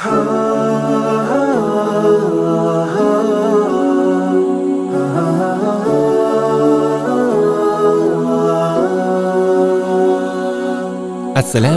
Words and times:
Assalamu 0.00 0.16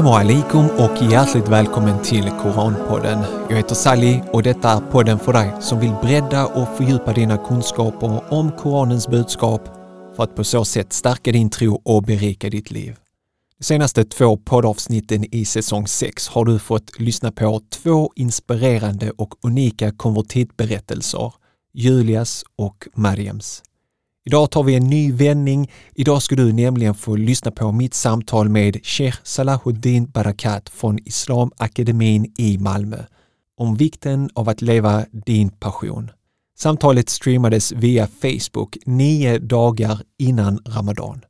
alaikum 0.10 0.66
och 0.66 1.12
hjärtligt 1.12 1.48
välkommen 1.48 2.02
till 2.04 2.24
Koranpodden. 2.24 3.20
Jag 3.50 3.58
heter 3.58 3.76
Sally 3.76 4.22
och 4.32 4.44
detta 4.44 4.70
är 4.70 4.80
podden 4.80 5.20
för 5.20 5.34
dig 5.34 5.54
som 5.60 5.80
vill 5.80 5.94
bredda 6.02 6.46
och 6.46 6.78
fördjupa 6.78 7.14
dina 7.14 7.38
kunskaper 7.38 8.34
om 8.34 8.52
Koranens 8.52 9.08
budskap 9.08 9.62
för 10.16 10.24
att 10.24 10.36
på 10.36 10.44
så 10.44 10.66
sätt 10.66 10.94
stärka 10.94 11.32
din 11.32 11.50
tro 11.50 11.82
och 11.86 12.04
berika 12.04 12.50
ditt 12.50 12.72
liv. 12.72 13.03
De 13.58 13.64
senaste 13.64 14.04
två 14.04 14.38
poddavsnitten 14.38 15.26
i 15.36 15.46
säsong 15.46 15.88
6 15.88 16.28
har 16.28 16.46
du 16.46 16.60
fått 16.60 17.00
lyssna 17.00 17.32
på 17.32 17.62
två 17.70 18.12
inspirerande 18.16 19.12
och 19.12 19.36
unika 19.42 19.92
konvertitberättelser, 19.92 21.34
Julias 21.74 22.44
och 22.56 22.88
Mariams. 22.96 23.64
Idag 24.26 24.52
tar 24.52 24.64
vi 24.64 24.76
en 24.76 24.88
ny 24.88 25.12
vändning. 25.12 25.72
Idag 25.96 26.22
ska 26.22 26.36
du 26.36 26.54
nämligen 26.54 26.96
få 26.96 27.16
lyssna 27.16 27.52
på 27.52 27.72
mitt 27.72 27.94
samtal 27.94 28.50
med 28.50 28.86
Sheikh 28.86 29.18
Salahuddin 29.24 30.06
Barakat 30.06 30.70
från 30.70 31.00
Islamakademin 31.06 32.34
i 32.38 32.58
Malmö 32.58 32.98
om 33.58 33.76
vikten 33.76 34.30
av 34.34 34.50
att 34.50 34.62
leva 34.62 35.06
din 35.12 35.50
passion. 35.50 36.12
Samtalet 36.58 37.10
streamades 37.10 37.72
via 37.72 38.08
Facebook 38.08 38.78
nio 38.86 39.40
dagar 39.40 40.02
innan 40.18 40.60
Ramadan. 40.66 41.22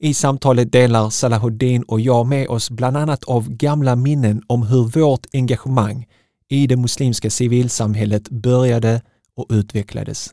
I 0.00 0.14
samtalet 0.14 0.72
delar 0.72 1.10
Salahuddin 1.10 1.82
och 1.82 2.00
jag 2.00 2.26
med 2.26 2.48
oss 2.48 2.70
bland 2.70 2.96
annat 2.96 3.24
av 3.24 3.48
gamla 3.50 3.96
minnen 3.96 4.42
om 4.46 4.62
hur 4.62 5.00
vårt 5.00 5.26
engagemang 5.32 6.06
i 6.48 6.66
det 6.66 6.76
muslimska 6.76 7.30
civilsamhället 7.30 8.30
började 8.30 9.02
och 9.36 9.46
utvecklades. 9.50 10.30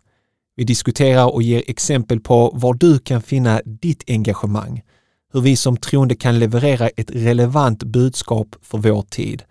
Vi 0.56 0.64
diskuterar 0.64 1.34
och 1.34 1.44
ger 1.44 1.64
exempel 1.68 2.20
på 2.20 2.52
var 2.54 2.74
du 2.74 3.00
kan 3.00 3.22
finna 3.22 3.62
ditt 3.66 4.04
engagemang, 4.08 4.82
hur 5.34 5.42
vi 5.42 5.56
som 5.56 5.78
troende 5.78 6.16
kan 6.16 6.40
leverera 6.40 6.90
ett 6.90 7.12
relevant 7.12 7.84
budskap 7.84 8.56
för 8.62 8.78
vår 8.78 9.02
tid, 9.02 9.44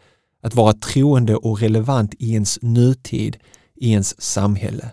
att 0.42 0.54
vara 0.54 0.72
troende 0.72 1.36
och 1.36 1.60
relevant 1.60 2.14
i 2.18 2.32
ens 2.32 2.58
nutid, 2.62 3.36
i 3.76 3.90
ens 3.90 4.22
samhälle. 4.22 4.90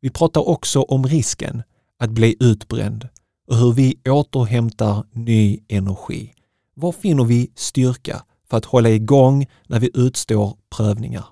Vi 0.00 0.10
pratar 0.10 0.48
också 0.48 0.82
om 0.82 1.06
risken 1.06 1.62
att 1.98 2.10
bli 2.10 2.36
utbränd 2.40 3.08
och 3.48 3.56
hur 3.56 3.72
vi 3.72 3.96
återhämtar 4.08 5.04
ny 5.12 5.58
energi. 5.68 6.34
Var 6.74 6.92
finner 6.92 7.24
vi 7.24 7.50
styrka 7.54 8.22
för 8.50 8.56
att 8.56 8.64
hålla 8.64 8.90
igång 8.90 9.46
när 9.66 9.80
vi 9.80 9.90
utstår 9.94 10.56
prövningar? 10.76 11.24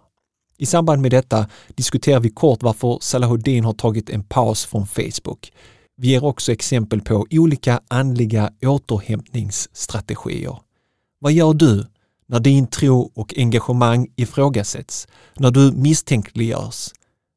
I 0.58 0.66
samband 0.66 1.02
med 1.02 1.10
detta 1.10 1.48
diskuterar 1.74 2.20
vi 2.20 2.30
kort 2.30 2.62
varför 2.62 2.98
Salahuddin 3.00 3.64
har 3.64 3.72
tagit 3.72 4.10
en 4.10 4.24
paus 4.24 4.64
från 4.64 4.86
Facebook. 4.86 5.52
Vi 5.96 6.08
ger 6.08 6.24
också 6.24 6.52
exempel 6.52 7.00
på 7.00 7.26
olika 7.30 7.80
andliga 7.88 8.50
återhämtningsstrategier. 8.62 10.56
Vad 11.18 11.32
gör 11.32 11.54
du 11.54 11.86
när 12.26 12.40
din 12.40 12.66
tro 12.66 13.12
och 13.14 13.34
engagemang 13.36 14.08
ifrågasätts, 14.16 15.08
när 15.36 15.50
du 15.50 15.72
misstänkliggörs, 15.72 16.90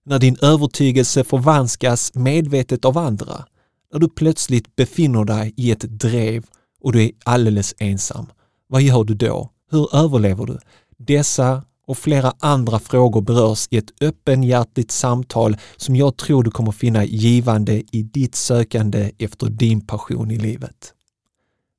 när 0.06 0.20
din 0.20 0.38
övertygelse 0.42 1.24
förvanskas 1.24 2.12
medvetet 2.16 2.86
av 2.86 2.98
andra, 2.98 3.46
när 3.92 4.00
du 4.00 4.10
plötsligt 4.10 4.76
befinner 4.76 5.26
dig 5.26 5.54
i 5.58 5.72
ett 5.72 5.80
drev 5.80 6.46
och 6.82 6.92
du 6.92 7.04
är 7.04 7.12
alldeles 7.24 7.76
ensam. 7.78 8.26
Vad 8.68 8.82
gör 8.82 9.04
du 9.04 9.14
då? 9.14 9.50
Hur 9.72 9.96
överlever 9.96 10.46
du? 10.46 10.58
Dessa 10.98 11.64
och 11.88 11.98
flera 11.98 12.34
andra 12.40 12.80
frågor 12.80 13.22
berörs 13.22 13.68
i 13.72 13.78
ett 13.78 14.02
öppenhjärtigt 14.02 14.92
samtal 14.92 15.58
som 15.78 15.96
jag 15.96 16.18
tror 16.18 16.44
du 16.44 16.52
kommer 16.52 16.72
finna 16.72 17.06
givande 17.06 17.84
i 17.92 18.04
ditt 18.04 18.36
sökande 18.36 19.12
efter 19.18 19.50
din 19.50 19.82
passion 19.82 20.32
i 20.32 20.38
livet. 20.38 20.94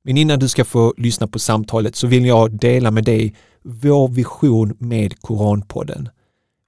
Men 0.03 0.17
innan 0.17 0.39
du 0.39 0.47
ska 0.47 0.65
få 0.65 0.93
lyssna 0.97 1.27
på 1.27 1.39
samtalet 1.39 1.95
så 1.95 2.07
vill 2.07 2.25
jag 2.25 2.59
dela 2.59 2.91
med 2.91 3.03
dig 3.03 3.35
vår 3.63 4.07
vision 4.07 4.73
med 4.79 5.21
Koranpodden. 5.21 6.09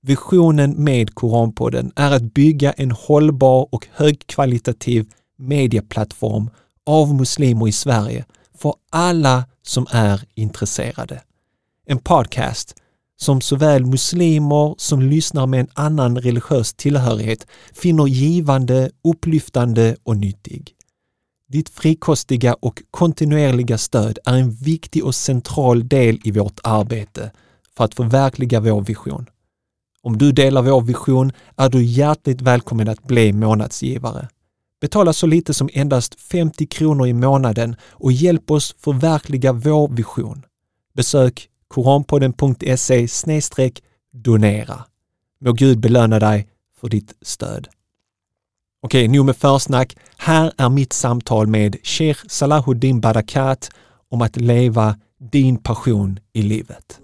Visionen 0.02 0.84
med 0.84 1.16
Koranpodden 1.16 1.92
är 1.96 2.12
att 2.12 2.34
bygga 2.34 2.72
en 2.72 2.92
hållbar 2.92 3.68
och 3.72 3.88
högkvalitativ 3.92 5.10
medieplattform 5.40 6.50
av 6.86 7.16
muslimer 7.16 7.68
i 7.68 7.72
Sverige 7.72 8.26
för 8.58 8.74
alla 8.90 9.46
som 9.62 9.88
är 9.92 10.24
intresserade. 10.36 11.22
En 11.86 12.00
podcast 12.00 12.76
som 13.18 13.42
såväl 13.42 13.86
muslimer 13.86 14.76
som 14.78 15.02
lyssnar 15.02 15.48
med 15.48 15.60
en 15.60 15.70
annan 15.74 16.18
religiös 16.18 16.74
tillhörighet 16.74 17.48
finner 17.74 18.08
givande, 18.08 18.92
upplyftande 19.04 19.96
och 20.04 20.18
nyttig. 20.18 20.76
Ditt 21.48 21.70
frikostiga 21.70 22.54
och 22.54 22.82
kontinuerliga 22.92 23.78
stöd 23.78 24.20
är 24.26 24.34
en 24.34 24.52
viktig 24.52 25.06
och 25.06 25.16
central 25.16 25.88
del 25.88 26.20
i 26.24 26.32
vårt 26.32 26.60
arbete 26.64 27.32
för 27.78 27.84
att 27.84 27.96
förverkliga 27.96 28.60
vår 28.60 28.82
vision. 28.82 29.26
Om 30.02 30.18
du 30.18 30.32
delar 30.32 30.62
vår 30.62 30.82
vision 30.82 31.32
är 31.56 31.70
du 31.70 31.84
hjärtligt 31.84 32.42
välkommen 32.42 32.90
att 32.90 33.04
bli 33.04 33.34
månadsgivare. 33.34 34.28
Betala 34.82 35.14
så 35.14 35.28
lite 35.28 35.54
som 35.54 35.70
endast 35.74 36.22
50 36.22 36.68
kronor 36.68 37.08
i 37.08 37.14
månaden 37.14 37.76
och 37.90 38.12
hjälp 38.12 38.52
oss 38.52 38.76
förverkliga 38.80 39.54
vår 39.54 39.88
vision. 39.88 40.46
Besök 40.94 41.50
koranpodden.se 41.68 43.08
donera. 44.14 44.86
Må 45.42 45.52
Gud 45.54 45.80
belöna 45.80 46.20
dig 46.20 46.48
för 46.80 46.90
ditt 46.90 47.14
stöd. 47.22 47.68
Okej, 48.82 49.08
nu 49.08 49.24
med 49.24 49.36
försnack. 49.36 49.98
Här 50.18 50.54
är 50.58 50.70
mitt 50.70 50.94
samtal 50.94 51.48
med 51.48 51.78
Sheikh 51.84 52.22
Salahuddin 52.28 53.02
Barakat 53.02 53.70
om 54.10 54.22
att 54.22 54.38
leva 54.38 54.96
din 55.32 55.58
passion 55.58 56.20
i 56.34 56.42
livet. 56.42 57.00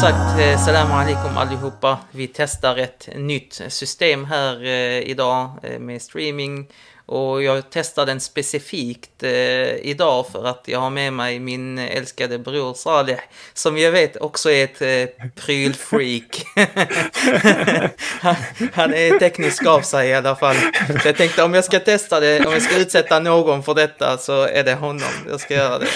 Sagt, 0.00 0.38
eh, 0.38 0.58
salam 0.64 0.92
alaikum 0.92 1.36
allihopa. 1.36 1.98
Vi 2.10 2.26
testar 2.26 2.76
ett 2.76 3.08
nytt 3.16 3.62
system 3.68 4.24
här 4.24 4.64
eh, 4.64 4.98
idag 4.98 5.50
eh, 5.62 5.78
med 5.78 6.02
streaming. 6.02 6.66
Och 7.06 7.42
jag 7.42 7.64
testar 7.70 8.06
den 8.06 8.20
specifikt 8.20 9.22
idag 9.82 10.26
för 10.32 10.44
att 10.44 10.64
jag 10.66 10.80
har 10.80 10.90
med 10.90 11.12
mig 11.12 11.38
min 11.38 11.78
älskade 11.78 12.38
bror 12.38 12.74
Saleh 12.74 13.18
som 13.54 13.78
jag 13.78 13.92
vet 13.92 14.16
också 14.16 14.50
är 14.50 14.64
ett 14.64 14.82
eh, 14.82 15.26
prylfreak. 15.34 16.42
han, 18.20 18.36
han 18.74 18.94
är 18.94 19.18
teknisk 19.18 19.66
av 19.66 19.80
sig 19.80 20.08
i 20.08 20.14
alla 20.14 20.36
fall. 20.36 20.56
Så 21.02 21.08
jag 21.08 21.16
tänkte 21.16 21.42
om 21.42 21.54
jag 21.54 21.64
ska 21.64 21.80
testa 21.80 22.20
det, 22.20 22.46
om 22.46 22.52
jag 22.52 22.62
ska 22.62 22.78
utsätta 22.78 23.20
någon 23.20 23.62
för 23.62 23.74
detta 23.74 24.18
så 24.18 24.42
är 24.42 24.64
det 24.64 24.74
honom. 24.74 25.12
Jag 25.28 25.40
ska 25.40 25.54
göra 25.54 25.78
det. 25.78 25.88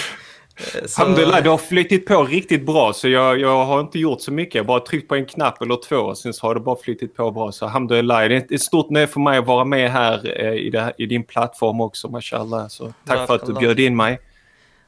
Eh, 0.57 0.87
så... 0.87 1.03
Alhamdulillah, 1.03 1.43
det 1.43 1.49
har 1.49 1.59
flyttit 1.59 2.07
på 2.07 2.25
riktigt 2.25 2.67
bra 2.67 2.93
så 2.93 3.09
jag, 3.09 3.41
jag 3.41 3.65
har 3.65 3.81
inte 3.81 3.99
gjort 3.99 4.21
så 4.21 4.33
mycket. 4.33 4.55
Jag 4.55 4.63
har 4.63 4.67
bara 4.67 4.81
tryckt 4.81 5.09
på 5.09 5.15
en 5.15 5.27
knapp 5.27 5.63
eller 5.63 5.77
två 5.89 5.97
och 5.97 6.19
sen 6.19 6.33
har 6.43 6.55
det 6.55 6.61
bara 6.61 6.77
flyttit 6.77 7.17
på 7.17 7.31
bra. 7.31 7.53
Så 7.53 7.65
alhamdulillah, 7.65 8.29
det 8.29 8.37
är 8.37 8.55
ett 8.55 8.63
stort 8.63 8.91
nöje 8.91 9.07
för 9.07 9.21
mig 9.21 9.39
att 9.39 9.47
vara 9.47 9.65
med 9.65 9.91
här 9.91 10.41
eh, 10.45 10.53
i, 10.53 10.71
det, 10.71 10.93
i 10.99 11.07
din 11.07 11.25
plattform 11.25 11.81
också, 11.81 12.09
mashallah. 12.09 12.69
Så 12.69 12.93
tack 13.07 13.27
för 13.27 13.35
att 13.35 13.47
du 13.47 13.53
bjöd 13.53 13.81
in 13.81 13.97
mig. 13.97 14.21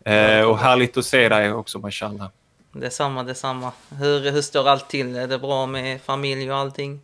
Eh, 0.05 0.43
och 0.43 0.59
härligt 0.59 0.97
att 0.97 1.05
se 1.05 1.29
dig 1.29 1.53
också, 1.53 1.79
mashallah. 1.79 2.29
Detsamma, 2.73 3.23
detsamma. 3.23 3.73
Hur, 3.99 4.31
hur 4.31 4.43
står 4.43 4.69
allt 4.69 4.89
till? 4.89 5.17
Är 5.17 5.27
det 5.27 5.39
bra 5.39 5.67
med 5.67 6.01
familj 6.01 6.53
och 6.53 6.59
allting? 6.59 7.01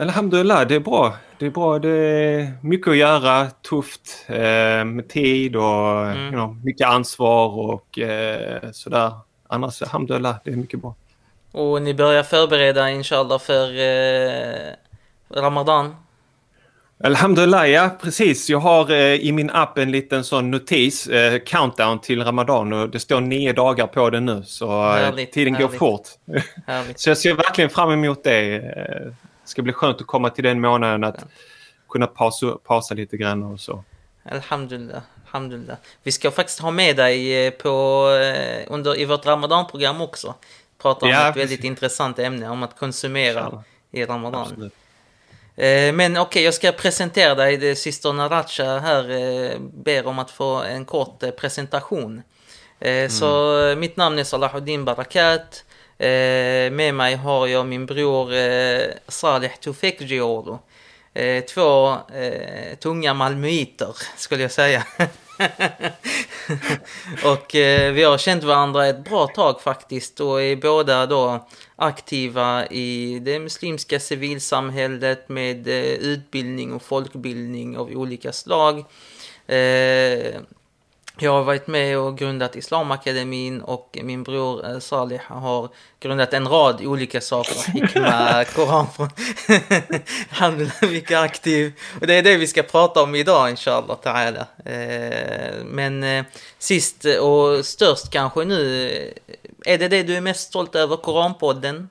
Alhamdulillah, 0.00 0.66
det 0.66 0.74
är 0.74 0.80
bra. 0.80 1.16
Det 1.38 1.46
är 1.46 1.50
bra. 1.50 1.78
Det 1.78 1.88
är 1.88 2.52
mycket 2.62 2.88
att 2.88 2.96
göra, 2.96 3.50
tufft 3.50 4.24
eh, 4.26 4.84
med 4.84 5.08
tid 5.08 5.56
och 5.56 6.06
mm. 6.06 6.18
you 6.18 6.30
know, 6.30 6.56
mycket 6.64 6.88
ansvar 6.88 7.58
och 7.58 7.98
eh, 7.98 8.70
sådär. 8.72 9.12
Annars, 9.48 9.82
alhamdulillah, 9.82 10.36
det 10.44 10.50
är 10.50 10.56
mycket 10.56 10.80
bra. 10.80 10.94
Och 11.52 11.82
ni 11.82 11.94
börjar 11.94 12.22
förbereda 12.22 12.90
inshallah 12.90 13.38
för 13.38 13.80
eh, 13.80 14.72
Ramadan? 15.30 15.94
Alhamdulillah, 17.04 17.70
ja 17.70 17.90
precis. 18.02 18.50
Jag 18.50 18.58
har 18.58 18.90
eh, 18.90 19.14
i 19.14 19.32
min 19.32 19.50
app 19.50 19.78
en 19.78 19.90
liten 19.90 20.24
sån 20.24 20.50
notis, 20.50 21.06
eh, 21.06 21.38
countdown 21.38 22.00
till 22.00 22.24
Ramadan 22.24 22.72
och 22.72 22.90
det 22.90 23.00
står 23.00 23.20
nio 23.20 23.52
dagar 23.52 23.86
på 23.86 24.10
den 24.10 24.26
nu 24.26 24.42
så 24.46 24.66
eh, 24.66 24.90
härligt, 24.90 25.32
tiden 25.32 25.54
härligt. 25.54 25.70
går 25.70 25.78
fort. 25.78 26.08
så 26.96 27.10
jag 27.10 27.18
ser 27.18 27.34
verkligen 27.34 27.70
fram 27.70 27.90
emot 27.90 28.24
det. 28.24 28.62
Det 29.46 29.50
ska 29.50 29.62
bli 29.62 29.72
skönt 29.72 30.00
att 30.00 30.06
komma 30.06 30.30
till 30.30 30.44
den 30.44 30.60
månaden 30.60 31.04
att 31.04 31.16
ja. 31.18 31.26
kunna 31.88 32.06
pausa, 32.06 32.58
pausa 32.64 32.94
lite 32.94 33.16
grann 33.16 33.42
och 33.42 33.60
så. 33.60 33.84
Alhamdulillah, 34.30 35.02
alhamdulillah. 35.26 35.76
Vi 36.02 36.12
ska 36.12 36.30
faktiskt 36.30 36.60
ha 36.60 36.70
med 36.70 36.96
dig 36.96 37.46
eh, 37.46 37.50
på, 37.50 38.08
eh, 38.22 38.64
under, 38.66 39.00
i 39.00 39.04
vårt 39.04 39.26
Ramadan-program 39.26 40.00
också. 40.00 40.34
Prata 40.78 41.06
om 41.06 41.12
ja, 41.12 41.30
ett 41.30 41.36
väldigt 41.36 41.64
intressant 41.64 42.18
ämne, 42.18 42.48
om 42.48 42.62
att 42.62 42.78
konsumera 42.78 43.64
i 43.90 44.04
Ramadan. 44.04 44.42
Absolut. 44.42 44.72
Eh, 45.56 45.92
men 45.92 46.12
okej, 46.12 46.20
okay, 46.20 46.42
jag 46.42 46.54
ska 46.54 46.72
presentera 46.72 47.34
dig. 47.34 47.76
Syster 47.76 48.12
Naracha 48.12 48.78
här 48.78 49.58
ber 49.58 50.06
om 50.06 50.18
att 50.18 50.30
få 50.30 50.62
en 50.62 50.84
kort 50.84 51.36
presentation. 51.36 52.22
Mm. 52.80 53.10
Så 53.10 53.74
mitt 53.78 53.96
namn 53.96 54.18
är 54.18 54.24
Salahuddin 54.24 54.84
Barakat. 54.84 55.64
Eh, 55.98 56.72
med 56.72 56.94
mig 56.94 57.14
har 57.14 57.46
jag 57.46 57.66
min 57.66 57.86
bror 57.86 58.34
eh, 58.34 58.88
Saleh 59.08 59.52
Tufek 59.60 60.00
Gioro. 60.00 60.58
Eh, 61.14 61.44
två 61.44 61.96
tunga 62.80 63.14
malmöiter 63.14 63.96
skulle 64.16 64.42
jag 64.42 64.52
säga. 64.52 64.86
och 67.24 67.54
eh, 67.54 67.92
vi 67.92 68.02
har 68.02 68.18
känt 68.18 68.44
varandra 68.44 68.86
ett 68.86 69.04
bra 69.04 69.26
tag 69.26 69.60
faktiskt 69.60 70.20
och 70.20 70.42
är 70.42 70.56
båda 70.56 71.06
då 71.06 71.48
aktiva 71.76 72.66
i 72.66 73.18
det 73.18 73.38
muslimska 73.38 74.00
civilsamhället 74.00 75.28
med 75.28 75.68
eh, 75.68 75.74
utbildning 75.84 76.72
och 76.72 76.82
folkbildning 76.82 77.78
av 77.78 77.90
olika 77.90 78.32
slag. 78.32 78.84
Jag 81.18 81.32
har 81.32 81.42
varit 81.42 81.66
med 81.66 81.98
och 81.98 82.18
grundat 82.18 82.56
Islamakademin 82.56 83.60
och 83.60 83.98
min 84.02 84.22
bror 84.22 84.70
eh, 84.70 84.78
Salih 84.78 85.20
har 85.28 85.68
grundat 86.00 86.32
en 86.32 86.48
rad 86.48 86.80
olika 86.80 87.20
saker. 87.20 87.72
Hikma, 87.72 88.44
Koran. 88.44 88.86
Han 90.28 90.70
mycket 90.82 91.18
aktiv. 91.18 91.72
Och 92.00 92.06
det 92.06 92.14
är 92.14 92.22
det 92.22 92.36
vi 92.36 92.46
ska 92.46 92.62
prata 92.62 93.02
om 93.02 93.14
idag 93.14 93.50
inshallah 93.50 93.96
ta'ala. 94.02 94.46
Eh, 94.64 95.64
men 95.64 96.04
eh, 96.04 96.24
sist 96.58 97.04
och 97.04 97.64
störst 97.64 98.10
kanske 98.10 98.44
nu, 98.44 98.88
är 99.64 99.78
det 99.78 99.88
det 99.88 100.02
du 100.02 100.16
är 100.16 100.20
mest 100.20 100.48
stolt 100.48 100.74
över, 100.74 100.96
Koranpodden? 100.96 101.88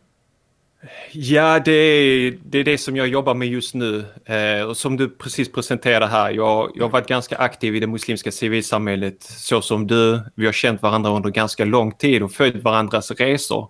Ja, 1.12 1.60
det 1.60 1.72
är, 1.72 2.38
det 2.44 2.58
är 2.60 2.64
det 2.64 2.78
som 2.78 2.96
jag 2.96 3.08
jobbar 3.08 3.34
med 3.34 3.48
just 3.48 3.74
nu. 3.74 4.06
Eh, 4.26 4.68
och 4.68 4.78
som 4.78 4.98
du 4.98 5.10
precis 5.10 5.52
presenterade 5.52 6.08
här, 6.08 6.32
jag, 6.32 6.72
jag 6.76 6.84
har 6.84 6.90
varit 6.90 7.08
ganska 7.08 7.38
aktiv 7.38 7.76
i 7.76 7.80
det 7.80 7.88
muslimska 7.88 8.32
civilsamhället 8.32 9.24
så 9.24 9.62
som 9.62 9.88
du. 9.88 10.22
Vi 10.36 10.46
har 10.46 10.54
känt 10.54 10.82
varandra 10.82 11.10
under 11.10 11.30
ganska 11.30 11.66
lång 11.66 11.92
tid 11.92 12.24
och 12.24 12.32
följt 12.32 12.64
varandras 12.64 13.12
resor. 13.12 13.68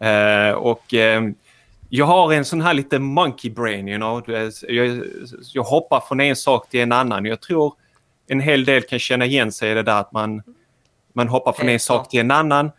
Eh, 0.00 0.50
och 0.50 0.94
eh, 0.94 1.22
jag 1.88 2.06
har 2.06 2.32
en 2.32 2.44
sån 2.44 2.60
här 2.60 2.74
lite 2.74 2.98
monkey 2.98 3.50
brain, 3.50 3.88
you 3.88 3.98
know. 3.98 4.22
jag, 4.68 5.02
jag 5.52 5.62
hoppar 5.62 6.00
från 6.00 6.20
en 6.20 6.36
sak 6.36 6.68
till 6.68 6.80
en 6.80 6.92
annan. 6.92 7.24
Jag 7.24 7.40
tror 7.40 7.74
en 8.26 8.40
hel 8.40 8.64
del 8.64 8.82
kan 8.82 8.98
känna 8.98 9.24
igen 9.26 9.52
sig 9.52 9.70
i 9.70 9.74
det 9.74 9.82
där 9.82 10.00
att 10.00 10.12
man, 10.12 10.42
man 11.12 11.28
hoppar 11.28 11.52
från 11.52 11.68
en 11.68 11.80
sak 11.80 12.08
till 12.08 12.20
en 12.20 12.30
annan. 12.30 12.70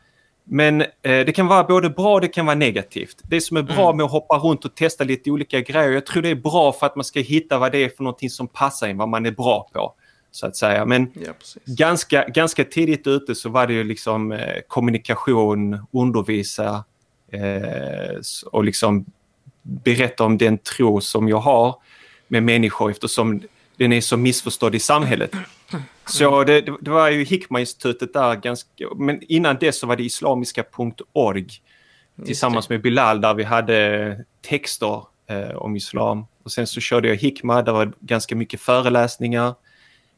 Men 0.47 0.81
eh, 0.81 0.87
det 1.01 1.35
kan 1.35 1.47
vara 1.47 1.63
både 1.63 1.89
bra 1.89 2.13
och 2.13 2.21
det 2.21 2.27
kan 2.27 2.45
vara 2.45 2.55
negativt. 2.55 3.17
Det 3.23 3.41
som 3.41 3.57
är 3.57 3.61
bra 3.61 3.85
mm. 3.85 3.97
med 3.97 4.05
att 4.05 4.11
hoppa 4.11 4.37
runt 4.37 4.65
och 4.65 4.75
testa 4.75 5.03
lite 5.03 5.31
olika 5.31 5.61
grejer, 5.61 5.91
jag 5.91 6.05
tror 6.05 6.23
det 6.23 6.29
är 6.29 6.35
bra 6.35 6.73
för 6.73 6.85
att 6.85 6.95
man 6.95 7.05
ska 7.05 7.19
hitta 7.19 7.59
vad 7.59 7.71
det 7.71 7.83
är 7.83 7.89
för 7.89 8.03
någonting 8.03 8.29
som 8.29 8.47
passar 8.47 8.87
in, 8.87 8.97
vad 8.97 9.09
man 9.09 9.25
är 9.25 9.31
bra 9.31 9.69
på. 9.73 9.93
Så 10.31 10.47
att 10.47 10.55
säga. 10.55 10.85
Men 10.85 11.11
ja, 11.13 11.33
ganska, 11.65 12.25
ganska 12.27 12.63
tidigt 12.63 13.07
ute 13.07 13.35
så 13.35 13.49
var 13.49 13.67
det 13.67 13.73
ju 13.73 13.83
liksom 13.83 14.31
eh, 14.31 14.61
kommunikation, 14.67 15.87
undervisa 15.91 16.83
eh, 17.31 18.19
och 18.51 18.63
liksom 18.63 19.05
berätta 19.61 20.23
om 20.23 20.37
den 20.37 20.57
tro 20.57 21.01
som 21.01 21.29
jag 21.29 21.37
har 21.39 21.75
med 22.27 22.43
människor 22.43 22.91
eftersom 22.91 23.41
den 23.77 23.93
är 23.93 24.01
så 24.01 24.17
missförstådd 24.17 24.75
i 24.75 24.79
samhället. 24.79 25.31
Så 26.05 26.43
det, 26.43 26.61
det 26.81 26.91
var 26.91 27.09
ju 27.09 27.23
Hikma-institutet 27.23 28.13
där 28.13 28.35
ganska, 28.35 28.69
men 28.95 29.21
innan 29.21 29.57
det 29.59 29.71
så 29.71 29.87
var 29.87 29.95
det 29.95 30.03
islamiska.org 30.03 31.47
tillsammans 32.25 32.69
med 32.69 32.81
Bilal 32.81 33.21
där 33.21 33.33
vi 33.33 33.43
hade 33.43 34.25
texter 34.41 35.03
eh, 35.29 35.55
om 35.55 35.75
islam. 35.75 36.25
Och 36.43 36.51
sen 36.51 36.67
så 36.67 36.79
körde 36.79 37.07
jag 37.07 37.15
Hikma, 37.15 37.61
där 37.61 37.71
var 37.71 37.93
ganska 37.99 38.35
mycket 38.35 38.61
föreläsningar. 38.61 39.55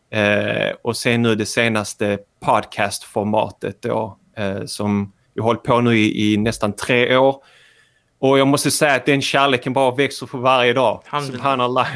Eh, 0.10 0.76
och 0.82 0.98
sen 0.98 1.22
nu 1.22 1.36
det 1.36 1.46
senaste 1.46 2.20
podcastformatet 2.40 3.82
då 3.82 4.18
eh, 4.38 4.66
som 4.66 5.14
jag 5.34 5.44
hållit 5.44 5.64
på 5.64 5.82
nu 5.82 5.98
i, 5.98 6.34
i 6.34 6.38
nästan 6.38 6.74
tre 6.74 7.18
år 7.18 7.44
och 8.20 8.40
jag 8.40 8.48
måste 8.48 8.72
säga 8.72 8.96
att 8.96 9.06
den 9.06 9.22
kärleken 9.22 9.74
bara 9.74 9.96
växer 9.96 10.26
för 10.26 10.38
varje 10.38 10.74
dag. 10.74 11.04
Subhanallah. 11.26 11.88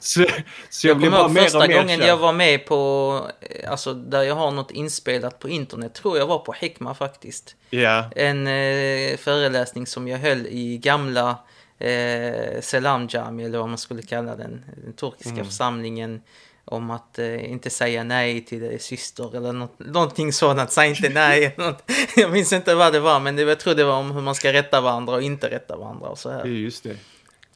Så, 0.00 0.24
så 0.70 0.86
jag, 0.86 0.90
jag 0.90 0.98
blir 0.98 1.10
bara 1.10 1.28
mer 1.28 1.42
första 1.42 1.58
och 1.58 1.68
mer 1.68 1.80
gången 1.80 2.00
kär. 2.00 2.06
jag 2.06 2.16
var 2.16 2.32
med 2.32 2.66
på, 2.66 3.20
alltså 3.68 3.94
där 3.94 4.22
jag 4.22 4.34
har 4.34 4.50
något 4.50 4.70
inspelat 4.70 5.38
på 5.38 5.48
internet, 5.48 5.94
tror 5.94 6.18
jag 6.18 6.26
var 6.26 6.38
på 6.38 6.52
Hikma 6.52 6.94
faktiskt. 6.94 7.56
Yeah. 7.70 8.06
En 8.16 8.46
eh, 8.46 9.16
föreläsning 9.16 9.86
som 9.86 10.08
jag 10.08 10.18
höll 10.18 10.46
i 10.46 10.78
gamla 10.78 11.38
eh, 11.78 12.60
Selam 12.60 13.08
Jami, 13.10 13.44
eller 13.44 13.58
vad 13.58 13.68
man 13.68 13.78
skulle 13.78 14.02
kalla 14.02 14.36
den, 14.36 14.64
den 14.84 14.92
turkiska 14.92 15.32
mm. 15.32 15.44
församlingen 15.44 16.22
om 16.64 16.90
att 16.90 17.18
eh, 17.18 17.50
inte 17.52 17.70
säga 17.70 18.04
nej 18.04 18.44
till 18.44 18.60
din 18.60 18.78
syster 18.78 19.36
eller 19.36 19.52
något, 19.52 19.78
någonting 19.78 20.32
sådant. 20.32 20.70
Säg 20.70 20.88
inte 20.88 21.08
nej. 21.08 21.56
jag 22.16 22.32
minns 22.32 22.52
inte 22.52 22.74
vad 22.74 22.92
det 22.92 23.00
var, 23.00 23.20
men 23.20 23.36
det, 23.36 23.42
jag 23.42 23.60
tror 23.60 23.74
det 23.74 23.84
var 23.84 23.98
om 23.98 24.10
hur 24.10 24.20
man 24.20 24.34
ska 24.34 24.52
rätta 24.52 24.80
varandra 24.80 25.14
och 25.14 25.22
inte 25.22 25.50
rätta 25.50 25.76
varandra 25.76 26.08
och 26.08 26.18
så 26.18 26.30
här. 26.30 26.44
Just 26.44 26.84
det. 26.84 26.96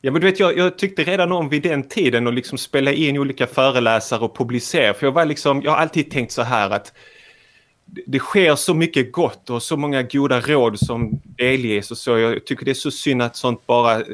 Ja, 0.01 0.11
men 0.13 0.21
du 0.21 0.27
vet, 0.27 0.41
jag, 0.41 0.59
jag 0.59 0.79
tyckte 0.79 1.05
redan 1.05 1.33
om 1.33 1.49
vid 1.49 1.63
den 1.63 1.89
tiden 1.89 2.27
att 2.27 2.35
liksom 2.35 2.59
spela 2.59 2.93
in 2.93 3.19
olika 3.19 3.47
föreläsare 3.47 4.21
och 4.21 4.37
publicera. 4.37 4.95
För 4.95 5.07
jag 5.07 5.13
var 5.13 5.25
liksom, 5.25 5.63
jag 5.63 5.71
har 5.71 5.79
alltid 5.79 6.11
tänkt 6.11 6.33
så 6.33 6.43
här 6.43 6.71
att 6.71 6.93
det 8.07 8.19
sker 8.19 8.57
så 8.57 8.75
mycket 8.75 9.13
gott 9.13 9.51
och 9.51 9.63
så 9.63 9.77
många 9.77 10.03
goda 10.03 10.41
råd 10.41 10.79
som 10.79 11.21
delges 11.25 11.91
och 11.91 11.99
så. 11.99 12.19
Jag 12.19 12.47
tycker 12.47 12.65
det 12.65 12.71
är 12.71 12.75
så 12.75 12.91
synd 12.91 13.23
att 13.23 13.37
sånt 13.37 13.67
bara 13.67 13.97
eh, 13.97 14.07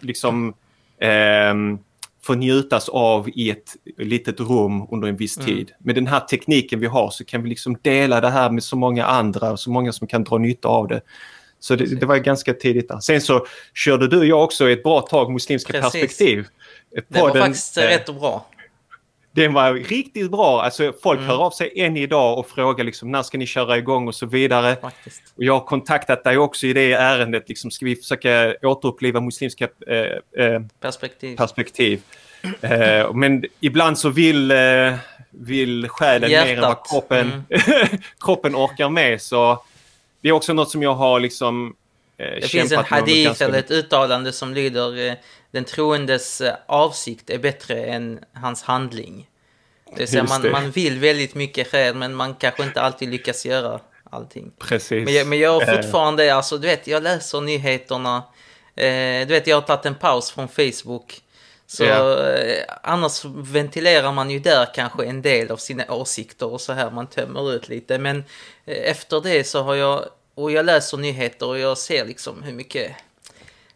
liksom 0.00 0.54
eh, 0.98 1.54
får 2.30 2.36
njutas 2.36 2.88
av 2.88 3.28
i 3.28 3.50
ett 3.50 3.76
litet 3.98 4.40
rum 4.40 4.86
under 4.90 5.08
en 5.08 5.16
viss 5.16 5.36
mm. 5.36 5.46
tid. 5.46 5.70
Med 5.78 5.94
den 5.94 6.06
här 6.06 6.20
tekniken 6.20 6.80
vi 6.80 6.86
har 6.86 7.10
så 7.10 7.24
kan 7.24 7.42
vi 7.42 7.48
liksom 7.48 7.76
dela 7.82 8.20
det 8.20 8.30
här 8.30 8.50
med 8.50 8.62
så 8.62 8.76
många 8.76 9.04
andra 9.04 9.50
och 9.52 9.60
så 9.60 9.70
många 9.70 9.92
som 9.92 10.06
kan 10.06 10.24
dra 10.24 10.38
nytta 10.38 10.68
av 10.68 10.88
det. 10.88 11.00
Så 11.60 11.76
det, 11.76 12.00
det 12.00 12.06
var 12.06 12.16
ganska 12.16 12.54
tidigt 12.54 12.88
där. 12.88 13.00
Sen 13.00 13.20
så 13.20 13.46
körde 13.74 14.08
du 14.08 14.18
och 14.18 14.26
jag 14.26 14.44
också 14.44 14.70
ett 14.70 14.82
bra 14.82 15.00
tag 15.00 15.32
muslimska 15.32 15.72
Precis. 15.72 15.92
perspektiv. 15.92 16.46
Det 17.08 17.20
var 17.20 17.34
faktiskt 17.34 17.76
eh, 17.76 17.82
rätt 17.82 18.08
och 18.08 18.14
bra. 18.14 18.46
Den 19.32 19.52
var 19.52 19.74
riktigt 19.74 20.30
bra. 20.30 20.62
Alltså, 20.62 20.92
folk 21.02 21.18
mm. 21.18 21.30
hör 21.30 21.38
av 21.38 21.50
sig 21.50 21.72
än 21.76 21.96
idag 21.96 22.38
och 22.38 22.48
frågar 22.48 22.84
liksom, 22.84 23.10
när 23.10 23.22
ska 23.22 23.38
ni 23.38 23.46
köra 23.46 23.78
igång 23.78 24.08
och 24.08 24.14
så 24.14 24.26
vidare. 24.26 24.76
Faktiskt. 24.76 25.22
Och 25.36 25.44
jag 25.44 25.52
har 25.52 25.60
kontaktat 25.60 26.24
dig 26.24 26.38
också 26.38 26.66
i 26.66 26.72
det 26.72 26.92
ärendet. 26.92 27.48
Liksom, 27.48 27.70
ska 27.70 27.84
vi 27.84 27.96
försöka 27.96 28.54
återuppliva 28.62 29.20
muslimska 29.20 29.68
eh, 29.86 30.44
eh, 30.44 30.60
perspektiv? 30.80 31.36
perspektiv. 31.36 32.02
Eh, 32.60 33.14
men 33.14 33.44
ibland 33.60 33.98
så 33.98 34.08
vill, 34.08 34.50
eh, 34.50 34.94
vill 35.30 35.88
själen 35.88 36.30
Hjärtat. 36.30 36.48
mer 36.48 36.56
än 36.56 36.62
vad 36.62 36.88
kroppen, 36.90 37.44
mm. 37.50 37.98
kroppen 38.20 38.56
orkar 38.56 38.88
med. 38.88 39.22
Så 39.22 39.64
det 40.20 40.28
är 40.28 40.32
också 40.32 40.52
något 40.52 40.70
som 40.70 40.82
jag 40.82 40.94
har 40.94 41.20
liksom 41.20 41.76
eh, 42.18 42.26
Det 42.40 42.48
finns 42.48 42.72
en 42.72 42.84
hadith 42.84 43.42
eller 43.42 43.58
ett 43.58 43.70
uttalande 43.70 44.32
som 44.32 44.54
lyder 44.54 45.08
eh, 45.08 45.14
den 45.50 45.64
troendes 45.64 46.40
eh, 46.40 46.54
avsikt 46.66 47.30
är 47.30 47.38
bättre 47.38 47.84
än 47.84 48.24
hans 48.34 48.62
handling. 48.62 49.28
Det 49.90 49.98
vill 49.98 50.08
säga 50.08 50.24
man, 50.24 50.50
man 50.50 50.70
vill 50.70 50.98
väldigt 50.98 51.34
mycket 51.34 51.70
själv 51.70 51.96
men 51.96 52.14
man 52.14 52.34
kanske 52.34 52.62
inte 52.62 52.80
alltid 52.80 53.08
lyckas 53.08 53.46
göra 53.46 53.80
allting. 54.10 54.52
Precis. 54.58 55.04
Men 55.04 55.14
jag, 55.14 55.26
men 55.26 55.38
jag 55.38 55.60
har 55.60 55.76
fortfarande, 55.76 56.26
eh. 56.26 56.36
alltså 56.36 56.58
du 56.58 56.68
vet, 56.68 56.86
jag 56.86 57.02
läser 57.02 57.40
nyheterna. 57.40 58.22
Eh, 58.76 59.26
du 59.26 59.34
vet, 59.34 59.46
jag 59.46 59.56
har 59.56 59.62
tagit 59.62 59.86
en 59.86 59.94
paus 59.94 60.30
från 60.30 60.48
Facebook. 60.48 61.20
Så 61.66 61.84
yeah. 61.84 62.64
annars 62.82 63.24
ventilerar 63.24 64.12
man 64.12 64.30
ju 64.30 64.38
där 64.38 64.74
kanske 64.74 65.04
en 65.04 65.22
del 65.22 65.50
av 65.50 65.56
sina 65.56 65.92
åsikter 65.92 66.52
och 66.52 66.60
så 66.60 66.72
här, 66.72 66.90
man 66.90 67.06
tömmer 67.06 67.52
ut 67.52 67.68
lite. 67.68 67.98
Men 67.98 68.24
eh, 68.64 68.90
efter 68.90 69.20
det 69.20 69.44
så 69.44 69.62
har 69.62 69.74
jag, 69.74 70.04
och 70.34 70.52
jag 70.52 70.66
läser 70.66 70.96
nyheter 70.96 71.46
och 71.46 71.58
jag 71.58 71.78
ser 71.78 72.04
liksom 72.04 72.42
hur 72.42 72.52
mycket 72.52 72.92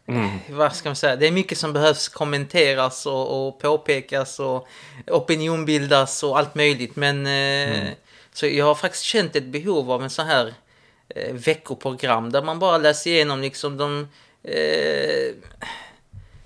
Mm. 0.07 0.29
Vad 0.49 0.75
ska 0.75 0.89
man 0.89 0.95
säga? 0.95 1.15
Det 1.15 1.27
är 1.27 1.31
mycket 1.31 1.57
som 1.57 1.73
behövs 1.73 2.09
kommenteras 2.09 3.05
och, 3.05 3.47
och 3.47 3.59
påpekas 3.59 4.39
och 4.39 4.67
opinionbildas 5.07 6.23
och 6.23 6.37
allt 6.37 6.55
möjligt. 6.55 6.95
Men 6.95 7.25
eh, 7.25 7.79
mm. 7.79 7.93
så 8.33 8.47
jag 8.47 8.65
har 8.65 8.75
faktiskt 8.75 9.03
känt 9.03 9.35
ett 9.35 9.45
behov 9.45 9.91
av 9.91 10.03
en 10.03 10.09
sån 10.09 10.27
här 10.27 10.53
eh, 11.09 11.33
veckoprogram 11.33 12.31
där 12.31 12.41
man 12.41 12.59
bara 12.59 12.77
läser 12.77 13.11
igenom 13.11 13.41
liksom 13.41 13.77
de 13.77 14.07
eh, 14.43 15.35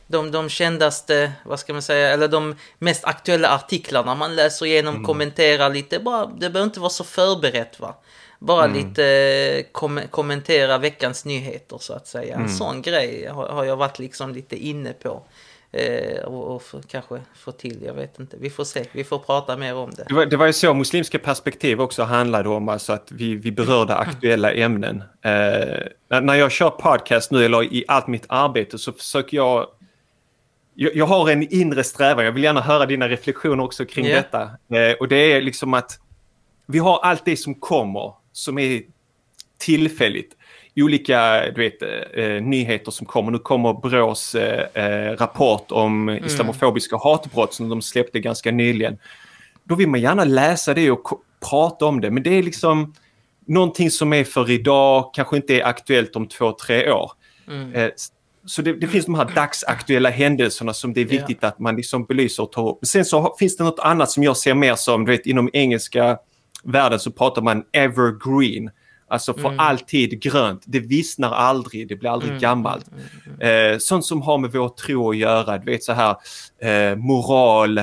de, 0.08 0.32
de 0.32 0.50
kändaste, 0.50 1.32
vad 1.44 1.60
ska 1.60 1.74
man 1.74 1.82
säga, 1.82 2.10
eller 2.10 2.28
de 2.28 2.56
mest 2.78 3.06
aktuella 3.06 3.50
artiklarna 3.50 4.16
man 4.16 4.36
läser 4.36 4.66
igenom, 4.66 4.94
mm. 4.94 5.06
kommenterar 5.06 5.70
lite, 5.70 6.00
bara, 6.00 6.26
det 6.26 6.50
behöver 6.50 6.64
inte 6.64 6.80
vara 6.80 6.90
så 6.90 7.04
förberett 7.04 7.80
va. 7.80 7.96
Bara 8.40 8.66
mm. 8.66 8.78
lite 8.78 9.06
eh, 9.06 9.66
kom 9.72 10.00
kommentera 10.10 10.78
veckans 10.78 11.26
nyheter 11.26 11.78
så 11.78 11.94
att 11.94 12.08
säga. 12.08 12.34
En 12.34 12.40
mm. 12.40 12.52
sån 12.52 12.82
grej 12.82 13.26
har, 13.26 13.48
har, 13.48 13.66
jag 13.66 13.76
varit 13.76 14.00
liksom 14.00 14.34
lite 14.34 14.56
inne 14.56 14.94
på. 14.94 15.24
Eh, 15.72 16.24
och, 16.24 16.56
och 16.56 16.62
för, 16.62 16.82
kanske 16.82 17.22
få 17.36 17.52
till, 17.52 17.84
jag 17.86 17.94
vet 17.94 18.20
inte. 18.20 18.38
Vi 18.40 18.50
får 18.50 18.64
se, 18.64 18.86
vi 18.92 19.04
får 19.04 19.20
prata 19.20 19.58
mer 19.58 19.76
om 19.76 19.92
det. 19.92 20.06
Det 20.08 20.14
var, 20.14 20.26
det 20.26 20.38
var 20.38 20.46
ju 20.46 20.54
så 20.54 20.74
muslimska 20.74 21.20
perspektiv 21.20 21.82
också 21.82 22.04
handlade 22.04 22.50
om, 22.50 22.70
alltså 22.70 22.94
att 22.94 23.12
vi, 23.12 23.36
vi 23.36 23.52
berörde 23.52 23.96
aktuella 23.96 24.54
ämnen. 24.54 25.04
Eh, 25.22 25.32
när, 26.10 26.22
när 26.22 26.36
jag 26.36 26.52
kör 26.52 26.70
podcast 26.70 27.32
nu 27.32 27.46
eller 27.46 27.64
i 27.64 27.86
allt 27.88 28.08
mitt 28.08 28.26
arbete 28.30 28.78
så 28.78 28.94
försöker 28.94 29.38
jag 29.38 29.68
jag, 30.74 30.96
jag, 30.96 31.06
har 31.06 31.30
en 31.30 31.54
inre 31.54 31.84
strävan, 31.84 32.26
jag 32.26 32.32
vill 32.32 32.44
gärna 32.44 32.62
höra 32.62 32.86
dina 32.86 33.10
reflektioner 33.10 33.64
också 33.64 33.86
kring 33.86 34.06
yeah. 34.06 34.24
detta. 34.24 34.42
Eh, 34.78 34.94
och 35.00 35.08
det 35.08 35.16
är 35.16 35.42
liksom 35.42 35.74
att 35.74 36.00
vi 36.66 36.80
har 36.80 37.00
allt 37.00 37.26
det 37.26 37.38
som 37.38 37.56
kommer 37.56 38.14
som 38.40 38.60
är 38.60 38.82
tillfälligt. 39.58 40.36
Olika 40.76 41.46
du 41.56 41.62
vet, 41.62 41.82
eh, 42.18 42.44
nyheter 42.44 42.92
som 42.92 43.08
kommer. 43.08 43.32
Nu 43.32 43.40
kommer 43.40 43.74
Brås 43.74 44.36
eh, 44.36 44.84
eh, 44.84 45.18
rapport 45.18 45.72
om 45.72 46.10
mm. 46.10 46.26
islamofobiska 46.26 46.98
hatbrott 46.98 47.54
som 47.54 47.70
de 47.70 47.82
släppte 47.82 48.20
ganska 48.20 48.52
nyligen. 48.52 48.98
Då 49.64 49.76
vill 49.76 49.88
man 49.88 50.02
gärna 50.02 50.24
läsa 50.24 50.74
det 50.74 50.92
och 50.92 51.22
prata 51.50 51.86
om 51.86 52.02
det. 52.02 52.12
Men 52.12 52.24
det 52.24 52.38
är 52.38 52.44
liksom 52.44 52.94
någonting 53.46 53.92
som 53.92 54.14
är 54.14 54.24
för 54.24 54.52
idag, 54.52 55.12
kanske 55.14 55.36
inte 55.36 55.54
är 55.54 55.66
aktuellt 55.66 56.16
om 56.16 56.28
två, 56.28 56.52
tre 56.52 56.92
år. 56.92 57.12
Mm. 57.48 57.74
Eh, 57.74 57.90
så 58.46 58.62
det, 58.62 58.74
det, 58.74 58.88
finns 58.88 59.06
de 59.06 59.16
här 59.16 59.32
dagsaktuella 59.36 60.10
händelserna 60.10 60.74
som 60.74 60.94
det 60.94 61.02
är 61.02 61.06
viktigt 61.06 61.38
yeah. 61.44 61.48
att 61.48 61.60
man 61.60 61.76
liksom 61.76 62.06
belyser 62.06 62.44
och 62.44 62.52
tar 62.52 62.70
upp. 62.70 62.80
Sen 62.86 63.06
så 63.06 63.36
finns 63.40 63.58
det 63.58 63.64
något 63.64 63.80
annat 63.80 64.12
som 64.12 64.24
jag 64.24 64.38
ser 64.38 64.54
mer 64.54 64.76
som, 64.76 65.06
du 65.06 65.12
vet 65.12 65.26
inom 65.26 65.50
engelska 65.54 66.18
världen 66.64 67.00
så 67.00 67.12
pratar 67.12 67.42
man 67.42 67.64
evergreen. 67.72 68.70
Alltså 69.08 69.34
för 69.34 69.48
mm. 69.48 69.60
alltid 69.60 70.22
grönt. 70.22 70.64
Det 70.66 70.80
vissnar 70.80 71.32
aldrig, 71.32 71.88
det 71.88 71.96
blir 71.96 72.10
aldrig 72.10 72.30
mm. 72.30 72.42
gammalt. 72.42 72.88
Mm, 72.88 73.00
mm, 73.26 73.38
mm. 73.42 73.74
Eh, 73.74 73.78
sånt 73.78 74.06
som 74.06 74.22
har 74.22 74.38
med 74.38 74.52
vår 74.52 74.70
tro 74.70 75.10
att 75.10 75.18
göra, 75.18 75.58
du 75.58 75.72
vet 75.72 75.84
så 75.84 75.94
här 75.94 76.16
eh, 76.62 76.96
moral, 76.96 77.82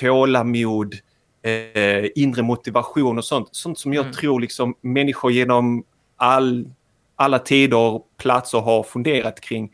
tålamod, 0.00 0.94
eh, 1.42 2.04
inre 2.14 2.42
motivation 2.42 3.18
och 3.18 3.24
sånt. 3.24 3.48
Sånt 3.52 3.78
som 3.78 3.94
jag 3.94 4.04
mm. 4.04 4.14
tror 4.14 4.40
liksom 4.40 4.74
människor 4.80 5.32
genom 5.32 5.84
all, 6.16 6.68
alla 7.16 7.38
tider 7.38 7.76
och 7.76 8.06
platser 8.18 8.58
har 8.58 8.82
funderat 8.82 9.40
kring. 9.40 9.70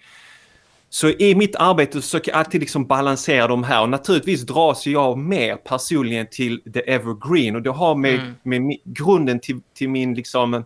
Så 0.91 1.09
i 1.09 1.35
mitt 1.35 1.57
arbete 1.57 2.01
försöker 2.01 2.31
jag 2.31 2.39
alltid 2.39 2.61
liksom 2.61 2.87
balansera 2.87 3.47
de 3.47 3.65
här 3.65 3.83
och 3.83 3.89
naturligtvis 3.89 4.43
dras 4.43 4.87
jag 4.87 5.19
mer 5.19 5.57
personligen 5.57 6.27
till 6.31 6.73
the 6.73 6.81
evergreen 6.81 7.57
och 7.57 7.63
det 7.63 7.71
har 7.71 7.95
med, 7.95 8.15
mm. 8.15 8.35
med 8.43 8.79
grunden 8.85 9.41
till, 9.41 9.61
till 9.75 9.89
min 9.89 10.15
liksom 10.15 10.65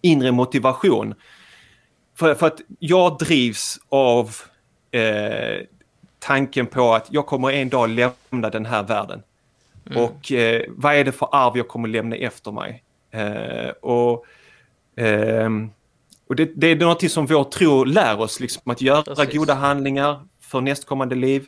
inre 0.00 0.32
motivation. 0.32 1.14
För, 2.14 2.34
för 2.34 2.46
att 2.46 2.60
jag 2.78 3.18
drivs 3.18 3.80
av 3.88 4.30
eh, 4.90 5.66
tanken 6.18 6.66
på 6.66 6.94
att 6.94 7.06
jag 7.10 7.26
kommer 7.26 7.50
en 7.50 7.68
dag 7.68 7.90
lämna 7.90 8.50
den 8.50 8.66
här 8.66 8.82
världen. 8.82 9.22
Mm. 9.86 10.04
Och 10.04 10.32
eh, 10.32 10.62
vad 10.68 10.94
är 10.94 11.04
det 11.04 11.12
för 11.12 11.28
arv 11.32 11.56
jag 11.56 11.68
kommer 11.68 11.88
lämna 11.88 12.16
efter 12.16 12.52
mig? 12.52 12.82
Eh, 13.10 13.70
och 13.70 14.24
ehm, 14.96 15.70
och 16.32 16.36
det, 16.36 16.52
det 16.56 16.66
är 16.66 16.76
något 16.76 17.10
som 17.10 17.26
vår 17.26 17.44
tro 17.44 17.84
lär 17.84 18.20
oss, 18.20 18.40
liksom, 18.40 18.62
att 18.70 18.80
göra 18.82 19.02
Precis. 19.02 19.34
goda 19.34 19.54
handlingar 19.54 20.20
för 20.40 20.60
nästkommande 20.60 21.14
liv. 21.14 21.46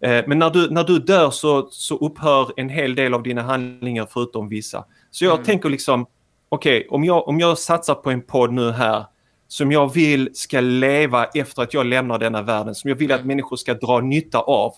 Eh, 0.00 0.24
men 0.26 0.38
när 0.38 0.50
du, 0.50 0.70
när 0.70 0.84
du 0.84 0.98
dör 0.98 1.30
så, 1.30 1.68
så 1.70 1.96
upphör 1.96 2.52
en 2.56 2.68
hel 2.68 2.94
del 2.94 3.14
av 3.14 3.22
dina 3.22 3.42
handlingar 3.42 4.08
förutom 4.10 4.48
vissa. 4.48 4.84
Så 5.10 5.24
jag 5.24 5.34
mm. 5.34 5.44
tänker 5.44 5.68
liksom, 5.68 6.06
okej, 6.48 6.78
okay, 6.78 6.88
om, 6.88 7.04
jag, 7.04 7.28
om 7.28 7.40
jag 7.40 7.58
satsar 7.58 7.94
på 7.94 8.10
en 8.10 8.22
podd 8.22 8.52
nu 8.52 8.70
här 8.70 9.04
som 9.48 9.72
jag 9.72 9.94
vill 9.94 10.30
ska 10.34 10.60
leva 10.60 11.24
efter 11.24 11.62
att 11.62 11.74
jag 11.74 11.86
lämnar 11.86 12.18
denna 12.18 12.42
världen, 12.42 12.74
som 12.74 12.90
jag 12.90 12.96
vill 12.96 13.12
att 13.12 13.20
mm. 13.20 13.28
människor 13.28 13.56
ska 13.56 13.74
dra 13.74 14.00
nytta 14.00 14.38
av, 14.38 14.72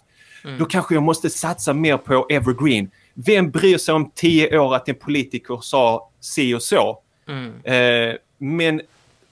mm. 0.45 0.59
då 0.59 0.65
kanske 0.65 0.95
jag 0.95 1.03
måste 1.03 1.31
satsa 1.31 1.73
mer 1.73 1.97
på 1.97 2.27
evergreen. 2.31 2.91
Vem 3.15 3.50
bryr 3.50 3.79
sig 3.79 3.95
om 3.95 4.11
tio 4.15 4.59
år 4.59 4.75
att 4.75 4.88
en 4.88 4.95
politiker 4.95 5.59
sa 5.62 6.11
si 6.21 6.55
och 6.55 6.62
så? 6.62 6.99
Mm. 7.29 7.65
Eh, 7.65 8.17
men 8.38 8.81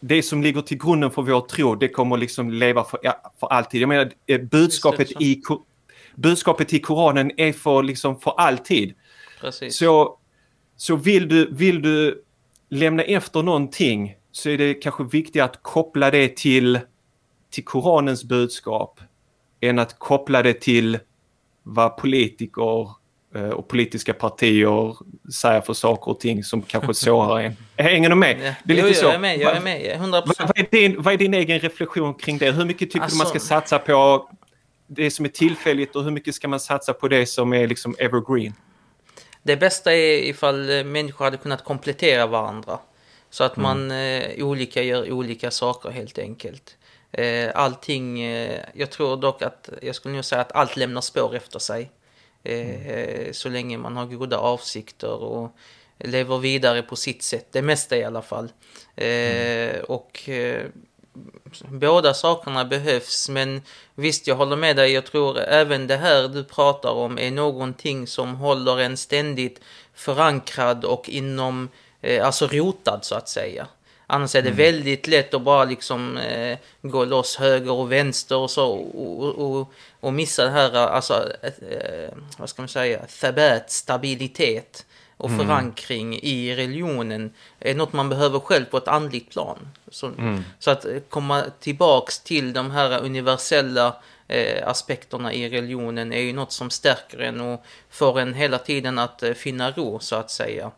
det 0.07 0.23
som 0.23 0.43
ligger 0.43 0.63
till 0.63 0.79
grunden 0.79 1.11
för 1.11 1.23
vår 1.23 1.41
tro, 1.41 1.75
det 1.75 1.89
kommer 1.89 2.17
liksom 2.17 2.51
leva 2.51 2.85
för, 2.85 2.99
för 3.41 3.47
alltid. 3.47 3.81
Jag 3.81 3.89
menar, 3.89 4.13
eh, 4.27 4.41
budskapet 4.41 5.23
i, 5.23 5.43
budskapet 6.15 6.73
i 6.73 6.79
Koranen 6.79 7.31
är 7.37 7.53
för, 7.53 7.83
liksom 7.83 8.21
för 8.21 8.31
alltid. 8.41 8.95
Precis. 9.41 9.77
Så, 9.77 10.19
så 10.77 10.97
vill, 10.97 11.29
du, 11.29 11.55
vill 11.55 11.83
du 11.83 12.23
lämna 12.69 13.03
efter 13.03 13.43
någonting 13.43 14.17
så 14.33 14.51
är 14.51 14.59
det 14.59 14.75
kanske 14.75 15.05
viktigt 15.05 15.43
att 15.43 15.63
koppla 15.63 16.11
det 16.11 16.37
till, 16.37 16.81
till 17.51 17.65
Koranens 17.65 18.25
budskap 18.25 19.01
än 19.61 19.79
att 19.79 19.99
koppla 19.99 20.43
det 20.43 20.61
till 20.61 20.99
vad 21.63 21.97
politiker 21.97 22.91
och 23.55 23.69
politiska 23.69 24.15
partier 24.15 24.97
säger 25.33 25.61
för 25.61 25.75
saker 25.75 26.11
och 26.11 26.21
ting 26.21 26.45
som 26.45 26.63
kanske 26.63 26.95
sårar 26.95 27.41
en. 27.41 27.57
Hänger 27.77 28.09
du 28.09 28.15
med? 28.15 28.55
Det 28.65 28.73
är 28.73 28.77
lite 28.77 28.89
jo, 28.89 28.95
så. 28.95 29.05
Jag 29.05 29.15
är 29.15 29.19
med, 29.19 29.39
jag 29.39 29.57
är 29.57 29.61
med. 29.61 30.01
100%. 30.01 30.11
Vad, 30.11 30.23
vad, 30.39 30.59
är 30.59 30.67
din, 30.71 31.03
vad 31.03 31.15
är 31.15 31.19
din 31.19 31.35
egen 31.35 31.59
reflektion 31.59 32.15
kring 32.15 32.39
det? 32.39 32.51
Hur 32.51 32.65
mycket 32.65 32.91
tycker 32.91 33.01
alltså... 33.01 33.15
du 33.15 33.19
man 33.19 33.27
ska 33.27 33.37
alltså- 33.37 33.49
satsa 33.49 33.79
på 33.79 34.29
det 34.87 35.11
som 35.11 35.25
är 35.25 35.29
tillfälligt 35.29 35.97
och 35.97 36.05
hur 36.05 36.11
mycket 36.11 36.35
ska 36.35 36.49
man 36.49 36.61
satsa 36.61 36.93
på 36.93 37.09
det 37.09 37.27
som 37.27 37.53
är 37.53 37.67
liksom 37.67 37.97
evergreen? 37.99 38.55
Det 39.43 39.57
bästa 39.57 39.93
är 39.93 40.19
ifall 40.19 40.85
människor 40.85 41.25
hade 41.25 41.37
kunnat 41.37 41.65
komplettera 41.65 42.27
varandra. 42.27 42.79
Så 43.31 43.45
att 43.45 43.57
man 43.57 43.91
mm. 43.91 44.39
eh, 44.39 44.47
olika 44.47 44.83
gör 44.83 45.13
olika 45.13 45.51
saker 45.51 45.91
helt 45.91 46.19
enkelt. 46.19 46.77
Eh, 47.13 47.51
allting, 47.55 48.23
eh, 48.23 48.61
jag 48.75 48.91
tror 48.91 49.17
dock 49.17 49.43
att, 49.43 49.69
jag 49.83 49.95
skulle 49.95 50.15
nog 50.15 50.25
säga 50.25 50.41
att 50.41 50.53
allt 50.53 50.77
lämnar 50.77 51.01
spår 51.01 51.37
efter 51.37 51.59
sig. 51.59 51.91
Mm. 52.47 53.35
Så 53.35 53.49
länge 53.49 53.79
man 53.79 53.97
har 53.97 54.07
goda 54.07 54.39
avsikter 54.39 55.23
och 55.23 55.57
lever 55.99 56.39
vidare 56.39 56.83
på 56.83 56.97
sitt 56.97 57.23
sätt. 57.23 57.47
Det 57.53 57.63
mesta 57.63 57.97
i 57.97 58.05
alla 58.05 58.23
fall. 58.23 58.53
Mm. 58.97 59.85
Och 59.89 60.29
eh, 60.29 60.63
båda 61.69 62.15
sakerna 62.15 62.65
behövs 62.65 63.29
men 63.29 63.63
visst 63.95 64.27
jag 64.27 64.37
håller 64.37 64.57
med 64.57 64.77
dig. 64.77 64.93
Jag 64.93 65.07
tror 65.07 65.39
även 65.39 65.87
det 65.87 65.97
här 65.97 66.29
du 66.29 66.45
pratar 66.45 66.91
om 66.91 67.19
är 67.19 67.31
någonting 67.31 68.07
som 68.07 68.35
håller 68.35 68.81
en 68.81 68.97
ständigt 68.97 69.61
förankrad 69.95 70.85
och 70.85 71.09
inom, 71.09 71.69
alltså 72.23 72.47
rotad 72.47 73.01
så 73.03 73.15
att 73.15 73.29
säga. 73.29 73.67
Annars 74.07 74.35
är 74.35 74.43
det 74.43 74.49
mm. 74.49 74.57
väldigt 74.57 75.07
lätt 75.07 75.35
att 75.35 75.43
bara 75.43 75.65
liksom 75.65 76.17
eh, 76.17 76.59
gå 76.83 77.05
loss 77.05 77.37
höger 77.37 77.73
och 77.73 77.93
vänster 77.93 78.37
och 78.37 78.51
så 78.51 78.73
och, 78.73 79.35
och, 79.35 79.73
och 80.01 80.13
missa 80.13 80.45
det 80.45 80.51
här, 80.51 80.75
alltså, 80.75 81.33
eh, 81.43 82.11
vad 82.39 82.49
ska 82.49 82.63
man 82.63 82.69
säga, 82.69 83.01
thabat, 83.21 83.71
stabilitet 83.71 84.87
och 85.17 85.31
mm. 85.31 85.47
förankring 85.47 86.15
i 86.15 86.55
religionen 86.57 87.33
är 87.61 87.75
något 87.75 87.93
man 87.93 88.09
behöver 88.09 88.39
själv 88.39 88.65
på 88.65 88.77
ett 88.77 88.89
andligt 88.89 89.31
plan. 89.31 89.69
Så, 89.89 90.07
mm. 90.07 90.45
så 90.59 90.71
att 90.71 90.87
komma 91.09 91.45
tillbaks 91.61 92.21
till 92.21 92.53
de 92.53 92.71
här 92.71 93.01
universella 93.01 93.97
eh, 94.29 94.69
aspekterna 94.69 95.33
i 95.33 95.49
religionen 95.49 96.13
är 96.13 96.21
ju 96.21 96.33
något 96.33 96.53
som 96.53 96.71
stärker 96.71 97.19
en 97.19 97.41
och 97.41 97.65
får 97.91 98.21
en 98.21 98.35
hela 98.35 98.59
tiden 98.59 98.99
att 98.99 99.23
eh, 99.23 99.33
finna 99.33 99.71
ro 99.71 99.99
så 100.01 100.17
att 100.17 100.31
säga. 100.31 100.71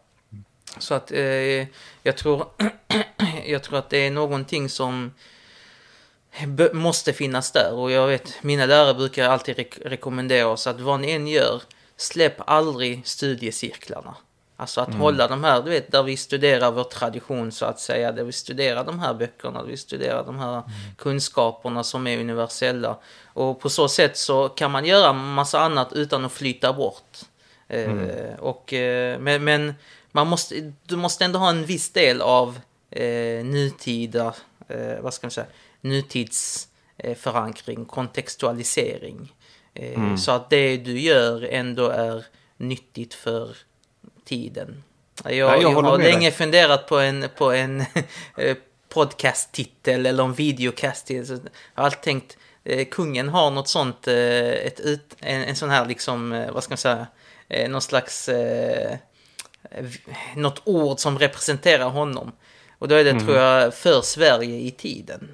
Så 0.79 0.95
att 0.95 1.13
eh, 1.13 1.67
jag, 2.03 2.17
tror, 2.17 2.47
jag 3.47 3.63
tror 3.63 3.79
att 3.79 3.91
det 3.91 4.07
är 4.07 4.11
någonting 4.11 4.69
som 4.69 5.11
måste 6.73 7.13
finnas 7.13 7.53
där. 7.53 7.73
Och 7.75 7.91
jag 7.91 8.07
vet, 8.07 8.43
mina 8.43 8.67
lärare 8.67 8.95
brukar 8.95 9.29
alltid 9.29 9.57
re 9.57 9.65
rekommendera 9.85 10.49
oss 10.49 10.67
att 10.67 10.81
vad 10.81 11.01
ni 11.01 11.11
än 11.11 11.29
gör, 11.29 11.63
släpp 11.97 12.35
aldrig 12.47 13.07
studiecirklarna. 13.07 14.17
Alltså 14.61 14.81
att 14.81 14.89
mm. 14.89 15.01
hålla 15.01 15.29
de 15.29 15.45
här, 15.45 15.63
du 15.63 15.71
vet, 15.71 15.93
där 15.93 16.03
vi 16.03 16.17
studerar 16.17 16.71
vår 16.71 16.85
tradition 16.85 17.53
så 17.53 17.65
att 17.65 17.81
säga, 17.81 18.13
där 18.13 18.25
vi 18.25 18.33
studerar 18.33 18.85
de 18.85 18.99
här 18.99 19.15
böckerna, 19.15 19.63
där 19.63 19.69
vi 19.69 19.77
studerar 19.77 20.25
de 20.25 20.39
här 20.39 20.53
mm. 20.53 20.65
kunskaperna 20.97 21.85
som 21.85 22.07
är 22.07 22.21
universella. 22.21 22.99
Och 23.25 23.61
på 23.61 23.71
så 23.71 23.89
sätt 23.89 24.17
så 24.17 24.49
kan 24.49 24.71
man 24.71 24.85
göra 24.85 25.13
massa 25.13 25.61
annat 25.61 25.93
utan 25.93 26.25
att 26.25 26.33
flyta 26.33 26.73
bort. 26.73 27.19
Eh, 27.69 27.91
mm. 27.91 28.11
Eh, 28.11 28.39
och, 28.39 28.73
eh, 28.73 29.19
men, 29.19 29.45
men 29.45 29.75
man 30.13 30.27
måste, 30.27 30.73
du 30.87 30.97
måste 30.97 31.25
ändå 31.25 31.39
ha 31.39 31.51
en 31.51 31.65
viss 31.65 31.91
del 31.91 32.21
av 32.21 32.61
eh, 32.91 33.45
nutida, 33.45 34.35
eh, 34.69 35.01
vad 35.01 35.15
ska 35.15 35.27
man 35.27 35.31
säga, 35.31 35.47
nutidsförankring, 35.81 37.81
eh, 37.81 37.87
kontextualisering. 37.87 39.35
Eh, 39.75 39.95
mm. 39.95 40.19
Så 40.19 40.33
att 40.33 40.51
det 40.51 40.77
du 40.77 41.01
gör 41.01 41.43
ändå 41.43 41.89
är 41.89 42.25
nyttigt 42.57 43.15
för 43.15 43.57
tiden. 44.25 44.83
Jag, 45.25 45.35
ja, 45.35 45.57
jag, 45.57 45.63
jag 45.63 45.83
har 45.83 45.99
länge 45.99 46.19
dig. 46.19 46.31
funderat 46.31 46.87
på 46.87 46.99
en, 46.99 47.29
på 47.37 47.53
en 47.53 47.81
eh, 48.37 48.57
podcast-titel 48.89 50.07
eller 50.07 50.25
en 50.25 50.35
videocast-titel. 50.35 51.41
Jag 51.75 51.83
har 51.83 51.85
alltid 51.85 52.03
tänkt, 52.03 52.37
eh, 52.65 52.89
kungen 52.89 53.29
har 53.29 53.51
något 53.51 53.69
sånt, 53.69 54.09
eh, 54.09 54.49
ett 54.49 54.81
en, 55.21 55.43
en 55.43 55.57
sån 55.57 55.71
här 55.71 55.87
liksom, 55.87 56.33
eh, 56.33 56.53
vad 56.53 56.65
ska 56.65 56.71
man 56.71 56.79
säga, 56.79 57.07
eh, 57.49 57.71
någon 57.71 57.83
slags 57.83 58.29
något 60.37 60.63
ord 60.65 60.99
som 60.99 61.19
representerar 61.19 61.89
honom. 61.89 62.33
Och 62.79 62.89
då 62.89 62.95
är 62.95 63.05
det, 63.05 63.11
mm. 63.11 63.25
tror 63.25 63.37
jag, 63.37 63.75
för 63.75 64.01
Sverige 64.01 64.57
i 64.57 64.71
tiden. 64.71 65.29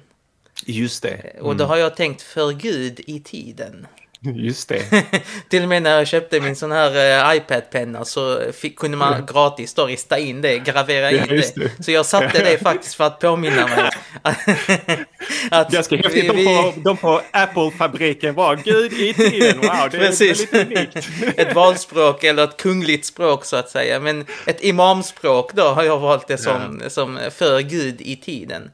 Just 0.65 1.03
det. 1.03 1.09
Mm. 1.09 1.45
Och 1.45 1.55
då 1.55 1.63
mm. 1.63 1.69
har 1.69 1.77
jag 1.77 1.95
tänkt 1.95 2.21
för 2.21 2.51
Gud 2.51 2.99
i 3.07 3.19
tiden. 3.19 3.87
Just 4.33 4.69
det. 4.69 5.03
till 5.49 5.63
och 5.63 5.69
med 5.69 5.83
när 5.83 5.97
jag 5.97 6.07
köpte 6.07 6.41
min 6.41 6.55
sån 6.55 6.71
här 6.71 6.91
uh, 7.31 7.37
iPad-penna 7.37 8.05
så 8.05 8.51
fick, 8.53 8.79
kunde 8.79 8.97
man 8.97 9.25
gratis 9.25 9.73
då 9.73 9.85
rista 9.85 10.19
in 10.19 10.41
det, 10.41 10.59
gravera 10.59 11.11
in 11.11 11.17
ja, 11.17 11.25
det. 11.25 11.55
det. 11.55 11.83
Så 11.83 11.91
jag 11.91 12.05
satte 12.05 12.43
det 12.43 12.57
faktiskt 12.57 12.95
för 12.95 13.03
att 13.03 13.19
påminna 13.19 13.67
mig. 13.67 13.89
att 15.51 15.71
Ganska 15.71 15.95
häftigt. 15.95 16.15
Vi, 16.15 16.21
vi... 16.21 16.43
De, 16.43 16.45
på, 16.45 16.73
de 16.81 16.97
på 16.97 17.21
Apple-fabriken 17.31 18.35
var 18.35 18.55
Gud 18.55 18.93
i 18.93 19.13
tiden. 19.13 19.57
Wow, 19.57 19.89
det 19.91 19.97
Precis. 19.97 20.53
är 20.53 20.57
väldigt 20.57 20.95
unikt. 20.95 21.09
ett 21.39 21.55
valspråk 21.55 22.23
eller 22.23 22.43
ett 22.43 22.57
kungligt 22.57 23.05
språk 23.05 23.45
så 23.45 23.55
att 23.55 23.69
säga. 23.69 23.99
Men 23.99 24.25
ett 24.45 24.63
imamspråk 24.63 25.53
då 25.53 25.63
har 25.63 25.83
jag 25.83 25.99
valt 25.99 26.27
det 26.27 26.37
som, 26.37 26.81
ja. 26.83 26.89
som 26.89 27.19
för 27.31 27.59
Gud 27.59 28.01
i 28.01 28.15
tiden. 28.15 28.71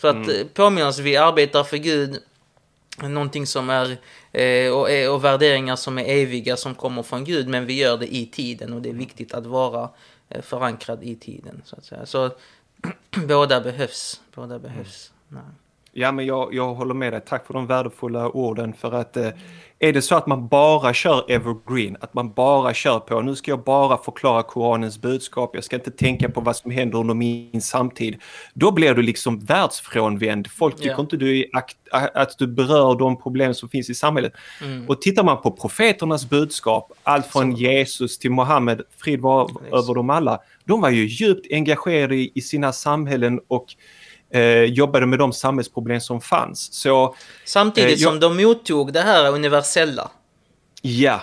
Så 0.00 0.08
att 0.08 0.14
mm. 0.14 0.48
påminna 0.54 0.88
oss, 0.88 0.98
vi 0.98 1.16
arbetar 1.16 1.64
för 1.64 1.76
Gud 1.76 2.16
någonting 3.00 3.46
som 3.46 3.70
är 3.70 3.90
eh, 3.90 3.96
Eh, 4.32 4.72
och, 4.72 4.90
eh, 4.90 5.14
och 5.14 5.24
värderingar 5.24 5.76
som 5.76 5.98
är 5.98 6.04
eviga 6.04 6.56
som 6.56 6.74
kommer 6.74 7.02
från 7.02 7.24
Gud 7.24 7.48
men 7.48 7.66
vi 7.66 7.74
gör 7.74 7.98
det 7.98 8.14
i 8.14 8.26
tiden 8.26 8.72
och 8.72 8.82
det 8.82 8.88
är 8.88 8.94
viktigt 8.94 9.34
att 9.34 9.46
vara 9.46 9.90
eh, 10.28 10.42
förankrad 10.42 11.02
i 11.02 11.16
tiden 11.16 11.62
så 11.64 11.76
att 11.76 11.84
säga. 11.84 12.06
Så 12.06 12.30
båda 13.28 13.60
behövs, 13.60 14.20
båda 14.34 14.58
behövs. 14.58 15.12
Mm. 15.30 15.44
Ja, 15.94 16.12
men 16.12 16.26
jag, 16.26 16.54
jag 16.54 16.74
håller 16.74 16.94
med 16.94 17.12
dig. 17.12 17.20
Tack 17.26 17.46
för 17.46 17.54
de 17.54 17.66
värdefulla 17.66 18.28
orden. 18.28 18.72
För 18.72 18.92
att 18.92 19.16
eh, 19.16 19.28
är 19.78 19.92
det 19.92 20.02
så 20.02 20.14
att 20.14 20.26
man 20.26 20.48
bara 20.48 20.94
kör 20.94 21.30
evergreen, 21.30 21.96
att 22.00 22.14
man 22.14 22.32
bara 22.32 22.74
kör 22.74 22.98
på 22.98 23.20
nu 23.20 23.36
ska 23.36 23.50
jag 23.50 23.64
bara 23.64 23.98
förklara 23.98 24.42
Koranens 24.42 25.00
budskap, 25.00 25.50
jag 25.54 25.64
ska 25.64 25.76
inte 25.76 25.90
tänka 25.90 26.28
på 26.28 26.40
vad 26.40 26.56
som 26.56 26.70
händer 26.70 26.98
under 26.98 27.14
min 27.14 27.62
samtid. 27.62 28.16
Då 28.54 28.72
blir 28.72 28.94
du 28.94 29.02
liksom 29.02 29.38
världsfrånvänd. 29.38 30.50
Folk 30.50 30.76
tycker 30.76 30.88
yeah. 30.88 31.00
inte 31.00 31.16
du 31.16 31.50
att 32.14 32.38
du 32.38 32.46
berör 32.46 32.98
de 32.98 33.22
problem 33.22 33.54
som 33.54 33.68
finns 33.68 33.90
i 33.90 33.94
samhället. 33.94 34.32
Mm. 34.62 34.88
Och 34.88 35.02
tittar 35.02 35.24
man 35.24 35.42
på 35.42 35.50
profeternas 35.50 36.30
budskap, 36.30 36.92
allt 37.02 37.26
från 37.26 37.52
så. 37.52 37.58
Jesus 37.58 38.18
till 38.18 38.30
Mohammed, 38.30 38.82
frid 38.96 39.20
var 39.20 39.50
över 39.72 39.94
dem 39.94 40.10
alla. 40.10 40.40
De 40.64 40.80
var 40.80 40.90
ju 40.90 41.06
djupt 41.06 41.46
engagerade 41.50 42.16
i, 42.16 42.32
i 42.34 42.40
sina 42.40 42.72
samhällen 42.72 43.40
och 43.48 43.66
eh, 44.32 44.64
jobbade 44.64 45.06
med 45.06 45.18
de 45.18 45.32
samhällsproblem 45.32 46.00
som 46.00 46.20
fanns. 46.20 46.72
Så, 46.72 47.14
Samtidigt 47.44 48.00
eh, 48.00 48.08
som 48.08 48.20
de 48.20 48.36
mottog 48.36 48.92
det 48.92 49.00
här 49.00 49.32
universella. 49.32 50.10
Ja. 50.82 51.20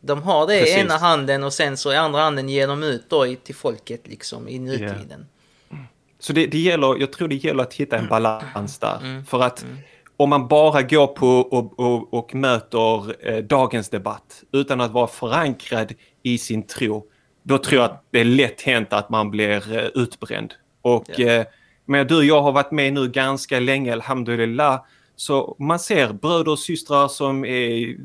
De 0.00 0.22
har 0.22 0.46
det 0.46 0.60
Precis. 0.60 0.76
i 0.76 0.80
ena 0.80 0.96
handen 0.96 1.44
och 1.44 1.52
sen 1.52 1.76
så 1.76 1.92
i 1.92 1.96
andra 1.96 2.20
handen 2.20 2.48
ger 2.48 2.68
de 2.68 2.82
ut 2.82 3.10
då 3.10 3.34
till 3.44 3.54
folket 3.54 4.00
liksom 4.04 4.48
i 4.48 4.58
nutiden. 4.58 5.26
Yeah. 5.70 5.82
Så 6.18 6.32
det, 6.32 6.46
det 6.46 6.58
gäller, 6.58 7.00
jag 7.00 7.12
tror 7.12 7.28
det 7.28 7.34
gäller 7.34 7.62
att 7.62 7.74
hitta 7.74 7.96
en 7.96 8.08
balans 8.08 8.78
där. 8.78 8.98
Mm. 9.02 9.24
För 9.24 9.42
att 9.42 9.62
mm. 9.62 9.76
om 10.16 10.30
man 10.30 10.48
bara 10.48 10.82
går 10.82 11.06
på 11.06 11.28
och, 11.28 11.80
och, 11.80 12.14
och 12.14 12.34
möter 12.34 13.26
eh, 13.28 13.36
dagens 13.36 13.88
debatt 13.88 14.42
utan 14.52 14.80
att 14.80 14.90
vara 14.90 15.06
förankrad 15.06 15.92
i 16.22 16.38
sin 16.38 16.66
tro, 16.66 17.06
då 17.42 17.58
tror 17.58 17.82
jag 17.82 17.90
att 17.90 18.04
det 18.10 18.20
är 18.20 18.24
lätt 18.24 18.62
hänt 18.62 18.92
att 18.92 19.10
man 19.10 19.30
blir 19.30 19.76
eh, 19.76 19.84
utbränd. 19.94 20.54
Och 20.82 21.20
yeah. 21.20 21.46
Men 21.86 22.06
du 22.06 22.16
och 22.16 22.24
jag 22.24 22.42
har 22.42 22.52
varit 22.52 22.70
med 22.70 22.92
nu 22.92 23.08
ganska 23.08 23.60
länge, 23.60 23.92
alhamdulillah. 23.92 24.84
Så 25.16 25.56
man 25.58 25.78
ser 25.78 26.12
bröder 26.12 26.52
och 26.52 26.58
systrar 26.58 27.08
som 27.08 27.44
är 27.44 27.96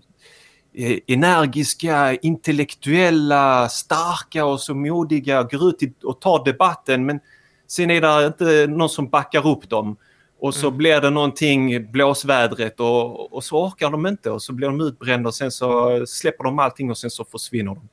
energiska, 1.07 2.13
intellektuella, 2.13 3.69
starka 3.69 4.45
och 4.45 4.59
så 4.59 4.75
modiga, 4.75 5.43
går 5.43 5.69
ut 5.69 6.03
och 6.03 6.21
tar 6.21 6.45
debatten 6.45 7.05
men 7.05 7.19
sen 7.67 7.91
är 7.91 8.01
det 8.01 8.27
inte 8.27 8.67
någon 8.67 8.89
som 8.89 9.09
backar 9.09 9.47
upp 9.47 9.69
dem. 9.69 9.97
Och 10.39 10.53
så 10.53 10.67
mm. 10.67 10.77
blir 10.77 11.01
det 11.01 11.09
någonting 11.09 11.91
blåsvädret 11.91 12.79
och, 12.79 13.33
och 13.33 13.43
så 13.43 13.65
orkar 13.65 13.91
de 13.91 14.07
inte 14.07 14.31
och 14.31 14.41
så 14.41 14.53
blir 14.53 14.67
de 14.67 14.81
utbrända 14.81 15.27
och 15.27 15.35
sen 15.35 15.51
så 15.51 16.03
släpper 16.07 16.43
de 16.43 16.59
allting 16.59 16.89
och 16.89 16.97
sen 16.97 17.09
så 17.09 17.25
försvinner 17.25 17.75
de. 17.75 17.89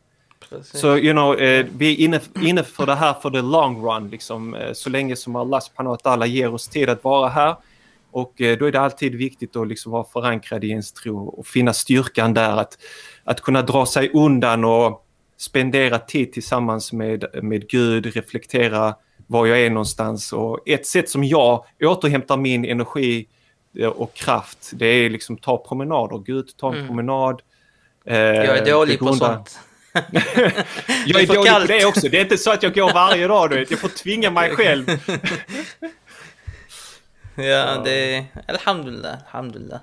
Så 0.63 0.97
you 0.97 1.13
know, 1.13 1.41
eh, 1.41 1.67
vi 1.77 1.93
är 1.93 2.05
inne, 2.05 2.21
inne 2.43 2.63
för 2.65 2.87
det 2.87 2.95
här 2.95 3.15
för 3.15 3.31
the 3.31 3.43
long 3.43 3.87
run, 3.87 4.11
liksom, 4.11 4.55
eh, 4.55 4.73
så 4.73 4.91
länge 4.91 5.17
som 5.17 5.37
Allah 5.37 5.61
subhanahu 5.61 5.97
ta'ala 5.97 6.27
ger 6.27 6.55
oss 6.55 6.69
tid 6.69 6.89
att 6.89 7.05
vara 7.05 7.29
här. 7.29 7.57
Och 8.11 8.41
eh, 8.41 8.59
då 8.59 8.67
är 8.67 8.73
det 8.73 8.81
alltid 8.81 9.15
viktigt 9.15 9.57
att 9.57 9.69
liksom 9.69 9.93
vara 9.93 10.05
förankrad 10.05 10.65
i 10.65 10.69
ens 10.69 10.93
tro 10.93 11.29
och 11.29 11.47
finna 11.47 11.73
styrkan 11.73 12.35
där. 12.35 12.57
Att, 12.57 12.79
att 13.25 13.41
kunna 13.41 13.63
dra 13.63 13.87
sig 13.87 14.11
undan 14.15 14.65
och 14.65 15.05
spendera 15.37 15.99
tid 15.99 16.33
tillsammans 16.33 16.93
med, 16.93 17.25
med 17.43 17.69
Gud, 17.69 18.07
reflektera 18.07 18.95
var 19.27 19.47
jag 19.47 19.61
är 19.61 19.71
någonstans. 19.71 20.33
Och 20.33 20.69
ett 20.69 20.87
sätt 20.87 21.11
som 21.11 21.25
jag 21.25 21.65
återhämtar 21.83 22.37
min 22.37 22.65
energi 22.65 23.27
eh, 23.79 23.89
och 23.89 24.15
kraft, 24.15 24.71
det 24.73 24.87
är 24.87 25.11
liksom 25.11 25.37
ta 25.37 25.65
promenader. 25.69 26.19
Gå 26.19 26.33
ut, 26.33 26.57
ta 26.57 26.69
en 26.69 26.75
mm. 26.75 26.87
promenad. 26.87 27.43
Eh, 28.05 28.17
jag 28.17 28.59
är 28.59 28.67
dålig 28.73 28.99
på 28.99 29.13
sånt. 29.13 29.59
jag 31.07 31.23
är 31.23 31.27
dålig 31.27 31.47
kallt. 31.47 31.67
på 31.67 31.73
det 31.73 31.85
också. 31.85 32.09
Det 32.09 32.17
är 32.19 32.23
inte 32.23 32.39
så 32.39 32.51
att 32.51 32.63
jag 32.63 32.75
går 32.75 32.93
varje 32.93 33.27
dag. 33.27 33.51
Du 33.51 33.57
vet. 33.57 33.71
Jag 33.71 33.81
får 33.81 33.89
tvinga 33.89 34.31
mig 34.31 34.51
själv. 34.51 34.87
ja, 37.35 37.83
det 37.85 38.17
är... 38.17 38.25
Alhamdulillah, 38.47 39.19
alhamdulillah. 39.27 39.81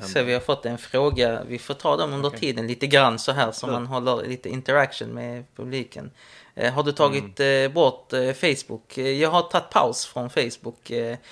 Så 0.00 0.22
vi 0.22 0.32
har 0.32 0.40
fått 0.40 0.66
en 0.66 0.78
fråga. 0.78 1.42
Vi 1.48 1.58
får 1.58 1.74
ta 1.74 1.96
dem 1.96 2.12
under 2.12 2.28
okay. 2.28 2.40
tiden 2.40 2.66
lite 2.66 2.86
grann 2.86 3.18
så 3.18 3.32
här 3.32 3.52
så 3.52 3.66
man 3.66 3.86
håller 3.86 4.28
lite 4.28 4.48
interaction 4.48 5.08
med 5.08 5.44
publiken. 5.56 6.10
Eh, 6.54 6.72
har 6.72 6.82
du 6.82 6.92
tagit 6.92 7.40
mm. 7.40 7.64
eh, 7.64 7.72
bort 7.72 8.12
eh, 8.12 8.32
Facebook? 8.32 8.98
Jag 8.98 9.30
har 9.30 9.42
tagit 9.42 9.70
paus 9.70 10.06
från 10.06 10.30
Facebook. 10.30 10.90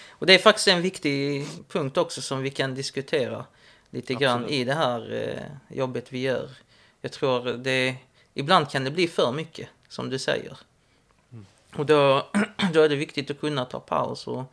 Och 0.09 0.26
det 0.26 0.35
är 0.35 0.38
faktiskt 0.38 0.68
en 0.68 0.83
viktig 0.83 1.46
punkt 1.68 1.96
också 1.96 2.22
som 2.22 2.42
vi 2.42 2.50
kan 2.50 2.74
diskutera 2.74 3.44
lite 3.90 4.12
Absolut. 4.12 4.20
grann 4.20 4.48
i 4.48 4.64
det 4.64 4.74
här 4.74 5.40
jobbet 5.68 6.07
vi 6.09 6.18
gör. 6.18 6.50
Jag 7.00 7.12
tror 7.12 7.52
det 7.52 7.96
ibland 8.38 8.70
kan 8.70 8.85
det 8.85 8.90
bli 8.90 9.09
för 9.09 9.33
mycket, 9.33 9.68
som 9.88 10.11
du 10.11 10.18
säger. 10.18 10.59
Mm. 11.33 11.46
Och 11.74 11.87
då, 11.87 12.27
då 12.72 12.83
är 12.83 12.88
det 12.88 12.96
viktigt 12.96 13.31
att 13.31 13.40
kunna 13.40 13.64
ta 13.64 13.81
paus. 13.81 14.27
Och 14.27 14.44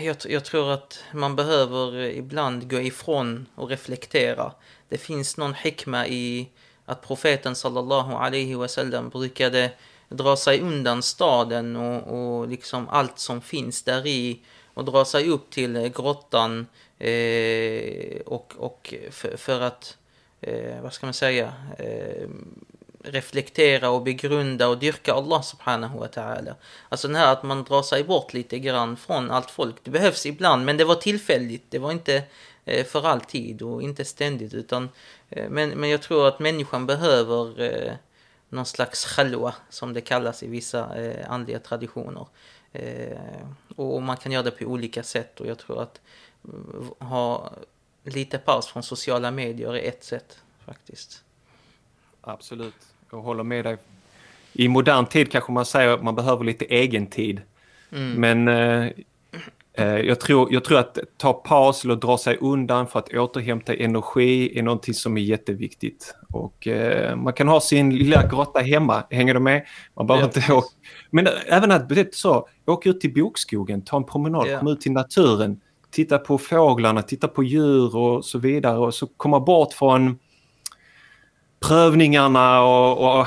jag, 0.00 0.16
jag, 0.28 0.44
tror 0.44 0.72
att 0.72 1.04
man 1.12 1.36
behöver 1.36 1.96
ibland 2.00 2.70
gå 2.70 2.80
ifrån 2.80 3.46
och 3.54 3.68
reflektera. 3.68 4.52
Det 4.88 4.98
finns 4.98 5.36
någon 5.36 5.54
hikma 5.54 6.06
i 6.06 6.48
att 6.84 7.02
profeten 7.02 7.54
sallallahu 7.54 8.12
alaihi 8.12 8.54
wasallam 8.54 9.08
brukade 9.08 9.70
dra 10.08 10.36
sig 10.36 10.60
undan 10.60 11.02
staden 11.02 11.76
och, 11.76 12.38
och 12.38 12.48
liksom 12.48 12.88
allt 12.88 13.18
som 13.18 13.40
finns 13.40 13.82
där 13.82 14.06
i 14.06 14.40
och 14.74 14.84
dra 14.84 15.04
sig 15.04 15.28
upp 15.28 15.50
till 15.50 15.92
grottan 15.96 16.66
eh, 16.98 18.20
och, 18.26 18.54
och 18.56 18.94
för, 19.10 19.36
för 19.36 19.60
att 19.60 19.96
eh, 20.42 20.82
vad 20.82 20.92
ska 20.92 21.06
man 21.06 21.14
säga, 21.14 21.52
eh, 21.78 22.28
reflektera 23.04 23.90
och 23.90 24.02
begrunda 24.02 24.68
och 24.68 24.78
dyrka 24.78 25.12
Allah 25.14 25.42
subhanahu 25.42 25.98
wa 25.98 26.06
ta'ala. 26.06 26.54
Alltså 26.88 27.08
den 27.08 27.16
här 27.16 27.32
att 27.32 27.42
man 27.42 27.64
drar 27.64 27.82
sig 27.82 28.04
bort 28.04 28.34
lite 28.34 28.58
grann 28.58 28.96
från 28.96 29.30
allt 29.30 29.50
folk. 29.50 29.76
Det 29.82 29.90
behövs 29.90 30.26
ibland, 30.26 30.64
men 30.64 30.76
det 30.76 30.84
var 30.84 30.94
tillfälligt. 30.94 31.70
Det 31.70 31.78
var 31.78 31.92
inte 31.92 32.22
eh, 32.64 32.86
för 32.86 33.06
alltid 33.06 33.62
och 33.62 33.82
inte 33.82 34.04
ständigt. 34.04 34.54
Utan, 34.54 34.88
eh, 35.30 35.48
men, 35.50 35.70
men 35.70 35.90
jag 35.90 36.02
tror 36.02 36.28
att 36.28 36.38
människan 36.38 36.86
behöver 36.86 37.60
eh, 37.60 37.92
någon 38.48 38.66
slags 38.66 39.04
khalwa, 39.04 39.54
som 39.70 39.92
det 39.92 40.00
kallas 40.00 40.42
i 40.42 40.46
vissa 40.46 41.02
eh, 41.02 41.30
andliga 41.30 41.58
traditioner. 41.58 42.26
Eh, 42.72 43.16
och 43.76 44.02
man 44.02 44.16
kan 44.16 44.32
göra 44.32 44.42
det 44.42 44.50
på 44.50 44.64
olika 44.64 45.02
sätt 45.02 45.40
och 45.40 45.46
jag 45.46 45.58
tror 45.58 45.82
att 45.82 46.00
eh, 46.44 47.06
ha 47.06 47.52
lite 48.04 48.38
paus 48.38 48.66
från 48.66 48.82
sociala 48.82 49.30
medier 49.30 49.76
är 49.76 49.88
ett 49.88 50.04
sätt 50.04 50.38
faktiskt. 50.66 51.24
Absolut, 52.20 52.74
jag 53.10 53.20
håller 53.20 53.44
med 53.44 53.64
dig. 53.64 53.76
I 54.52 54.68
modern 54.68 55.06
tid 55.06 55.32
kanske 55.32 55.52
man 55.52 55.64
säger 55.64 55.88
att 55.88 56.02
man 56.02 56.14
behöver 56.14 56.44
lite 56.44 56.64
egen 56.64 57.06
tid. 57.06 57.40
Mm. 57.92 58.12
Men 58.20 58.48
eh, 58.48 58.92
eh, 59.72 59.98
jag, 59.98 60.20
tror, 60.20 60.52
jag 60.52 60.64
tror 60.64 60.78
att 60.78 60.98
ta 61.16 61.32
paus 61.32 61.84
eller 61.84 61.96
dra 61.96 62.18
sig 62.18 62.36
undan 62.40 62.86
för 62.86 62.98
att 62.98 63.14
återhämta 63.14 63.74
energi 63.74 64.58
är 64.58 64.62
någonting 64.62 64.94
som 64.94 65.16
är 65.16 65.22
jätteviktigt. 65.22 66.14
Och 66.28 66.66
eh, 66.66 67.16
man 67.16 67.32
kan 67.32 67.48
ha 67.48 67.60
sin 67.60 67.96
lilla 67.96 68.26
grotta 68.26 68.60
hemma, 68.60 69.04
hänger 69.10 69.34
du 69.34 69.40
med? 69.40 69.66
Man 69.94 70.06
behöver 70.06 70.30
ja, 70.34 70.40
inte 70.40 70.52
åka. 70.52 70.68
Men 71.10 71.28
även 71.46 71.70
att, 71.70 72.14
så, 72.14 72.48
åka 72.66 72.90
ut 72.90 73.00
till 73.00 73.14
bokskogen, 73.14 73.82
ta 73.82 73.96
en 73.96 74.04
promenad, 74.04 74.46
ja. 74.46 74.58
komma 74.58 74.70
ut 74.70 74.80
till 74.80 74.92
naturen 74.92 75.60
titta 75.92 76.18
på 76.18 76.38
fåglarna, 76.38 77.02
titta 77.02 77.28
på 77.28 77.42
djur 77.42 77.96
och 77.96 78.24
så 78.24 78.38
vidare 78.38 78.78
och 78.78 78.94
så 78.94 79.06
komma 79.06 79.40
bort 79.40 79.72
från 79.72 80.18
prövningarna 81.68 82.62
och, 82.62 83.20
och 83.20 83.26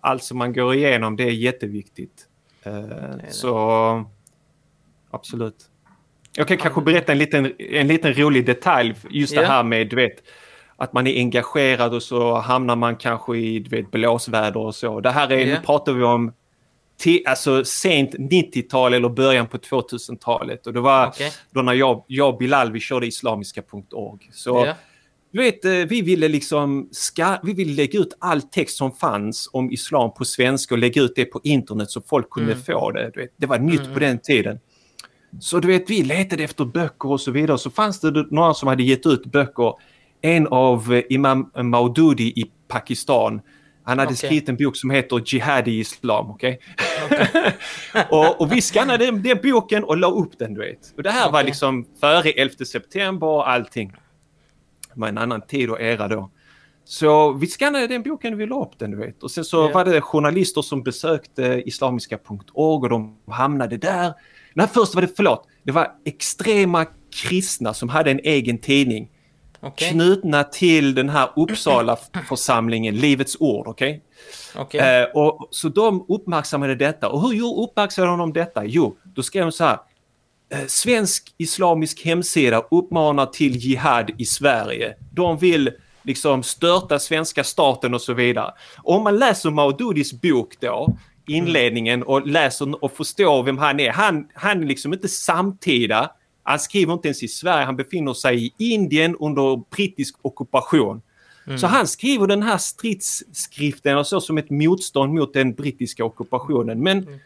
allt 0.00 0.22
som 0.22 0.38
man 0.38 0.52
går 0.52 0.74
igenom, 0.74 1.16
det 1.16 1.24
är 1.24 1.30
jätteviktigt. 1.30 2.26
Uh, 2.66 2.72
det 2.72 3.20
det. 3.26 3.32
Så 3.32 4.04
absolut. 5.10 5.56
Jag 6.36 6.48
kan 6.48 6.56
kanske 6.56 6.80
berätta 6.80 7.12
en 7.12 7.18
liten, 7.18 7.52
en 7.58 7.86
liten 7.86 8.14
rolig 8.14 8.46
detalj, 8.46 8.94
just 9.10 9.32
yeah. 9.32 9.42
det 9.42 9.52
här 9.52 9.62
med 9.62 9.88
du 9.88 9.96
vet, 9.96 10.22
att 10.76 10.92
man 10.92 11.06
är 11.06 11.16
engagerad 11.16 11.94
och 11.94 12.02
så 12.02 12.34
hamnar 12.34 12.76
man 12.76 12.96
kanske 12.96 13.36
i 13.36 13.58
du 13.58 13.76
vet, 13.76 13.90
blåsväder 13.90 14.60
och 14.60 14.74
så. 14.74 15.00
Det 15.00 15.10
här 15.10 15.32
är, 15.32 15.38
yeah. 15.38 15.48
nu 15.48 15.66
pratar 15.66 15.92
vi 15.92 16.04
om 16.04 16.32
till, 17.02 17.22
alltså 17.26 17.64
sent 17.64 18.14
90-tal 18.14 18.94
eller 18.94 19.08
början 19.08 19.46
på 19.46 19.56
2000-talet. 19.56 20.66
Och 20.66 20.72
det 20.72 20.80
var 20.80 21.08
okay. 21.08 21.30
då 21.50 21.62
när 21.62 21.72
jag, 21.72 22.04
jag 22.06 22.28
och 22.28 22.38
Bilal 22.38 22.72
vi 22.72 22.80
körde 22.80 23.06
islamiska.org. 23.06 24.30
Så 24.32 24.64
yeah. 24.64 24.76
du 25.32 25.38
vet, 25.38 25.64
eh, 25.64 25.72
vi 25.72 26.02
ville 26.02 26.28
liksom 26.28 26.88
ska, 26.92 27.38
vi 27.42 27.52
ville 27.52 27.72
lägga 27.72 27.98
ut 27.98 28.16
all 28.18 28.42
text 28.42 28.76
som 28.76 28.92
fanns 28.92 29.50
om 29.52 29.70
islam 29.70 30.14
på 30.14 30.24
svenska 30.24 30.74
och 30.74 30.78
lägga 30.78 31.02
ut 31.02 31.12
det 31.16 31.24
på 31.24 31.40
internet 31.44 31.90
så 31.90 32.00
folk 32.00 32.30
kunde 32.30 32.52
mm. 32.52 32.64
få 32.64 32.90
det. 32.90 33.10
Du 33.14 33.20
vet, 33.20 33.34
det 33.36 33.46
var 33.46 33.58
nytt 33.58 33.80
mm. 33.80 33.94
på 33.94 34.00
den 34.00 34.18
tiden. 34.18 34.58
Så 35.40 35.60
du 35.60 35.68
vet, 35.68 35.90
vi 35.90 36.02
letade 36.02 36.44
efter 36.44 36.64
böcker 36.64 37.10
och 37.10 37.20
så 37.20 37.30
vidare. 37.30 37.58
Så 37.58 37.70
fanns 37.70 38.00
det 38.00 38.26
några 38.30 38.54
som 38.54 38.68
hade 38.68 38.82
gett 38.82 39.06
ut 39.06 39.26
böcker. 39.26 39.74
En 40.20 40.46
av 40.46 40.94
eh, 40.94 41.02
Imam 41.10 41.50
Maududi 41.62 42.24
i 42.24 42.44
Pakistan 42.68 43.40
han 43.84 43.98
hade 43.98 44.12
okay. 44.12 44.16
skrivit 44.16 44.48
en 44.48 44.56
bok 44.56 44.76
som 44.76 44.90
heter 44.90 45.22
Jihad 45.26 45.68
i 45.68 45.80
Islam. 45.80 46.30
Okay? 46.30 46.56
okay. 47.06 47.52
och, 48.10 48.40
och, 48.40 48.52
vi 48.52 48.62
skannade 48.62 49.04
den, 49.04 49.22
den, 49.22 49.38
boken 49.42 49.84
och 49.84 49.96
la 49.96 50.10
upp 50.10 50.38
den, 50.38 50.54
du 50.54 50.60
vet. 50.60 50.92
Och 50.96 51.02
det 51.02 51.10
här 51.10 51.28
okay. 51.28 51.32
var 51.32 51.42
liksom 51.42 51.86
före 52.00 52.30
11 52.30 52.64
september 52.64 53.26
och 53.26 53.50
allting. 53.50 53.92
Det 54.94 55.00
var 55.00 55.08
en 55.08 55.18
annan 55.18 55.46
tid 55.46 55.70
och 55.70 55.80
era 55.80 56.08
då. 56.08 56.30
Så 56.84 57.32
vi 57.32 57.46
skannade 57.46 57.86
den 57.86 58.02
boken 58.02 58.34
och 58.34 58.40
vi 58.40 58.46
la 58.46 58.62
upp 58.62 58.78
den, 58.78 58.90
du 58.90 58.96
vet. 58.96 59.22
Och 59.22 59.30
sen 59.30 59.44
så 59.44 59.62
yeah. 59.62 59.74
var 59.74 59.84
det 59.84 60.00
journalister 60.00 60.62
som 60.62 60.82
besökte 60.82 61.62
islamiska.org 61.66 62.82
och 62.82 62.88
de 62.88 63.16
hamnade 63.26 63.76
där. 63.76 64.12
Nej, 64.54 64.66
först 64.74 64.94
var 64.94 65.02
det, 65.02 65.08
förlåt, 65.16 65.48
det 65.62 65.72
var 65.72 65.92
extrema 66.04 66.86
kristna 67.22 67.74
som 67.74 67.88
hade 67.88 68.10
en 68.10 68.20
egen 68.24 68.58
tidning 68.58 69.08
okay. 69.62 69.90
knutna 69.90 70.44
till 70.44 70.94
den 70.94 71.08
här 71.08 71.28
Uppsala-församlingen, 71.36 72.96
Livets 72.96 73.36
Ord. 73.40 73.66
Okay? 73.66 74.00
Okay. 74.56 74.80
Eh, 74.80 75.08
och, 75.14 75.48
så 75.50 75.68
de 75.68 76.06
uppmärksammade 76.08 76.74
detta. 76.74 77.08
Och 77.08 77.30
hur 77.30 77.60
uppmärksammade 77.62 78.16
de 78.16 78.32
detta? 78.32 78.64
Jo, 78.64 78.96
då 79.04 79.22
skrev 79.22 79.42
de 79.42 79.52
så 79.52 79.64
här. 79.64 79.78
Eh, 80.52 80.66
svensk 80.66 81.34
islamisk 81.38 82.04
hemsida 82.04 82.62
uppmanar 82.70 83.26
till 83.26 83.56
jihad 83.56 84.10
i 84.18 84.24
Sverige. 84.24 84.94
De 85.12 85.38
vill 85.38 85.70
liksom 86.02 86.42
störta 86.42 86.98
svenska 86.98 87.44
staten 87.44 87.94
och 87.94 88.00
så 88.00 88.12
vidare. 88.12 88.52
Om 88.82 89.02
man 89.04 89.18
läser 89.18 89.50
Maududis 89.50 90.12
bok 90.12 90.54
då, 90.60 90.96
inledningen 91.26 92.02
och 92.02 92.26
läser 92.26 92.84
och 92.84 92.92
förstår 92.92 93.42
vem 93.42 93.58
han 93.58 93.80
är. 93.80 93.92
Han, 93.92 94.28
han 94.34 94.62
är 94.62 94.66
liksom 94.66 94.92
inte 94.92 95.08
samtida 95.08 96.10
han 96.42 96.58
skriver 96.58 96.92
inte 96.92 97.08
ens 97.08 97.22
i 97.22 97.28
Sverige, 97.28 97.64
han 97.64 97.76
befinner 97.76 98.14
sig 98.14 98.46
i 98.46 98.52
Indien 98.58 99.16
under 99.16 99.62
brittisk 99.70 100.14
ockupation. 100.22 101.02
Mm. 101.46 101.58
Så 101.58 101.66
han 101.66 101.86
skriver 101.86 102.26
den 102.26 102.42
här 102.42 102.58
stridsskriften 102.58 103.98
och 103.98 104.06
så 104.06 104.20
som 104.20 104.38
ett 104.38 104.50
motstånd 104.50 105.14
mot 105.14 105.34
den 105.34 105.54
brittiska 105.54 106.04
ockupationen. 106.04 106.82
Men 106.82 106.98
mm, 106.98 107.20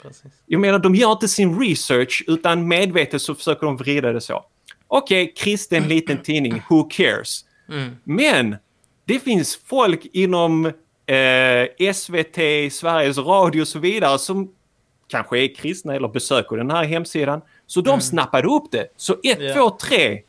jag 0.46 0.60
menar, 0.60 0.78
de 0.78 0.94
gör 0.94 1.12
inte 1.12 1.28
sin 1.28 1.60
research 1.60 2.24
utan 2.26 2.68
medvetet 2.68 3.22
så 3.22 3.34
försöker 3.34 3.66
de 3.66 3.76
vrida 3.76 4.12
det 4.12 4.20
så. 4.20 4.44
Okej, 4.88 5.22
okay, 5.22 5.34
kristen 5.34 5.88
liten 5.88 6.22
tidning, 6.22 6.62
who 6.70 6.88
cares? 6.90 7.44
Mm. 7.68 7.96
Men 8.04 8.56
det 9.04 9.20
finns 9.20 9.56
folk 9.56 10.06
inom 10.12 10.66
eh, 11.06 11.92
SVT, 11.92 12.36
Sveriges 12.72 13.18
Radio 13.18 13.60
och 13.60 13.68
så 13.68 13.78
vidare 13.78 14.18
som 14.18 14.52
kanske 15.08 15.38
är 15.38 15.54
kristna 15.54 15.94
eller 15.94 16.08
besöker 16.08 16.56
den 16.56 16.70
här 16.70 16.84
hemsidan 16.84 17.40
så 17.66 17.80
de 17.80 17.90
mm. 17.90 18.00
snappade 18.00 18.48
upp 18.48 18.70
det. 18.70 18.88
Så 18.96 19.16
1, 19.22 19.40
yeah. 19.40 19.54
2, 19.54 19.70
3 19.70 20.22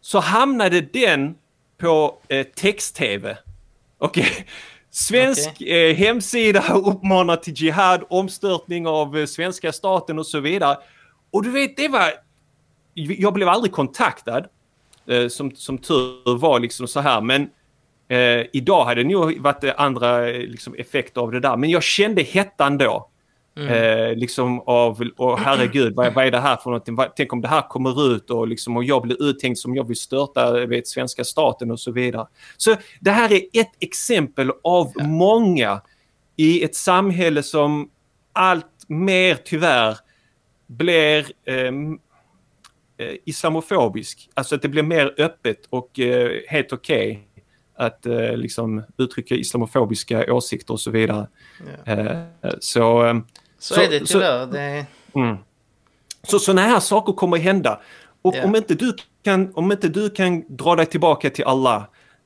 så 0.00 0.18
hamnade 0.18 0.80
den 0.80 1.34
på 1.78 2.18
eh, 2.28 2.46
text-tv. 2.46 3.36
Okej. 3.98 4.22
Okay. 4.22 4.44
Svensk 4.90 5.50
okay. 5.50 5.90
eh, 5.90 5.96
hemsida 5.96 6.74
uppmanar 6.74 7.36
till 7.36 7.54
jihad, 7.54 8.04
omstörtning 8.08 8.86
av 8.86 9.18
eh, 9.18 9.26
svenska 9.26 9.72
staten 9.72 10.18
och 10.18 10.26
så 10.26 10.40
vidare. 10.40 10.78
Och 11.30 11.42
du 11.42 11.50
vet, 11.50 11.76
det 11.76 11.88
var... 11.88 12.12
Jag 12.94 13.32
blev 13.34 13.48
aldrig 13.48 13.72
kontaktad, 13.72 14.46
eh, 15.06 15.28
som, 15.28 15.54
som 15.54 15.78
tur 15.78 16.38
var 16.38 16.60
liksom 16.60 16.88
så 16.88 17.00
här, 17.00 17.20
men 17.20 17.50
eh, 18.08 18.46
idag 18.52 18.84
hade 18.84 19.02
det 19.02 19.08
nog 19.08 19.38
varit 19.38 19.64
andra 19.76 20.30
eh, 20.30 20.40
liksom, 20.40 20.74
effekter 20.74 21.20
av 21.20 21.32
det 21.32 21.40
där. 21.40 21.56
Men 21.56 21.70
jag 21.70 21.82
kände 21.82 22.22
hettan 22.22 22.78
då. 22.78 23.09
Mm. 23.60 23.72
Eh, 23.72 24.16
liksom 24.16 24.60
av, 24.60 25.02
och 25.16 25.38
herregud, 25.38 25.94
vad, 25.94 26.14
vad 26.14 26.26
är 26.26 26.30
det 26.30 26.40
här 26.40 26.56
för 26.56 26.70
någonting? 26.70 26.98
Tänk 27.16 27.32
om 27.32 27.40
det 27.40 27.48
här 27.48 27.68
kommer 27.68 28.14
ut 28.14 28.30
och, 28.30 28.48
liksom, 28.48 28.76
och 28.76 28.84
jag 28.84 29.02
blir 29.02 29.22
uttänkt 29.22 29.58
som 29.58 29.76
jag 29.76 29.88
vill 29.88 29.96
störta 29.96 30.66
vet, 30.66 30.88
svenska 30.88 31.24
staten 31.24 31.70
och 31.70 31.80
så 31.80 31.92
vidare. 31.92 32.26
Så 32.56 32.76
det 33.00 33.10
här 33.10 33.32
är 33.32 33.42
ett 33.52 33.72
exempel 33.80 34.52
av 34.64 34.92
ja. 34.94 35.06
många 35.06 35.80
i 36.36 36.64
ett 36.64 36.74
samhälle 36.74 37.42
som 37.42 37.90
allt 38.32 38.66
mer 38.88 39.34
tyvärr 39.44 39.96
blir 40.66 41.26
ehm, 41.46 41.98
eh, 42.98 43.14
islamofobisk. 43.24 44.30
Alltså 44.34 44.54
att 44.54 44.62
det 44.62 44.68
blir 44.68 44.82
mer 44.82 45.14
öppet 45.18 45.66
och 45.70 46.00
eh, 46.00 46.40
helt 46.48 46.72
okej 46.72 47.10
okay 47.10 47.42
att 47.80 48.06
eh, 48.06 48.36
liksom 48.36 48.82
uttrycka 48.98 49.34
islamofobiska 49.34 50.34
åsikter 50.34 50.72
och 50.72 50.80
så 50.80 50.90
vidare. 50.90 51.28
Ja. 51.84 51.92
Eh, 51.92 52.50
så, 52.60 53.02
ehm, 53.02 53.24
så, 53.60 53.74
så, 53.74 53.80
är 53.80 53.88
det 53.88 54.06
tyvärr. 54.06 54.46
Så, 54.46 54.52
det... 54.52 54.86
Mm. 55.14 55.36
så 56.22 56.38
sådana 56.38 56.62
här 56.62 56.80
saker 56.80 57.12
kommer 57.12 57.36
att 57.36 57.42
hända. 57.42 57.80
Och 58.22 58.34
ja. 58.34 58.44
om, 58.44 58.56
inte 58.56 58.74
du 58.74 58.96
kan, 59.22 59.52
om 59.54 59.72
inte 59.72 59.88
du 59.88 60.10
kan 60.10 60.44
dra 60.48 60.76
dig 60.76 60.86
tillbaka 60.86 61.30
till 61.30 61.44
Allah 61.44 61.84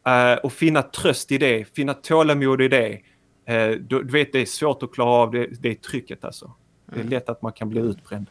uh, 0.08 0.38
och 0.42 0.52
finna 0.52 0.82
tröst 0.82 1.32
i 1.32 1.38
det, 1.38 1.64
finna 1.74 1.94
tålamod 1.94 2.62
i 2.62 2.68
det, 2.68 2.90
uh, 2.90 3.80
du, 3.80 4.02
du, 4.02 4.12
vet 4.12 4.32
det 4.32 4.40
är 4.40 4.46
svårt 4.46 4.82
att 4.82 4.92
klara 4.92 5.10
av 5.10 5.30
det, 5.30 5.46
det 5.46 5.82
trycket 5.82 6.24
alltså. 6.24 6.52
Det 6.86 6.96
är 6.96 7.00
mm. 7.00 7.10
lätt 7.10 7.28
att 7.28 7.42
man 7.42 7.52
kan 7.52 7.68
bli 7.68 7.80
utbränd. 7.80 8.26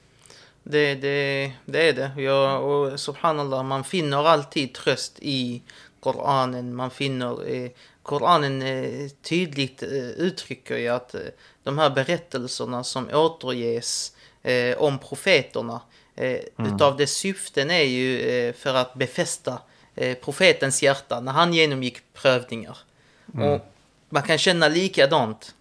Det, 0.64 0.96
det, 0.96 1.52
det 1.66 1.90
är 1.90 1.94
det. 1.94 2.22
Ja, 2.22 2.58
och 2.58 3.00
subhanallah, 3.00 3.64
man 3.64 3.84
finner 3.84 4.28
alltid 4.28 4.74
tröst 4.74 5.20
i 5.22 5.62
Koranen. 6.00 6.76
Man 6.76 6.92
finner 6.92 7.52
eh, 7.52 7.70
Koranen 8.04 8.62
eh, 8.62 9.10
tydligt 9.22 9.84
eh, 9.84 10.10
uttrycker 10.10 10.78
ju 10.78 10.88
att 10.88 11.16
eh, 11.16 11.22
de 11.64 11.78
här 11.78 11.90
berättelserna 11.90 12.84
som 12.84 13.10
återges 13.14 14.14
eh, 14.44 14.78
om 14.78 15.00
profeterna 15.00 15.82
eh, 16.16 16.40
mm. 16.58 16.76
utav 16.76 16.98
dess 16.98 17.12
syften 17.12 17.72
är 17.72 17.84
ju 17.84 18.20
eh, 18.20 18.54
för 18.54 18.74
att 18.74 18.94
befästa 18.94 19.62
eh, 19.96 20.18
profetens 20.18 20.84
hjärta 20.84 21.20
när 21.20 21.32
han 21.32 21.54
genomgick 21.54 22.14
prövningar. 22.14 22.78
Mm. 23.34 23.50
Och 23.50 23.74
man 24.10 24.24
kan 24.24 24.38
känna 24.38 24.68
likadant 24.68 25.56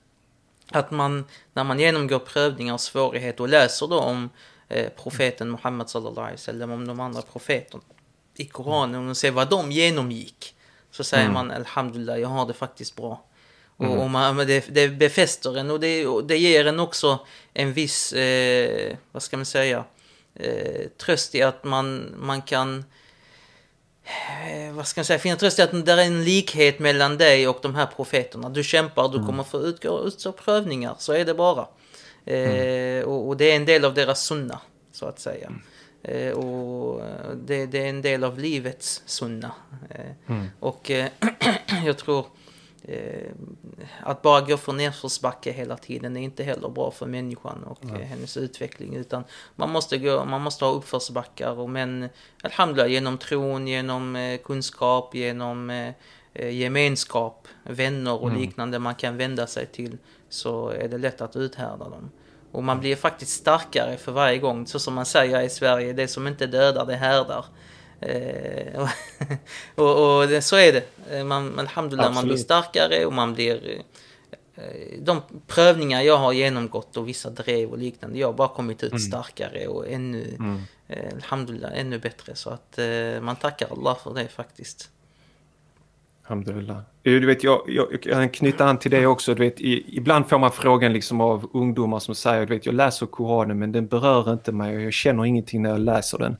att 0.70 0.90
man 0.90 1.24
när 1.52 1.64
man 1.64 1.80
genomgår 1.80 2.18
prövningar 2.18 2.74
och 2.74 2.80
svårigheter 2.80 3.40
och 3.40 3.48
läser 3.48 3.86
då 3.86 4.00
om 4.00 4.30
eh, 4.68 4.88
profeten 4.88 5.50
Muhammed 5.50 5.88
sallallahu 5.88 6.20
alaihi 6.20 6.36
wasallam 6.36 6.70
om 6.70 6.86
de 6.86 7.00
andra 7.00 7.22
profeterna 7.22 7.82
i 8.34 8.44
Koranen 8.44 9.08
och 9.08 9.16
ser 9.16 9.30
vad 9.30 9.50
de 9.50 9.72
genomgick 9.72 10.54
så 10.90 11.04
säger 11.04 11.24
mm. 11.24 11.34
man 11.34 11.50
Alhamdulillah, 11.50 12.18
jag 12.18 12.28
har 12.28 12.46
det 12.46 12.52
faktiskt 12.52 12.96
bra. 12.96 13.24
Mm. 13.86 13.98
Och, 13.98 14.10
man, 14.10 14.36
det, 14.36 14.64
det 14.68 14.88
befäster 14.88 15.58
en 15.58 15.70
och 15.70 15.80
det, 15.80 16.06
och 16.06 16.24
det 16.24 16.38
ger 16.38 16.66
en 16.66 16.80
också 16.80 17.18
en 17.54 17.72
viss, 17.72 18.12
eh, 18.12 18.96
vad 19.12 19.22
ska 19.22 19.36
man 19.36 19.46
säga, 19.46 19.84
eh, 20.34 20.88
tröst 20.98 21.34
i 21.34 21.42
att 21.42 21.64
man, 21.64 22.14
man 22.16 22.42
kan 22.42 22.84
eh, 24.04 24.72
vad 24.72 24.86
ska 24.86 24.98
jag 24.98 25.06
säga, 25.06 25.18
finna 25.18 25.36
tröst 25.36 25.58
i 25.58 25.62
att 25.62 25.86
det 25.86 25.92
är 25.92 25.98
en 25.98 26.24
likhet 26.24 26.78
mellan 26.78 27.18
dig 27.18 27.48
och 27.48 27.58
de 27.62 27.74
här 27.74 27.86
profeterna. 27.86 28.48
Du 28.48 28.64
kämpar, 28.64 29.08
du 29.08 29.14
mm. 29.14 29.26
kommer 29.26 29.44
få 29.44 29.58
utgå 29.58 30.04
utstå 30.06 30.32
prövningar, 30.32 30.94
så 30.98 31.12
är 31.12 31.24
det 31.24 31.34
bara. 31.34 31.66
Eh, 32.24 32.50
mm. 32.50 33.04
och, 33.04 33.28
och, 33.28 33.36
det 33.36 33.52
är 33.52 33.56
en 33.56 33.64
del 33.64 33.84
av 33.84 33.94
deras 33.94 34.24
sunna, 34.24 34.60
så 34.92 35.06
att 35.06 35.20
säga. 35.20 35.46
Mm. 35.46 35.62
Eh, 36.02 36.32
och 36.32 37.02
det, 37.34 37.66
det, 37.66 37.84
är 37.84 37.88
en 37.88 38.02
del 38.02 38.24
av 38.24 38.38
livets 38.38 39.02
sunna. 39.06 39.52
Eh, 39.90 40.34
mm. 40.34 40.48
Och 40.60 40.90
eh, 40.90 41.08
jag 41.84 41.98
tror 41.98 42.26
att 44.00 44.22
bara 44.22 44.40
gå 44.40 44.56
för 44.56 44.72
nedförsbacke 44.72 45.52
hela 45.52 45.76
tiden 45.76 46.16
är 46.16 46.20
inte 46.20 46.44
heller 46.44 46.68
bra 46.68 46.90
för 46.90 47.06
människan 47.06 47.62
och 47.62 47.84
mm. 47.84 48.02
hennes 48.02 48.36
utveckling. 48.36 48.96
Utan 48.96 49.24
man 49.56 49.70
måste, 49.70 49.98
gå, 49.98 50.24
man 50.24 50.40
måste 50.42 50.64
ha 50.64 50.72
uppförsbackar. 50.72 51.58
Och 51.58 51.70
men 51.70 52.08
alhamdulillah, 52.42 52.92
genom 52.92 53.18
tron, 53.18 53.68
genom 53.68 54.38
kunskap, 54.44 55.14
genom 55.14 55.92
gemenskap, 56.34 57.48
vänner 57.62 58.22
och 58.22 58.28
mm. 58.28 58.40
liknande 58.40 58.78
man 58.78 58.94
kan 58.94 59.16
vända 59.16 59.46
sig 59.46 59.66
till 59.66 59.98
så 60.28 60.68
är 60.68 60.88
det 60.88 60.98
lätt 60.98 61.20
att 61.20 61.36
uthärda 61.36 61.88
dem. 61.88 62.10
Och 62.52 62.64
man 62.64 62.80
blir 62.80 62.96
faktiskt 62.96 63.32
starkare 63.32 63.96
för 63.96 64.12
varje 64.12 64.38
gång. 64.38 64.66
Så 64.66 64.78
som 64.78 64.94
man 64.94 65.06
säger 65.06 65.42
i 65.42 65.48
Sverige, 65.48 65.92
det 65.92 66.08
som 66.08 66.26
inte 66.26 66.46
dödar 66.46 66.86
det 66.86 66.96
härdar. 66.96 67.44
Eh, 68.02 68.88
och, 69.74 70.18
och 70.18 70.28
det, 70.28 70.42
så 70.42 70.56
är 70.56 70.72
det. 70.72 70.84
Eh, 71.10 71.24
man, 71.24 71.58
alhamdulillah, 71.58 72.14
man 72.14 72.24
blir 72.24 72.36
starkare 72.36 73.06
och 73.06 73.12
man 73.12 73.34
blir... 73.34 73.82
Eh, 74.54 74.62
de 74.98 75.22
prövningar 75.46 76.02
jag 76.02 76.16
har 76.16 76.32
genomgått 76.32 76.96
och 76.96 77.08
vissa 77.08 77.30
drev 77.30 77.70
och 77.70 77.78
liknande, 77.78 78.18
jag 78.18 78.28
har 78.28 78.34
bara 78.34 78.48
kommit 78.48 78.82
ut 78.82 78.92
mm. 78.92 79.00
starkare 79.00 79.66
och 79.66 79.88
ännu, 79.88 80.36
mm. 80.38 80.60
eh, 80.88 81.14
alhamdulillah, 81.14 81.70
ännu 81.74 81.98
bättre. 81.98 82.34
Så 82.34 82.50
att 82.50 82.78
eh, 82.78 83.20
man 83.20 83.36
tackar 83.36 83.68
Allah 83.72 83.98
för 83.98 84.14
det 84.14 84.28
faktiskt. 84.28 84.90
Alhamdulillah. 86.22 86.78
Du 87.02 87.26
vet, 87.26 87.44
jag, 87.44 87.62
jag, 87.66 87.86
jag 87.92 88.02
kan 88.02 88.28
knyta 88.28 88.64
an 88.64 88.78
till 88.78 88.90
det 88.90 89.06
också. 89.06 89.34
Du 89.34 89.44
vet, 89.44 89.60
i, 89.60 89.96
ibland 89.96 90.28
får 90.28 90.38
man 90.38 90.52
frågan 90.52 90.92
liksom 90.92 91.20
av 91.20 91.50
ungdomar 91.52 91.98
som 91.98 92.14
säger 92.14 92.46
du 92.46 92.54
vet, 92.54 92.66
jag 92.66 92.74
läser 92.74 93.06
Koranen 93.06 93.58
men 93.58 93.72
den 93.72 93.86
berör 93.86 94.32
inte 94.32 94.52
mig 94.52 94.76
och 94.76 94.82
jag 94.82 94.92
känner 94.92 95.24
ingenting 95.24 95.62
när 95.62 95.70
jag 95.70 95.80
läser 95.80 96.18
den. 96.18 96.36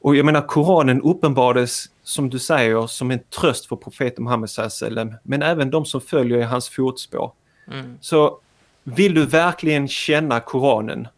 Och 0.00 0.16
jag 0.16 0.26
menar 0.26 0.40
Koranen 0.40 1.02
uppenbarades 1.02 1.84
som 2.02 2.30
du 2.30 2.38
säger 2.38 2.86
som 2.86 3.10
en 3.10 3.20
tröst 3.40 3.66
för 3.66 3.76
profeten 3.76 4.24
Muhammed 4.24 4.50
sallam 4.50 5.14
men 5.22 5.42
även 5.42 5.70
de 5.70 5.84
som 5.84 6.00
följer 6.00 6.38
i 6.38 6.42
hans 6.42 6.68
fotspår. 6.68 7.32
Mm. 7.72 7.98
Så 8.00 8.38
vill 8.84 9.14
du 9.14 9.26
verkligen 9.26 9.88
känna 9.88 10.40
Koranen 10.40 11.08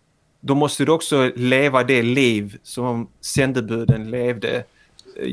då 0.40 0.54
måste 0.54 0.84
du 0.84 0.92
också 0.92 1.30
leva 1.36 1.84
det 1.84 2.02
liv 2.02 2.58
som 2.62 3.08
sändebuden 3.20 4.10
levde. 4.10 4.64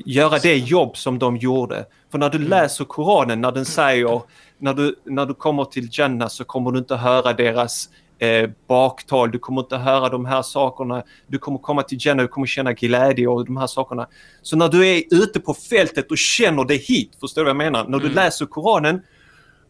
Göra 0.06 0.40
det 0.40 0.58
jobb 0.58 0.98
som 0.98 1.20
de 1.20 1.38
gjorde. 1.38 1.86
För 2.12 2.18
när 2.18 2.30
du 2.30 2.38
mm. 2.38 2.50
läser 2.50 2.86
Koranen, 2.86 3.42
när 3.42 3.52
den 3.52 3.66
säger 3.66 4.22
när 4.58 4.74
du, 4.74 4.96
när 5.04 5.26
du 5.26 5.34
kommer 5.34 5.66
till 5.66 5.90
Jannah 5.92 6.28
så 6.28 6.44
kommer 6.44 6.72
du 6.72 6.80
inte 6.80 6.96
höra 6.96 7.34
deras 7.34 7.90
eh, 8.20 8.50
baktal, 8.68 9.32
du 9.32 9.40
kommer 9.40 9.62
inte 9.62 9.78
höra 9.78 10.10
de 10.10 10.26
här 10.26 10.42
sakerna, 10.42 11.04
du 11.28 11.38
kommer 11.38 11.60
komma 11.60 11.84
till 11.84 11.98
Jannah, 12.02 12.24
du 12.24 12.28
kommer 12.28 12.48
känna 12.48 12.74
glädje 12.74 13.28
och 13.28 13.46
de 13.46 13.58
här 13.58 13.68
sakerna. 13.68 14.08
Så 14.42 14.56
när 14.56 14.68
du 14.68 14.88
är 14.88 15.04
ute 15.12 15.40
på 15.40 15.54
fältet 15.54 16.12
och 16.12 16.18
känner 16.18 16.66
det 16.66 16.76
hit, 16.76 17.12
förstår 17.20 17.42
du 17.42 17.46
vad 17.46 17.50
jag 17.50 17.72
menar? 17.72 17.84
När 17.88 18.00
du 18.00 18.06
mm. 18.06 18.16
läser 18.16 18.46
Koranen, 18.46 19.02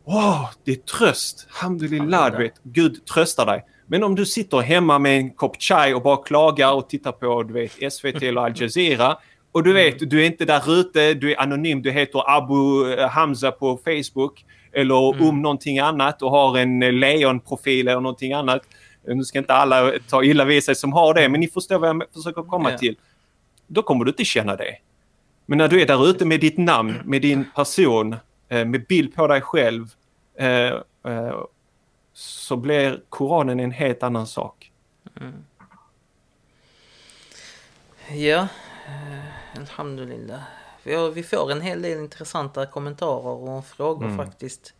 wow, 0.05 0.47
det 0.63 0.71
är 0.71 0.75
tröst, 0.75 1.47
alhamdulillah, 1.49 2.31
du 2.31 2.37
vet, 2.37 2.53
Gud 2.63 3.05
tröstar 3.05 3.45
dig. 3.45 3.65
Men 3.87 4.03
om 4.03 4.15
du 4.15 4.25
sitter 4.25 4.57
hemma 4.57 4.99
med 4.99 5.17
en 5.17 5.31
kopp 5.31 5.61
chai 5.61 5.93
och 5.93 6.01
bara 6.01 6.17
klagar 6.17 6.73
och 6.73 6.89
tittar 6.89 7.11
på 7.11 7.43
du 7.43 7.53
vet, 7.53 7.93
SVT 7.93 8.23
eller 8.23 8.41
Al 8.41 8.61
Jazeera 8.61 9.17
och 9.51 9.63
du 9.63 9.73
vet, 9.73 9.97
mm. 9.97 10.09
du 10.09 10.21
är 10.21 10.25
inte 10.25 10.45
där 10.45 10.79
ute, 10.79 11.13
du 11.13 11.31
är 11.31 11.41
anonym, 11.41 11.81
du 11.81 11.91
heter 11.91 12.37
Abu 12.37 12.95
Hamza 13.07 13.51
på 13.51 13.79
Facebook 13.85 14.45
eller 14.77 15.13
mm. 15.13 15.29
om 15.29 15.41
någonting 15.41 15.79
annat 15.79 16.21
och 16.21 16.31
har 16.31 16.57
en 16.57 16.79
lejonprofil 16.79 17.87
eller 17.87 18.01
någonting 18.01 18.33
annat. 18.33 18.61
Nu 19.07 19.23
ska 19.23 19.39
inte 19.39 19.53
alla 19.53 19.91
ta 20.09 20.23
illa 20.23 20.45
vid 20.45 20.63
sig 20.63 20.75
som 20.75 20.93
har 20.93 21.13
det, 21.13 21.29
men 21.29 21.39
ni 21.39 21.47
förstår 21.47 21.79
vad 21.79 21.89
jag 21.89 22.03
försöker 22.13 22.41
komma 22.41 22.69
yeah. 22.69 22.79
till. 22.79 22.95
Då 23.67 23.81
kommer 23.81 24.05
du 24.05 24.11
inte 24.11 24.25
känna 24.25 24.55
det. 24.55 24.77
Men 25.45 25.57
när 25.57 25.67
du 25.67 25.81
är 25.81 25.85
där 25.85 26.09
ute 26.09 26.25
med 26.25 26.39
ditt 26.39 26.57
namn, 26.57 27.01
med 27.05 27.21
din 27.21 27.45
person, 27.55 28.15
eh, 28.49 28.65
med 28.65 28.85
bild 28.85 29.15
på 29.15 29.27
dig 29.27 29.41
själv 29.41 29.87
eh, 30.39 30.73
eh, 31.13 31.43
så 32.13 32.55
blir 32.55 33.01
Koranen 33.09 33.59
en 33.59 33.71
helt 33.71 34.03
annan 34.03 34.27
sak. 34.27 34.71
Mm. 35.21 35.33
Ja, 38.09 38.47
Alhamdulillah. 39.57 40.41
Vi, 40.87 41.09
vi 41.09 41.23
får 41.23 41.51
en 41.51 41.61
hel 41.61 41.81
del 41.81 41.99
intressanta 41.99 42.65
kommentarer 42.65 43.49
och 43.49 43.65
frågor 43.65 44.05
mm. 44.05 44.17
faktiskt. 44.17 44.73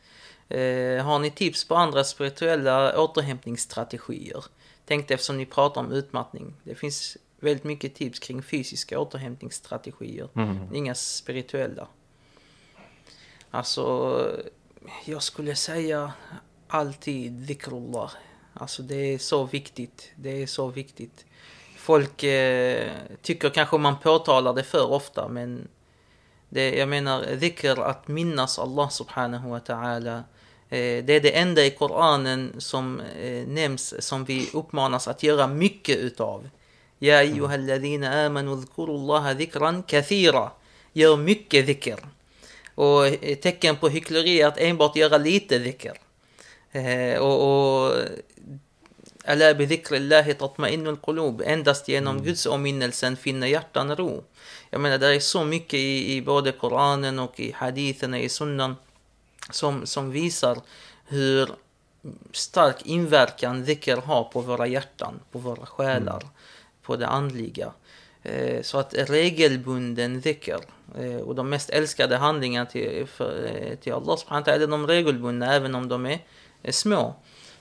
Eh, 0.50 1.06
har 1.06 1.20
ni 1.20 1.32
tips 1.32 1.68
på 1.68 1.76
andra 1.76 2.04
spirituella 2.04 3.00
återhämtningsstrategier? 3.02 4.46
Tänkte 4.86 5.14
eftersom 5.14 5.38
ni 5.38 5.46
pratar 5.46 5.82
om 5.82 5.92
utmattning. 5.92 6.54
Det 6.64 6.76
finns 6.76 7.18
väldigt 7.40 7.64
mycket 7.64 7.96
tips 7.96 8.20
kring 8.20 8.44
fysiska 8.44 9.00
återhämtningsstrategier. 9.00 10.30
Mm. 10.36 10.76
Inga 10.76 10.96
spirituella. 10.96 11.88
Alltså, 13.52 14.32
jag 15.06 15.24
skulle 15.24 15.56
säga 15.56 16.14
alltid 16.68 17.32
dhikrullah. 17.32 18.12
Alltså 18.54 18.84
det 18.84 19.14
är 19.14 19.18
så 19.18 19.44
viktigt. 19.44 20.12
Det 20.16 20.44
är 20.44 20.48
så 20.48 20.68
viktigt 20.68 21.26
folk 21.88 22.24
eh, 22.24 22.92
tycker 23.22 23.50
kanske 23.50 23.78
man 23.78 24.00
påtalar 24.00 24.54
det 24.54 24.64
för 24.64 24.92
ofta 24.92 25.28
men 25.28 25.68
det, 26.50 26.76
jag 26.76 26.90
menar 26.90 27.36
dhikr, 27.36 27.80
att 27.80 28.08
minnas 28.08 28.60
Allah 28.60 28.90
subhanahu 28.90 29.50
wa 29.50 29.60
ta'ala 29.60 30.18
eh, 30.70 31.06
det 31.06 31.14
är 31.14 31.22
det 31.22 31.38
enda 31.38 31.66
i 31.66 31.70
Koranen 31.70 32.56
som 32.58 33.00
eh, 33.00 33.48
nämns 33.48 34.08
som 34.08 34.26
vi 34.26 34.50
uppmanas 34.54 35.08
att 35.08 35.24
göra 35.24 35.48
mycket 35.48 35.98
utav. 35.98 36.50
Ja 37.00 37.18
ayyuhalladhina 37.18 38.26
amanu 38.26 38.56
dhkurullaha 38.56 39.34
dhikran 39.34 39.84
kathira. 39.84 40.52
Gör 40.94 41.18
mycket 41.18 41.66
dhikr. 41.66 42.00
Och 42.76 43.08
eh, 43.08 43.36
tecken 43.36 43.76
på 43.76 43.90
hyckleri 43.90 44.42
är 44.42 44.48
att 44.48 44.58
enbart 44.58 44.96
göra 44.96 45.18
lite 45.18 45.58
dhikr. 45.60 45.94
Eh, 46.72 47.20
och, 47.20 47.38
och 47.88 47.94
Alla 49.28 49.54
bidhikrillahi 49.54 50.34
tatma'innul 50.34 50.98
qulub. 51.04 51.42
Endast 51.46 51.88
genom 51.88 52.16
mm. 52.16 52.26
Guds 52.26 52.46
åminnelsen 52.46 53.18
finner 53.18 53.48
hjärtan 53.48 53.96
ro. 53.96 54.24
Jag 54.70 54.82
menar, 54.82 54.98
det 54.98 55.16
är 55.16 55.20
så 55.20 55.44
mycket 55.44 55.74
i, 55.74 56.16
i 56.16 56.22
både 56.22 56.52
Koranen 56.52 57.20
och 57.20 57.40
i 57.40 57.52
haditherna 57.52 58.20
i 58.20 58.30
sunnan 58.30 58.76
som, 59.52 59.86
som 59.86 60.12
visar 60.12 60.58
hur 61.08 61.50
stark 62.32 62.86
inverkan 62.86 63.64
dhikr 63.64 63.98
har 63.98 64.24
på 64.24 64.42
våra 64.42 64.68
hjärtan, 64.68 65.20
på 65.32 65.40
våra 65.40 65.66
själar, 65.66 66.22
mm. 66.22 66.34
på 66.82 66.96
det 66.96 67.08
andliga. 67.08 67.74
Eh, 68.24 68.62
så 68.62 68.80
att 68.80 68.94
regelbunden 68.94 70.22
dhikr 70.22 70.60
eh, 70.98 71.16
och 71.16 71.36
de 71.36 71.50
mest 71.50 71.70
älskade 71.70 72.18
handlingarna 72.18 72.66
till, 72.66 73.08
för, 73.08 73.46
eh, 73.46 73.76
till 73.76 73.94
Allah 73.94 74.18
subhanahu 74.18 74.52
är 74.52 74.68
de 74.68 74.88
regelbundna 74.88 75.54
även 75.54 75.76
om 75.76 75.88
de 75.88 76.06
är 76.06 76.20
små. 76.72 77.16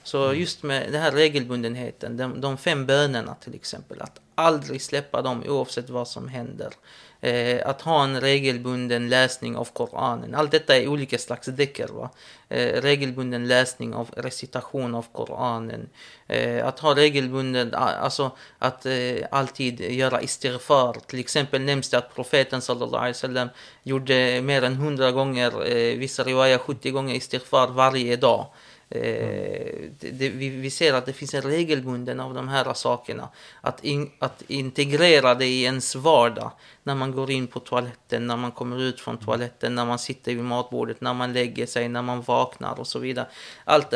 Så 0.07 0.25
mm. 0.25 0.39
just 0.39 0.63
med 0.63 0.91
den 0.91 1.01
här 1.01 1.11
regelbundenheten, 1.11 2.17
de, 2.17 2.41
de 2.41 2.57
fem 2.57 2.85
bönerna 2.85 3.35
till 3.35 3.55
exempel, 3.55 4.01
att 4.01 4.19
aldrig 4.35 4.81
släppa 4.81 5.21
dem 5.21 5.43
oavsett 5.47 5.89
vad 5.89 6.07
som 6.07 6.27
händer. 6.27 6.73
Eh, 7.21 7.67
att 7.67 7.81
ha 7.81 8.03
en 8.03 8.21
regelbunden 8.21 9.09
läsning 9.09 9.55
av 9.55 9.67
Koranen. 9.73 10.35
Allt 10.35 10.51
detta 10.51 10.77
är 10.77 10.87
olika 10.87 11.17
slags 11.17 11.47
dhikr. 11.47 12.09
Eh, 12.49 12.81
regelbunden 12.81 13.47
läsning 13.47 13.93
av 13.93 14.09
recitation 14.17 14.95
av 14.95 15.05
Koranen. 15.11 15.89
Eh, 16.27 16.67
att 16.67 16.79
ha 16.79 16.95
regelbunden, 16.95 17.73
alltså 17.73 18.31
att 18.59 18.85
eh, 18.85 19.17
alltid 19.31 19.79
göra 19.79 20.21
istighfar. 20.21 20.93
Till 21.07 21.19
exempel 21.19 21.61
nämns 21.61 21.89
det 21.89 21.97
att 21.97 22.15
profeten 22.15 22.61
sallallahu 22.61 22.97
alaihi 22.97 23.13
wasallam 23.13 23.49
gjorde 23.83 24.41
mer 24.41 24.63
än 24.63 24.75
hundra 24.75 25.11
gånger, 25.11 25.67
eh, 25.71 25.97
vissa 25.97 26.23
riwaya 26.23 26.59
70 26.59 26.91
gånger 26.91 27.15
istighfar 27.15 27.67
varje 27.67 28.15
dag. 28.15 28.47
Eh, 28.89 29.89
det, 29.99 30.29
vi, 30.29 30.49
vi, 30.49 30.69
ser 30.69 30.93
att 30.93 31.05
det 31.05 31.13
finns 31.13 31.33
en 31.33 31.41
regelbunden 31.41 32.19
av 32.19 32.33
de 32.33 32.47
här 32.47 32.73
sakerna. 32.73 33.29
Att, 33.61 33.83
in, 33.83 34.11
att 34.19 34.43
integrera 34.47 35.35
det 35.35 35.45
i 35.45 35.63
ens 35.63 35.95
vardag. 35.95 36.51
När 36.83 36.95
man 36.95 37.11
går 37.11 37.31
in 37.31 37.47
på 37.47 37.59
toaletten, 37.59 38.27
när 38.27 38.37
man 38.37 38.51
kommer 38.51 38.81
ut 38.81 38.99
från 38.99 39.17
toaletten, 39.17 39.75
när 39.75 39.85
man 39.85 39.99
sitter 39.99 40.35
vid 40.35 40.43
matbordet, 40.43 41.01
när 41.01 41.13
man 41.13 41.33
lägger 41.33 41.65
sig, 41.65 41.89
när 41.89 42.01
man 42.01 42.21
vaknar 42.21 42.79
och 42.79 42.87
så 42.87 42.99
vidare. 42.99 43.27
Allt, 43.63 43.93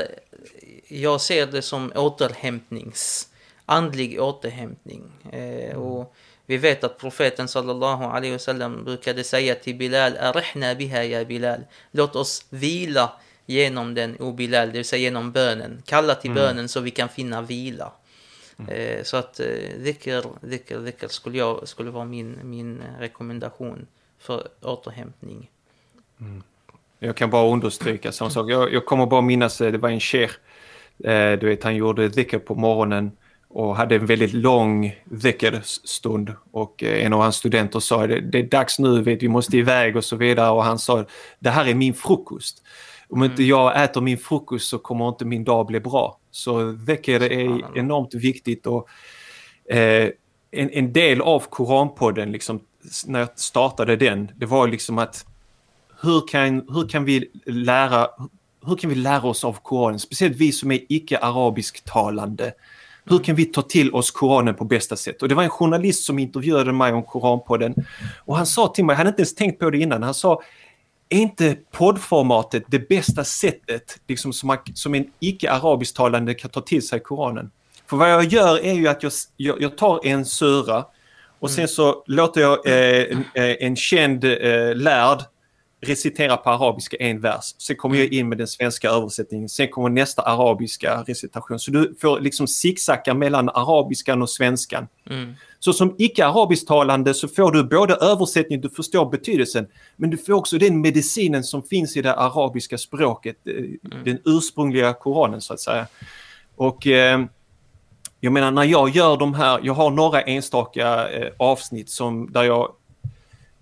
jag 0.88 1.22
ser 1.22 1.46
det 1.46 1.62
som 1.62 1.92
återhämtnings, 1.96 3.30
andlig 3.66 4.22
återhämtning. 4.22 5.04
Eh, 5.32 5.78
och 5.78 6.16
vi 6.46 6.58
vet 6.58 6.84
att 6.84 6.98
profeten 6.98 7.48
sallallahu 7.48 8.04
alaihi 8.04 8.34
wasallam 8.34 8.84
brukade 8.84 9.24
säga 9.24 9.56
till 9.56 9.76
Bilal, 9.76 10.18
Arihna 10.18 10.76
biha 10.76 11.04
ya 11.04 11.26
Bilal. 11.26 11.64
Låt 11.92 12.16
oss 12.16 12.46
vila 12.50 13.12
genom 13.46 13.94
den 13.94 14.18
obilal, 14.20 14.68
det 14.68 14.74
vill 14.74 14.86
säga 14.86 15.02
genom 15.02 15.32
bönen. 15.32 15.84
Kalla 15.86 16.16
till 16.16 16.32
mm. 16.32 16.44
bönen 16.44 16.70
så 16.70 16.80
vi 16.80 16.92
kan 16.92 17.10
finna 17.10 17.42
vila. 17.42 17.92
Mm. 18.60 18.72
Eh, 18.72 19.04
så 19.04 19.18
att 19.18 19.40
dhikr, 19.78 20.24
dhikr, 20.42 20.78
dhikr 20.78 21.08
skulle, 21.08 21.38
jag, 21.38 21.68
skulle 21.68 21.92
vara 21.92 22.06
min, 22.06 22.40
min 22.44 22.82
rekommendation 23.00 23.88
för 24.20 24.48
återhämtning. 24.62 25.50
Mm. 26.20 26.44
Jag 27.04 27.16
kan 27.16 27.30
bara 27.30 27.54
understryka 27.54 28.12
samma 28.12 28.30
sak. 28.30 28.52
Jag, 28.52 28.74
jag 28.74 28.86
kommer 28.86 29.06
bara 29.06 29.22
minnas, 29.22 29.62
eh, 29.62 29.72
det 29.72 29.78
var 29.78 29.90
en 29.90 30.00
sheikh, 30.00 30.34
eh, 31.04 31.40
du 31.40 31.48
vet 31.48 31.64
han 31.64 31.76
gjorde 31.76 32.08
dhikr 32.08 32.38
på 32.38 32.56
morgonen 32.56 33.12
och 33.48 33.76
hade 33.76 33.96
en 33.96 34.06
väldigt 34.06 34.34
lång 34.34 34.96
dhikr-stund 35.06 36.34
och 36.52 36.84
eh, 36.84 37.06
en 37.06 37.14
av 37.14 37.22
hans 37.22 37.36
studenter 37.36 37.80
sa 37.80 38.08
det, 38.08 38.20
det 38.20 38.40
är 38.40 38.44
dags 38.44 38.80
nu, 38.80 39.02
vet, 39.02 39.24
vi 39.24 39.28
måste 39.28 39.58
iväg 39.58 39.96
och 39.96 40.06
så 40.06 40.16
vidare 40.16 40.52
och 40.52 40.64
han 40.64 40.80
sa 40.80 41.06
det 41.40 41.50
här 41.50 41.68
är 41.68 41.74
min 41.74 41.94
frukost 41.94 42.64
om 43.12 43.24
inte 43.24 43.42
mm. 43.42 43.50
jag 43.50 43.84
äter 43.84 44.02
min 44.02 44.18
frukost 44.18 44.70
så 44.70 44.78
kommer 44.78 45.10
inte 45.10 45.26
min 45.26 45.44
dag 45.44 45.66
bli 45.66 45.80
bra. 45.80 46.18
Så 46.32 46.72
dhikr 46.72 47.22
är 47.24 47.78
enormt 47.78 48.14
viktigt 48.14 48.68
och 48.68 48.90
eh, 49.70 50.10
en, 50.52 50.70
en, 50.70 50.94
del 50.94 51.22
av 51.22 51.40
Koranpodden, 51.40 52.32
liksom, 52.32 52.60
när 53.06 53.20
jag 53.20 53.40
startade 53.40 53.96
den, 53.96 54.32
det 54.36 54.46
var 54.46 54.68
liksom 54.68 54.98
att 54.98 55.26
hur 56.02 56.28
kan, 56.28 56.66
hur 56.70 56.88
kan 56.88 57.06
vi 57.06 57.32
lära 57.46 58.08
hur 58.66 58.76
kan 58.76 58.90
vi 58.90 58.96
lära 58.96 59.28
oss 59.28 59.44
av 59.44 59.54
Koranen, 59.54 60.00
speciellt 60.00 60.38
vi 60.38 60.52
som 60.52 60.72
är 60.72 60.80
icke-arabisktalande. 60.90 62.54
Hur 63.06 63.20
kan 63.20 63.36
vi 63.36 63.46
ta 63.46 63.62
till 63.62 63.94
oss 63.94 64.12
Koranen 64.12 64.56
på 64.56 64.66
bästa 64.66 64.96
sätt? 64.96 65.22
Och 65.22 65.30
det 65.30 65.36
var 65.36 65.44
en 65.44 65.50
journalist 65.50 66.04
som 66.04 66.20
intervjuade 66.20 66.72
mig 66.72 66.94
om 66.94 67.04
Koranpodden 67.04 67.76
och 68.26 68.38
han 68.38 68.46
sa 68.46 68.68
till 68.68 68.86
mig, 68.86 68.96
han 68.96 69.06
hade 69.06 69.10
inte 69.10 69.22
ens 69.22 69.36
tänkt 69.36 69.60
på 69.60 69.70
det 69.70 69.78
innan, 69.78 70.04
han 70.04 70.14
sa 70.14 70.42
är 71.12 71.18
inte 71.18 71.58
poddformatet 71.72 72.64
det 72.68 72.90
bästa 72.90 73.24
sättet 73.24 74.00
liksom, 74.08 74.34
som, 74.34 74.48
man, 74.48 74.58
som 74.74 74.96
en 74.96 75.06
icke-arabisktalande 75.20 76.34
kan 76.34 76.52
ta 76.52 76.62
till 76.62 76.88
sig 76.88 77.00
Koranen? 77.00 77.52
För 77.90 77.98
vad 77.98 78.12
jag 78.12 78.24
gör 78.24 78.66
är 78.66 78.74
ju 78.74 78.88
att 78.88 79.04
jag, 79.04 79.12
jag, 79.38 79.62
jag 79.62 79.78
tar 79.78 80.06
en 80.06 80.26
sura 80.26 80.86
och 81.40 81.50
sen 81.52 81.60
mm. 81.60 81.68
så 81.68 82.04
låter 82.08 82.42
jag 82.42 82.68
eh, 82.68 83.06
en, 83.12 83.26
eh, 83.34 83.56
en 83.60 83.76
känd 83.76 84.24
eh, 84.24 84.76
lärd 84.76 85.20
recitera 85.82 86.38
på 86.38 86.50
arabiska 86.50 86.98
en 86.98 87.20
vers. 87.20 87.56
Sen 87.58 87.76
kommer 87.76 87.98
jag 87.98 88.14
in 88.14 88.30
med 88.30 88.38
den 88.38 88.48
svenska 88.48 88.90
översättningen. 88.90 89.50
Sen 89.50 89.68
kommer 89.68 89.90
nästa 89.90 90.22
arabiska 90.22 91.04
recitation. 91.08 91.60
Så 91.60 91.72
du 91.72 91.96
får 92.02 92.20
liksom 92.20 92.48
zigzacka 92.48 93.14
mellan 93.14 93.50
arabiskan 93.50 94.22
och 94.22 94.30
svenskan. 94.30 94.88
Mm. 95.10 95.34
Så 95.60 95.74
som 95.74 95.96
icke-arabisktalande 95.98 97.14
så 97.14 97.28
får 97.28 97.52
du 97.52 97.64
både 97.64 97.96
översättning, 97.96 98.62
du 98.62 98.70
förstår 98.70 99.10
betydelsen, 99.10 99.68
men 99.96 100.10
du 100.10 100.18
får 100.18 100.34
också 100.34 100.58
den 100.58 100.82
medicinen 100.82 101.44
som 101.44 101.64
finns 101.64 101.98
i 101.98 102.02
det 102.02 102.14
arabiska 102.14 102.78
språket, 102.78 103.36
eh, 103.46 103.56
mm. 103.56 103.78
den 104.04 104.20
ursprungliga 104.26 104.94
Koranen 104.94 105.42
så 105.42 105.54
att 105.54 105.60
säga. 105.60 105.88
Och 106.56 106.88
eh, 106.88 107.26
jag 108.20 108.34
menar 108.34 108.52
när 108.52 108.64
jag 108.64 108.90
gör 108.90 109.18
de 109.18 109.34
här, 109.34 109.60
jag 109.64 109.74
har 109.74 109.90
några 109.90 110.22
enstaka 110.22 111.10
eh, 111.10 111.32
avsnitt 111.38 111.90
som, 111.90 112.32
där 112.32 112.44
jag 112.44 112.72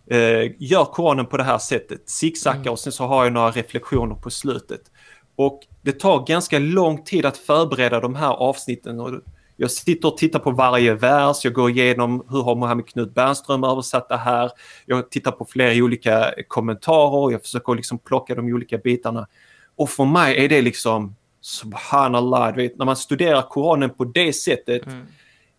eh, 0.10 0.52
gör 0.58 0.86
Koranen 0.86 1.26
på 1.26 1.38
det 1.38 1.44
här 1.44 1.58
sättet, 1.58 2.10
zigzackar 2.10 2.60
mm. 2.60 2.72
och 2.72 2.80
sen 2.80 2.94
så 2.94 3.06
har 3.06 3.24
jag 3.24 3.34
några 3.34 3.52
reflektioner 3.52 4.16
på 4.16 4.30
slutet. 4.30 4.82
Och 5.36 5.60
det 5.82 5.92
tar 5.92 6.26
ganska 6.28 6.60
lång 6.60 7.04
tid 7.04 7.26
att 7.26 7.38
förbereda 7.38 8.00
de 8.00 8.16
här 8.16 8.32
avsnitten. 8.32 9.00
Och 9.00 9.22
jag 9.58 9.72
sitter 9.72 10.08
och 10.08 10.18
tittar 10.18 10.40
på 10.40 10.52
varje 10.52 10.94
vers, 10.94 11.38
jag 11.44 11.54
går 11.54 11.70
igenom 11.70 12.26
hur 12.30 12.42
har 12.42 12.56
Mohammed 12.56 12.88
Knut 12.88 13.14
Bernström 13.14 13.64
översatt 13.64 14.10
det 14.10 14.18
här. 14.18 14.52
Jag 14.86 15.12
tittar 15.12 15.32
på 15.32 15.46
flera 15.46 15.84
olika 15.84 16.34
kommentarer, 16.48 17.32
jag 17.32 17.42
försöker 17.42 17.76
liksom 17.76 17.98
plocka 17.98 18.36
de 18.36 18.46
olika 18.46 18.78
bitarna. 18.78 19.28
Och 19.76 19.90
för 19.90 20.06
mig 20.06 20.46
är 20.46 20.50
det 20.50 20.62
liksom 20.62 21.16
subhanallah, 21.42 22.56
vet, 22.56 22.78
när 22.78 22.86
man 22.86 22.96
studerar 22.96 23.42
Koranen 23.42 23.90
på 23.90 24.06
det 24.06 24.34
sättet 24.34 24.86
mm. 24.86 25.06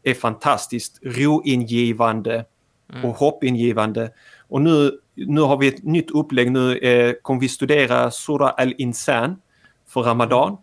är 0.03 0.15
fantastiskt 0.15 0.99
roingivande 1.03 2.45
mm. 2.93 3.05
och 3.05 3.17
hoppingivande. 3.17 4.11
Och 4.51 4.61
nu, 4.63 4.99
nu 5.15 5.41
har 5.41 5.57
vi 5.57 5.69
ett 5.69 5.85
nytt 5.85 6.11
upplägg. 6.11 6.53
Nu 6.53 6.77
eh, 6.77 7.15
kommer 7.23 7.41
vi 7.41 7.49
studera 7.49 8.11
Sura 8.11 8.51
al-Insan 8.51 9.37
för 9.89 10.03
Ramadan. 10.03 10.57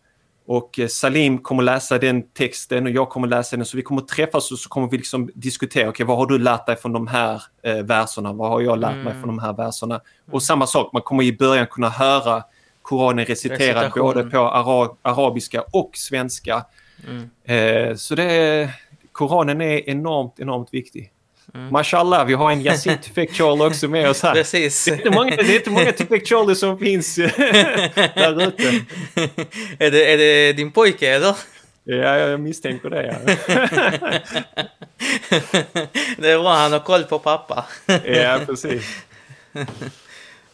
Och 0.45 0.79
eh, 0.79 0.87
Salim 0.87 1.37
kommer 1.37 1.63
läsa 1.63 1.97
den 1.97 2.23
texten 2.23 2.85
och 2.85 2.91
jag 2.91 3.09
kommer 3.09 3.27
läsa 3.27 3.55
den. 3.55 3.65
Så 3.65 3.77
vi 3.77 3.83
kommer 3.83 4.01
träffas 4.01 4.51
och 4.51 4.59
så 4.59 4.69
kommer 4.69 4.87
vi 4.87 4.97
liksom 4.97 5.29
diskutera. 5.35 5.89
okay, 5.89 6.05
vad 6.05 6.17
har 6.17 6.25
du 6.25 6.39
lärt 6.39 6.65
dig 6.65 6.75
från 6.75 6.93
de 6.93 7.07
här 7.07 7.43
eh, 7.61 7.75
verserna? 7.75 8.33
Vad 8.33 8.49
har 8.49 8.61
jag 8.61 8.79
lärt 8.79 8.95
mig 8.95 9.11
mm. 9.11 9.21
från 9.21 9.35
de 9.35 9.39
här 9.39 9.53
verserna? 9.53 9.95
Mm. 9.95 10.33
Och 10.33 10.43
samma 10.43 10.67
sak, 10.67 10.93
man 10.93 11.01
kommer 11.01 11.23
i 11.23 11.37
början 11.37 11.67
kunna 11.67 11.89
höra 11.89 12.43
Koranen 12.81 13.25
reciterad 13.25 13.91
både 13.91 14.23
på 14.23 14.37
ara 14.37 14.89
arabiska 15.01 15.63
och 15.73 15.91
svenska. 15.93 16.65
Mm. 17.07 17.29
Eh, 17.43 17.95
så 17.95 18.15
det, 18.15 18.69
Koranen 19.11 19.61
är 19.61 19.89
enormt, 19.89 20.39
enormt 20.39 20.73
viktig. 20.73 21.11
Mm. 21.53 21.71
Mashallah, 21.71 22.25
vi 22.25 22.33
har 22.33 22.51
en 22.51 22.61
Yasin 22.61 22.97
Tufek 22.97 23.41
också 23.41 23.87
med 23.87 24.09
oss 24.09 24.23
här. 24.23 24.33
Precis. 24.33 24.85
Det 24.85 24.91
är 24.91 24.95
inte 24.95 25.09
många, 25.09 25.35
det 25.35 25.41
är 25.41 25.55
inte 25.55 25.69
många 25.69 25.91
Tufek 25.91 26.57
som 26.57 26.79
finns 26.79 27.15
där 27.15 28.47
ute. 28.47 28.85
är, 29.79 29.91
det, 29.91 30.13
är 30.13 30.17
det 30.17 30.53
din 30.53 30.71
pojke 30.71 31.09
eller? 31.09 31.35
Ja, 31.83 32.17
jag 32.17 32.39
misstänker 32.39 32.89
det. 32.89 33.05
Ja. 33.05 33.15
det 36.17 36.31
är 36.31 36.39
bra, 36.39 36.53
han 36.53 36.71
har 36.71 36.79
koll 36.79 37.03
på 37.03 37.19
pappa. 37.19 37.65
ja, 38.05 38.39
precis. 38.45 39.03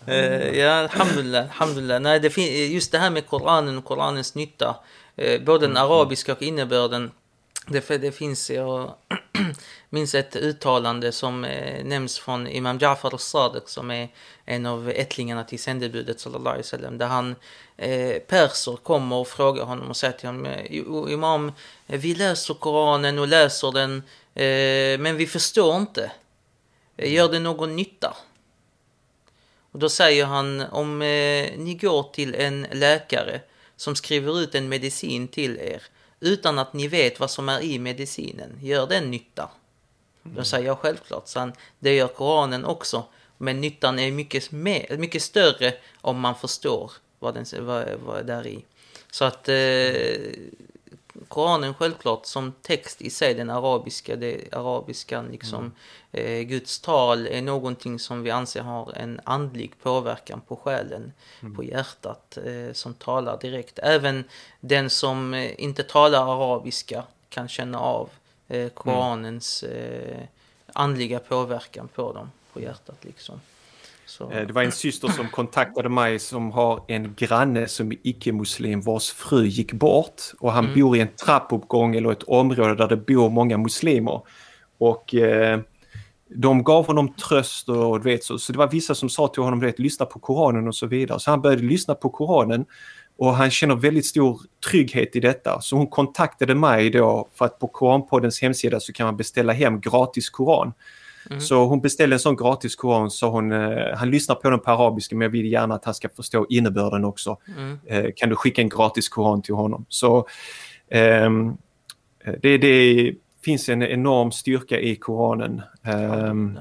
Uh, 0.08 0.58
ja, 0.60 0.72
alhamdulillah, 0.72 1.44
alhamdulillah. 1.44 2.00
Nej, 2.00 2.20
det 2.20 2.38
just 2.38 2.92
det 2.92 2.98
här 2.98 3.10
med 3.10 3.28
Koranen 3.28 3.78
och 3.78 3.86
Koranens 3.86 4.36
nytta, 4.36 4.76
uh, 5.22 5.44
både 5.46 5.68
den 5.68 5.78
mm. 5.78 5.84
arabiska 5.84 6.32
och 6.32 6.42
innebörden, 6.42 7.12
det, 7.68 7.98
det 7.98 8.12
finns, 8.12 8.50
jag 8.50 8.94
minns 9.90 10.16
ett 10.16 10.36
uttalande 10.36 11.12
som 11.12 11.46
eh, 11.46 11.86
nämns 11.86 12.20
från 12.20 12.48
Imam 12.48 12.78
Jafar 12.78 13.14
al-Sadiq 13.14 13.64
som 13.66 13.92
är 13.92 14.10
en 14.46 14.66
av 14.66 14.90
ättlingarna 14.90 15.44
till 15.44 15.60
sändebudet 15.60 16.20
sallallahu 16.20 16.50
alaihi 16.50 16.62
wasallam, 16.62 16.98
där 16.98 17.08
han 17.08 17.36
eh, 17.78 18.20
perser 18.20 18.76
kommer 18.76 19.16
och 19.16 19.28
frågar 19.28 19.66
honom 19.66 19.90
och 19.90 19.98
säger 19.98 20.14
till 20.14 20.28
honom 20.28 21.10
Imam, 21.10 21.52
eh, 21.88 22.00
vi 22.00 22.16
läser 22.16 22.54
Koranen 22.54 23.20
och 23.20 23.28
läser 23.28 23.72
den, 23.72 24.04
eh, 24.34 25.00
men 25.00 25.18
vi 25.18 25.28
förstår 25.28 25.76
inte. 25.76 26.12
Eh, 26.98 27.14
gör 27.14 27.32
det 27.32 27.40
någon 27.40 27.76
nytta? 27.76 28.18
Och 29.72 29.80
då 29.80 29.90
säger 29.90 30.26
han 30.26 30.62
om 30.62 31.02
eh, 31.02 31.52
ni 31.58 31.78
går 31.82 32.04
till 32.04 32.36
en 32.36 32.68
läkare 32.72 33.42
som 33.76 33.96
skriver 33.96 34.40
ut 34.40 34.56
en 34.56 34.70
medicin 34.70 35.28
till 35.28 35.58
er 35.58 35.84
utan 36.24 36.60
att 36.60 36.74
ni 36.74 36.88
vet 36.88 37.20
vad 37.20 37.32
som 37.32 37.50
är 37.50 37.62
i 37.62 37.80
medicinen, 37.80 38.60
gör 38.62 38.88
den 38.88 39.12
nytta? 39.12 39.50
Mm. 40.26 40.38
Då 40.38 40.44
säger 40.44 40.66
jag 40.66 40.80
självklart, 40.80 41.28
så 41.28 41.40
han, 41.40 41.54
det 41.80 41.96
gör 41.96 42.08
Koranen 42.08 42.66
också. 42.66 43.06
Men 43.38 43.62
nyttan 43.62 44.00
är 44.00 44.12
mycket, 44.12 44.52
mer, 44.52 44.98
mycket 44.98 45.22
större 45.22 45.74
om 46.02 46.20
man 46.20 46.36
förstår 46.36 46.92
vad, 47.20 47.34
den, 47.34 47.46
vad, 47.66 47.88
vad 48.06 48.30
är 48.30 48.48
i. 48.48 48.66
Så 49.12 49.26
att 49.26 49.50
eh, 49.50 49.56
Koranen 51.34 51.74
självklart 51.74 52.26
som 52.26 52.54
text 52.62 53.02
i 53.02 53.10
sig, 53.10 53.34
den 53.34 53.50
arabiska, 53.50 54.16
det 54.16 54.54
arabiskan 54.54 55.26
liksom, 55.26 55.72
mm. 56.12 56.40
eh, 56.40 56.42
Guds 56.42 56.80
tal 56.80 57.28
är 57.28 57.42
någonting 57.42 58.00
som 58.00 58.24
vi 58.24 58.32
anser 58.32 58.62
har 58.62 58.94
en 58.96 59.20
andlig 59.24 59.74
påverkan 59.84 60.42
på 60.42 60.56
själen, 60.56 61.14
mm. 61.42 61.56
på 61.56 61.64
hjärtat, 61.64 62.38
eh, 62.38 62.74
som 62.74 62.94
talar 62.94 63.38
direkt. 63.42 63.80
Även 63.80 64.24
den 64.60 64.90
som 64.90 65.34
eh, 65.34 65.62
inte 65.64 65.84
talar 65.84 66.34
arabiska 66.34 67.04
kan 67.30 67.48
känna 67.48 67.80
av 67.80 68.10
eh, 68.48 68.70
Koranens 68.70 69.64
eh, 69.64 70.24
andliga 70.74 71.20
påverkan 71.20 71.88
på 71.88 72.14
dem, 72.14 72.32
på 72.54 72.62
hjärtat 72.62 72.98
liksom. 73.02 73.42
Så. 74.18 74.32
Eh, 74.32 74.48
det 74.48 74.54
var 74.54 74.64
en 74.64 74.72
syster 74.72 75.08
som 75.08 75.30
kontaktade 75.30 75.90
mig 75.90 76.20
som 76.20 76.52
har 76.52 76.86
en 76.88 77.14
granne 77.14 77.68
som 77.68 77.92
är 77.92 77.98
icke-muslim 78.04 78.82
vars 78.82 79.12
fru 79.12 79.46
gick 79.46 79.74
bort 79.74 80.22
och 80.40 80.52
han 80.52 80.66
mm. 80.66 80.80
bor 80.80 80.98
i 80.98 81.00
en 81.00 81.08
trappuppgång 81.26 81.96
eller 81.96 82.12
ett 82.12 82.24
område 82.24 82.76
där 82.76 82.88
det 82.88 82.98
bor 82.98 83.30
många 83.30 83.58
muslimer. 83.58 84.22
Och 84.78 85.16
eh, 85.16 85.60
de 86.36 86.64
gav 86.64 86.88
honom 86.88 87.14
tröst 87.14 87.70
och 87.70 88.02
du 88.02 88.10
vet 88.10 88.24
så, 88.24 88.38
så 88.38 88.52
det 88.52 88.58
var 88.58 88.68
vissa 88.68 88.96
som 88.96 89.10
sa 89.10 89.28
till 89.28 89.44
honom 89.44 89.70
att 89.70 89.80
lyssna 89.80 90.06
på 90.06 90.20
Koranen 90.20 90.68
och 90.68 90.76
så 90.76 90.88
vidare. 90.88 91.20
Så 91.20 91.32
han 91.32 91.42
började 91.42 91.64
lyssna 91.64 91.96
på 91.96 92.10
Koranen 92.10 92.66
och 93.18 93.34
han 93.36 93.52
känner 93.52 93.76
väldigt 93.76 94.06
stor 94.06 94.42
trygghet 94.70 95.16
i 95.16 95.20
detta. 95.20 95.62
Så 95.62 95.76
hon 95.76 95.88
kontaktade 95.88 96.56
mig 96.56 96.90
då 96.90 97.28
för 97.34 97.46
att 97.46 97.60
på 97.60 97.68
Koranpoddens 97.68 98.42
hemsida 98.42 98.80
så 98.80 98.94
kan 98.94 99.06
man 99.06 99.18
beställa 99.18 99.54
hem 99.54 99.82
gratis 99.82 100.30
Koran. 100.30 100.74
Mm. 101.30 101.42
Så 101.42 101.66
hon 101.66 101.82
beställde 101.82 102.16
en 102.16 102.20
sån 102.20 102.36
gratis 102.36 102.76
koran 102.76 103.12
så 103.12 103.30
hon, 103.30 103.52
eh, 103.52 103.96
han 103.96 104.12
lyssnar 104.12 104.36
på 104.36 104.50
den 104.50 104.60
på 104.60 104.72
arabiska 104.72 105.16
men 105.16 105.26
jag 105.26 105.30
vill 105.30 105.52
gärna 105.52 105.76
att 105.76 105.86
han 105.86 105.94
ska 105.94 106.10
förstå 106.10 106.46
innebörden 106.50 107.06
också. 107.06 107.38
Mm. 107.58 107.80
Eh, 107.86 108.12
kan 108.16 108.30
du 108.30 108.36
skicka 108.36 108.62
en 108.62 108.70
gratis 108.70 109.10
koran 109.10 109.42
till 109.42 109.56
honom? 109.56 109.86
Så 109.90 110.28
ehm, 110.90 111.58
det, 112.42 112.58
det 112.58 113.14
finns 113.46 113.70
en 113.70 113.84
enorm 113.84 114.32
styrka 114.32 114.80
i 114.80 114.96
koranen. 114.96 115.62
Um, 116.30 116.60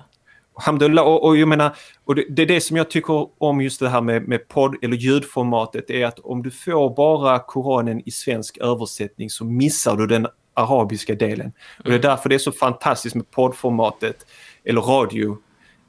Alhamdulillah, 0.55 1.05
och, 1.05 1.25
och 1.25 1.37
jag 1.37 1.49
menar, 1.49 1.77
och 2.05 2.15
det, 2.15 2.25
det, 2.31 2.43
är 2.43 2.47
det 2.47 2.61
som 2.61 2.77
jag 2.77 2.91
tycker 2.91 3.29
om 3.39 3.61
just 3.61 3.81
det 3.81 3.89
här 3.89 4.01
med, 4.01 4.29
med 4.29 4.49
podd 4.49 4.77
eller 4.83 4.97
ljudformatet 4.97 5.91
är 5.91 6.07
att 6.07 6.19
om 6.19 6.43
du 6.43 6.51
får 6.51 6.97
bara 6.97 7.39
Koranen 7.39 8.03
i 8.09 8.11
svensk 8.11 8.59
översättning 8.59 9.31
så 9.31 9.45
missar 9.45 9.97
du 9.97 10.07
den 10.07 10.27
arabiska 10.55 11.15
delen. 11.15 11.53
Och 11.79 11.85
det 11.85 11.91
är 11.91 11.95
mm. 11.95 12.03
därför 12.03 12.29
det 12.29 12.35
är 12.35 12.39
så 12.39 12.53
fantastiskt 12.53 13.15
med 13.15 13.31
poddformatet 13.31 14.27
eller 14.65 14.81
radio 14.81 15.39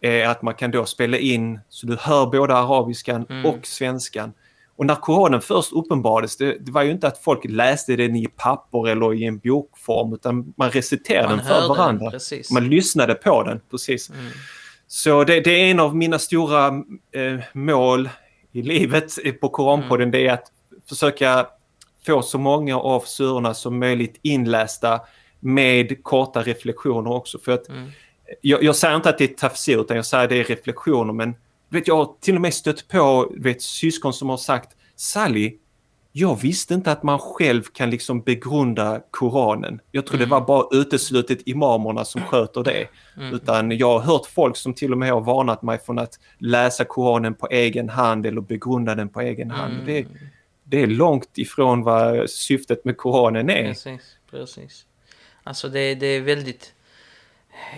är 0.01 0.27
att 0.27 0.41
man 0.41 0.53
kan 0.53 0.71
då 0.71 0.85
spela 0.85 1.17
in 1.17 1.59
så 1.69 1.87
du 1.87 1.97
hör 1.99 2.25
både 2.25 2.55
arabiskan 2.55 3.25
mm. 3.29 3.45
och 3.45 3.65
svenskan. 3.65 4.33
Och 4.75 4.85
när 4.85 4.95
Koranen 4.95 5.41
först 5.41 5.73
uppenbarades, 5.73 6.37
det, 6.37 6.57
det, 6.59 6.71
var 6.71 6.83
ju 6.83 6.91
inte 6.91 7.07
att 7.07 7.17
folk 7.17 7.45
läste 7.45 7.95
den 7.95 8.15
i 8.15 8.27
papper 8.27 8.87
eller 8.87 9.13
i 9.13 9.25
en 9.25 9.39
bokform 9.39 10.13
utan 10.13 10.53
man 10.57 10.71
reciterade 10.71 11.27
man 11.27 11.37
den 11.37 11.47
för 11.47 11.67
varandra. 11.67 12.09
Den, 12.09 12.19
man 12.51 12.69
lyssnade 12.69 13.13
på 13.13 13.43
den, 13.43 13.61
precis. 13.71 14.09
Mm. 14.09 14.31
Så 14.87 15.23
det, 15.23 15.41
det, 15.41 15.51
är 15.51 15.71
en 15.71 15.79
av 15.79 15.95
mina 15.95 16.19
stora 16.19 16.67
eh, 17.11 17.39
mål 17.53 18.09
i 18.51 18.61
livet 18.61 19.11
på 19.41 19.49
Koranpodden, 19.49 20.07
mm. 20.07 20.11
det 20.11 20.27
är 20.27 20.33
att 20.33 20.51
försöka 20.89 21.47
få 22.05 22.21
så 22.21 22.37
många 22.37 22.77
av 22.77 22.99
surorna 22.99 23.53
som 23.53 23.79
möjligt 23.79 24.19
inlästa 24.21 25.01
med 25.39 26.03
korta 26.03 26.41
reflektioner 26.41 27.11
också. 27.11 27.39
För 27.39 27.51
att 27.51 27.69
mm 27.69 27.89
jag, 28.41 28.63
jag 28.63 28.75
säger 28.75 28.95
inte 28.95 29.09
att 29.09 29.17
det 29.17 29.23
är 29.23 29.27
tafsir 29.27 29.81
utan 29.81 29.97
jag 29.97 30.05
säger 30.05 30.27
det 30.27 30.35
är 30.35 30.43
reflektioner 30.43 31.13
men 31.13 31.35
vet, 31.69 31.87
jag 31.87 31.97
har 31.97 32.15
till 32.21 32.35
och 32.35 32.41
med 32.41 32.53
stött 32.53 32.87
på 32.87 33.33
vet, 33.37 33.61
syskon 33.61 34.13
som 34.13 34.29
har 34.29 34.37
sagt 34.37 34.69
Sally, 34.95 35.57
jag 36.15 36.41
visste 36.41 36.73
inte 36.73 36.91
att 36.91 37.03
man 37.03 37.19
själv 37.19 37.63
kan 37.63 37.89
liksom 37.89 38.21
begrunda 38.21 39.01
Koranen. 39.11 39.79
Jag 39.91 40.05
tror 40.05 40.15
mm. 40.15 40.29
det 40.29 40.31
var 40.31 40.41
bara 40.41 40.67
uteslutet 40.71 41.39
imamerna 41.45 42.05
som 42.05 42.21
sköter 42.21 42.63
det. 42.63 42.87
Mm. 43.17 43.33
Utan 43.33 43.71
jag 43.71 43.99
har 43.99 43.99
hört 43.99 44.25
folk 44.25 44.57
som 44.57 44.73
till 44.73 44.91
och 44.91 44.97
med 44.97 45.11
har 45.11 45.21
varnat 45.21 45.61
mig 45.61 45.79
från 45.79 45.99
att 45.99 46.19
läsa 46.37 46.85
Koranen 46.85 47.33
på 47.33 47.47
egen 47.47 47.89
hand 47.89 48.25
eller 48.25 48.41
begrunda 48.41 48.95
den 48.95 49.09
på 49.09 49.21
egen 49.21 49.51
hand. 49.51 49.73
Mm. 49.73 49.85
Det, 49.85 50.05
det, 50.63 50.81
är 50.81 50.87
långt 50.87 51.37
ifrån 51.37 51.83
vad 51.83 52.29
syftet 52.29 52.85
med 52.85 52.97
Koranen 52.97 53.49
är. 53.49 53.67
Precis, 53.67 54.17
precis. 54.31 54.85
Alltså 55.43 55.69
det, 55.69 55.95
det 55.95 56.07
är 56.07 56.21
väldigt 56.21 56.72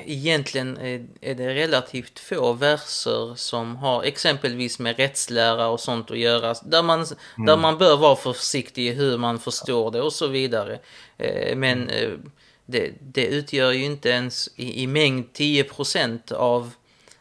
egentligen 0.06 0.78
är 1.22 1.36
det 1.36 1.56
relativt 1.56 2.20
få 2.20 2.54
verser 2.54 3.36
som 3.36 3.76
har 3.76 4.04
exempelvis 4.04 4.80
med 4.80 4.98
rättslära 4.98 5.68
och 5.68 5.80
sånt 5.80 6.12
att 6.12 6.18
göra. 6.18 6.54
Där 6.54 6.84
man, 6.84 7.00
mm. 7.00 7.46
där 7.46 7.58
man 7.58 7.78
bör 7.78 7.98
vara 7.98 8.16
försiktig 8.16 8.88
i 8.88 8.94
hur 8.94 9.18
man 9.18 9.40
förstår 9.40 9.92
det 9.92 10.02
och 10.02 10.14
så 10.14 10.28
vidare. 10.28 10.80
Eh, 11.18 11.56
men 11.56 11.90
mm. 11.90 12.12
eh, 12.12 12.20
det, 12.66 12.92
det 13.02 13.26
utgör 13.26 13.72
ju 13.72 13.84
inte 13.84 14.10
ens 14.10 14.50
i, 14.56 14.84
i 14.84 14.88
mängd 14.88 15.26
10% 15.34 16.34
av 16.34 16.72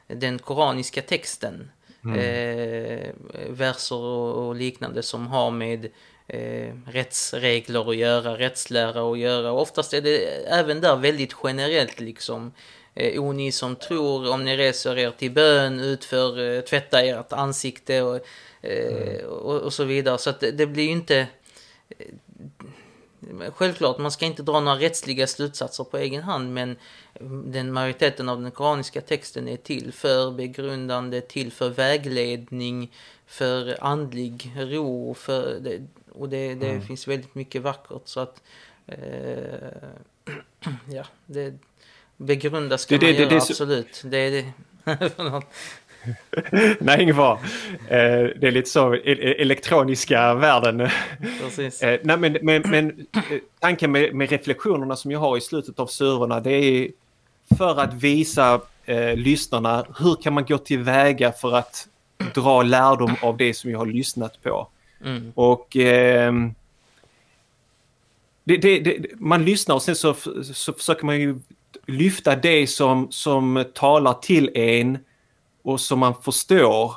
den 0.07 0.38
koraniska 0.38 1.02
texten. 1.02 1.70
Mm. 2.05 2.18
Eh, 2.18 3.11
verser 3.48 3.96
och, 3.96 4.46
och 4.46 4.55
liknande 4.55 5.02
som 5.02 5.26
har 5.26 5.50
med 5.50 5.88
eh, 6.29 6.75
rättsregler 6.87 7.91
att 7.91 7.97
göra, 7.97 8.39
rättslära 8.39 9.12
att 9.12 9.18
göra. 9.18 9.53
Och 9.53 9.61
oftast 9.61 9.95
är 9.95 10.01
det 10.01 10.18
även 10.47 10.81
där 10.81 10.97
väldigt 10.97 11.37
generellt 11.45 12.01
liksom. 12.01 12.53
Eh, 12.95 13.22
o 13.22 13.33
ni 13.33 13.53
som 13.53 13.77
tror, 13.77 14.33
om 14.33 14.45
ni 14.45 14.57
reser 14.57 14.99
er 14.99 15.11
till 15.11 15.31
bön, 15.31 15.81
utför, 15.81 16.57
eh, 16.57 16.61
tvätta 16.61 17.03
ert 17.03 17.33
ansikte 17.33 18.03
och, 18.03 18.20
eh, 18.62 19.03
mm. 19.03 19.27
och, 19.27 19.61
och, 19.61 19.72
så 19.72 19.85
vidare. 19.85 20.18
Så 20.18 20.31
att 20.31 20.41
det, 20.41 20.51
det 20.51 20.66
blir 20.66 20.85
ju 20.85 20.91
inte... 20.91 21.27
Eh, 21.89 22.07
självklart, 23.55 23.99
man 23.99 24.11
ska 24.11 24.27
inte 24.27 24.43
dra 24.43 24.61
några 24.61 24.79
rättsliga 24.79 25.27
slutsatser 25.27 25.85
på 25.85 25.99
egen 25.99 26.22
hand, 26.22 26.55
men 26.55 26.77
den 27.45 27.72
majoriteten 27.72 28.29
av 28.29 28.43
den 28.43 28.51
koraniska 28.51 29.01
texten 29.01 29.49
är 29.49 29.57
till 29.57 29.93
för 29.93 30.31
begrundande, 30.31 31.20
till 31.20 31.53
för 31.53 31.68
vägledning, 31.68 32.93
för 33.27 33.85
andlig 33.85 34.53
ro, 34.57 35.14
för 35.14 35.59
det, 35.61 35.81
och 36.14 36.28
det, 36.28 36.54
det 36.54 36.68
mm. 36.68 36.82
finns 36.82 37.08
väldigt 37.08 37.34
mycket 37.34 37.62
vackert 37.62 38.02
så 38.04 38.20
att 38.20 38.42
eh, 38.86 38.98
ja, 40.90 41.04
det 41.26 41.54
begrundas 42.16 42.82
ska 42.82 42.98
det, 42.98 43.06
man 43.06 43.14
det, 43.14 43.18
göra, 43.18 43.30
det, 43.30 43.36
absolut. 43.36 44.02
Det 44.04 44.18
är 44.18 44.30
det. 44.30 44.52
Nej, 46.80 47.02
ingen 47.02 47.16
fara. 47.16 47.38
Eh, 47.88 48.28
det 48.40 48.46
är 48.46 48.50
lite 48.50 48.70
så 48.70 48.94
elektroniska 48.94 50.34
världen. 50.34 50.88
Precis. 51.40 51.82
Eh, 51.82 52.00
nej, 52.02 52.16
men, 52.16 52.38
men, 52.42 52.62
men 52.66 53.06
eh, 53.12 53.38
tanken 53.58 53.92
med, 53.92 54.14
med, 54.14 54.30
reflektionerna 54.30 54.96
som 54.96 55.10
jag 55.10 55.18
har 55.18 55.36
i 55.36 55.40
slutet 55.40 55.78
av 55.78 55.86
surorna 55.86 56.40
det 56.40 56.52
är 56.52 56.88
för 57.56 57.80
att 57.80 57.94
visa 57.94 58.60
eh, 58.84 59.16
lyssnarna 59.16 59.86
hur 59.98 60.22
kan 60.22 60.32
man 60.32 60.44
gå 60.44 60.58
tillväga 60.58 61.32
för 61.32 61.56
att 61.56 61.88
dra 62.34 62.62
lärdom 62.62 63.16
av 63.22 63.36
det 63.36 63.54
som 63.54 63.70
jag 63.70 63.78
har 63.78 63.86
lyssnat 63.86 64.42
på. 64.42 64.68
Mm. 65.05 65.32
Och 65.34 65.76
eh, 65.76 66.32
det, 68.44 68.57
det, 68.57 68.80
det, 68.80 69.07
man 69.20 69.44
lyssnar 69.44 69.74
och 69.74 69.82
sen 69.82 69.96
så, 69.96 70.14
så 70.55 70.72
försöker 70.72 71.07
man 71.07 71.20
ju 71.20 71.38
lyfta 71.86 72.36
det 72.36 72.66
som, 72.66 73.07
som 73.11 73.64
talar 73.74 74.14
till 74.14 74.50
en 74.55 74.98
och 75.62 75.80
som 75.80 75.98
man 75.98 76.14
förstår. 76.22 76.94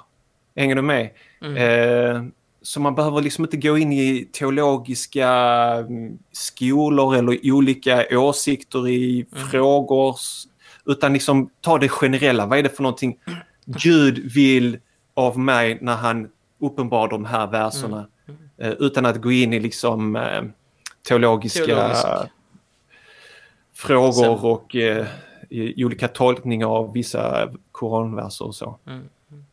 Hänger 0.55 0.75
du 0.75 0.81
med? 0.81 1.09
Mm. 1.41 1.57
Eh, 1.57 2.23
så 2.61 2.79
man 2.79 2.95
behöver 2.95 3.21
liksom 3.21 3.43
inte 3.43 3.57
gå 3.57 3.77
in 3.77 3.93
i 3.93 4.29
teologiska 4.31 5.29
mm, 5.87 6.17
skolor 6.31 7.15
eller 7.15 7.51
olika 7.51 8.05
åsikter 8.11 8.87
i 8.87 9.25
mm. 9.31 9.47
frågor. 9.47 10.15
Utan 10.85 11.13
liksom 11.13 11.49
ta 11.61 11.77
det 11.77 11.89
generella. 11.89 12.45
Vad 12.45 12.59
är 12.59 12.63
det 12.63 12.75
för 12.75 12.83
någonting 12.83 13.17
Gud 13.65 14.33
vill 14.33 14.79
av 15.13 15.39
mig 15.39 15.77
när 15.81 15.95
han 15.95 16.29
uppenbar 16.59 17.07
de 17.07 17.25
här 17.25 17.47
verserna. 17.47 18.07
Mm. 18.27 18.49
Mm. 18.57 18.77
utan 18.79 19.05
att 19.05 19.21
gå 19.21 19.31
in 19.31 19.53
i 19.53 19.59
liksom 19.59 20.15
eh, 20.15 20.43
teologiska 21.07 21.65
Teologisk. 21.65 22.05
frågor 23.73 24.11
Sen. 24.11 24.29
och 24.29 24.75
eh, 24.75 25.07
olika 25.77 26.07
tolkningar 26.07 26.67
av 26.67 26.93
vissa 26.93 27.53
koranverser 27.71 28.45
och 28.45 28.55
så. 28.55 28.77
Mm. 28.87 29.09
mm. 29.31 29.45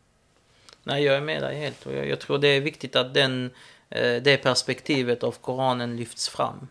Nej, 0.82 1.05
jag 1.05 1.16
är 1.16 1.20
med 1.20 1.42
dig 1.42 1.61
helt 1.61 1.86
och 1.86 1.92
jag, 1.92 2.09
jag 2.09 2.20
tror 2.20 2.38
det 2.38 2.48
är 2.48 2.61
viktigt 2.61 2.96
att 2.96 3.14
den, 3.14 3.50
eh, 3.90 4.22
det 4.22 4.42
perspektivet 4.42 5.22
av 5.22 5.32
Koranen 5.32 5.96
lyfts 5.96 6.28
fram. 6.28 6.68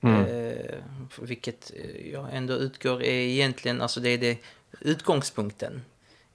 Mm. 0.00 0.24
Eh, 0.24 0.74
vilket 1.20 1.72
jag 2.12 2.28
ändå 2.32 2.54
utgår 2.54 3.02
är 3.02 3.12
egentligen, 3.12 3.82
alltså 3.82 4.00
det 4.00 4.08
är 4.08 4.18
det 4.18 4.38
utgångspunkten 4.80 5.82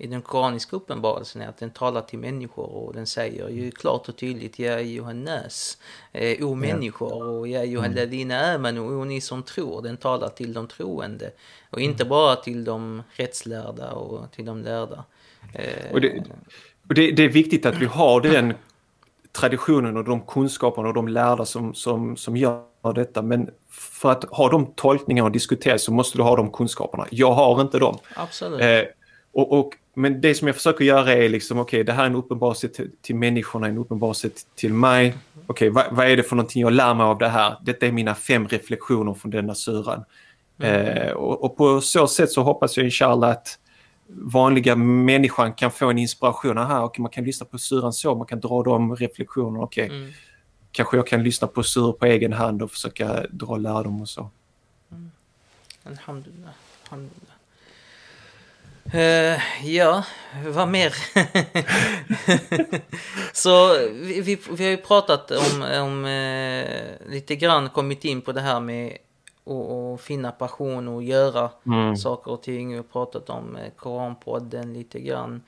i 0.02 0.08
den 0.08 0.22
koraniska 0.22 0.76
uppenbarelsen 0.76 1.42
är 1.42 1.48
att 1.48 1.58
den 1.58 1.70
talar 1.70 2.02
till 2.02 2.20
människor 2.20 2.66
och 2.66 2.94
den 2.94 3.08
säger 3.08 3.50
ju 3.50 3.72
klart 3.72 4.10
och 4.10 4.18
tydligt 4.18 4.60
Ja 4.60 4.80
Johannes, 4.80 5.78
eh, 6.12 6.46
o 6.46 6.56
människor 6.56 7.24
och 7.24 7.48
Ja 7.48 7.64
Johanladina 7.64 8.46
mm. 8.46 8.56
amanu, 8.56 8.80
o 8.80 9.04
ni 9.04 9.22
som 9.22 9.44
tror. 9.44 9.82
Den 9.82 9.98
talar 9.98 10.30
till 10.30 10.54
de 10.54 10.68
troende 10.68 11.32
och 11.70 11.82
inte 11.82 12.04
mm. 12.04 12.10
bara 12.10 12.36
till 12.36 12.64
de 12.64 13.04
rättslärda 13.12 13.92
och 13.92 14.32
till 14.32 14.46
de 14.46 14.62
lärda. 14.62 15.04
Eh, 15.54 15.92
och 15.94 16.02
det, 16.02 16.24
och 16.88 16.94
det, 16.94 17.12
det 17.12 17.24
är 17.24 17.30
viktigt 17.30 17.66
att 17.66 17.78
vi 17.78 17.86
har 17.86 18.22
den 18.22 18.54
traditionen 19.32 19.98
och 19.98 20.04
de 20.04 20.22
kunskaperna 20.22 20.88
och 20.88 20.94
de 20.94 21.08
lärda 21.08 21.46
som, 21.46 21.74
som, 21.74 22.18
som 22.18 22.38
gör 22.38 22.94
detta. 22.96 23.22
Men 23.22 23.50
för 23.70 24.12
att 24.12 24.24
ha 24.24 24.50
de 24.50 24.74
tolkningarna 24.76 25.26
och 25.26 25.32
diskutera 25.32 25.78
så 25.78 25.92
måste 25.92 26.18
du 26.18 26.24
ha 26.24 26.36
de 26.36 26.52
kunskaperna. 26.52 27.06
Jag 27.10 27.32
har 27.32 27.62
inte 27.62 27.80
dem. 27.80 27.98
Absolut. 28.16 28.62
Eh, 28.62 28.82
och, 29.32 29.60
och, 29.60 29.74
men 29.94 30.22
det 30.22 30.36
som 30.36 30.48
jag 30.48 30.56
försöker 30.56 30.86
göra 30.86 31.14
är 31.14 31.30
liksom, 31.30 31.60
okej, 31.60 31.78
okay, 31.78 31.84
det 31.84 31.94
här 31.94 32.04
är 32.04 32.08
en 32.08 32.16
uppenbarelse 32.16 32.68
till, 32.68 32.92
till 33.02 33.16
människorna, 33.16 33.68
en 33.68 33.78
uppenbarelse 33.78 34.30
till 34.56 34.74
mig. 34.74 35.18
Okej, 35.36 35.44
okay, 35.48 35.70
vad, 35.70 35.86
vad, 35.96 36.08
är 36.08 36.18
det 36.18 36.24
för 36.24 36.36
någonting 36.36 36.62
jag 36.62 36.74
lär 36.74 36.94
mig 36.94 37.04
av 37.04 37.18
det 37.18 37.30
här? 37.30 37.58
Detta 37.62 37.88
är 37.88 37.92
mina 37.92 38.16
fem 38.16 38.48
reflektioner 38.48 39.14
från 39.14 39.32
denna 39.32 39.56
suran. 39.56 40.04
Mm. 40.60 40.98
Eh, 40.98 41.12
och, 41.12 41.44
och, 41.44 41.58
på 41.58 41.82
så 41.82 42.08
sätt 42.08 42.32
så 42.32 42.44
hoppas 42.44 42.78
jag 42.78 42.86
inshallah 42.86 43.30
att 43.30 43.60
vanliga 44.08 44.76
människan 44.76 45.54
kan 45.54 45.72
få 45.72 45.90
en 45.90 45.98
inspiration. 45.98 46.58
Aha, 46.58 46.86
okay, 46.86 47.02
man 47.02 47.12
kan 47.12 47.24
lyssna 47.24 47.46
på 47.46 47.58
suran 47.58 47.94
så, 47.94 48.16
man 48.16 48.28
kan 48.28 48.40
dra 48.40 48.64
de 48.64 48.96
reflektionerna. 48.96 49.64
Okej, 49.64 49.86
okay. 49.86 49.98
mm. 49.98 50.12
kanske 50.72 50.98
jag 50.98 51.08
kan 51.08 51.24
lyssna 51.24 51.48
på 51.48 51.64
sur 51.64 51.92
på 51.92 52.06
egen 52.06 52.34
hand 52.34 52.62
och 52.62 52.72
försöka 52.72 53.26
dra 53.30 53.58
lärdom 53.58 54.02
och 54.02 54.10
så. 54.10 54.30
Mm. 54.92 55.12
Alhamdulillah. 55.84 56.52
Alhamdulillah. 56.84 57.29
Uh, 58.94 59.66
ja, 59.66 60.04
vad 60.46 60.68
mer? 60.68 60.96
så 63.34 63.78
vi, 63.92 64.22
vi, 64.22 64.40
vi, 64.52 64.64
har 64.64 64.72
ju 64.72 64.78
pratat 64.78 65.32
om, 65.32 65.62
om 65.62 66.06
uh, 66.06 67.12
lite 67.12 67.36
grann 67.36 67.70
kommit 67.70 68.06
in 68.06 68.22
på 68.22 68.32
det 68.32 68.42
här 68.42 68.60
med 68.60 68.98
att 69.46 70.02
finna 70.02 70.32
passion 70.32 70.88
och 70.88 71.04
göra 71.04 71.52
mm. 71.66 71.98
saker 71.98 72.32
och 72.32 72.44
ting. 72.44 72.70
Vi 72.70 72.76
har 72.76 72.84
pratat 72.84 73.30
om 73.30 73.56
uh, 73.56 73.70
Koranpodden 73.76 74.74
lite 74.74 75.00
grann. 75.00 75.42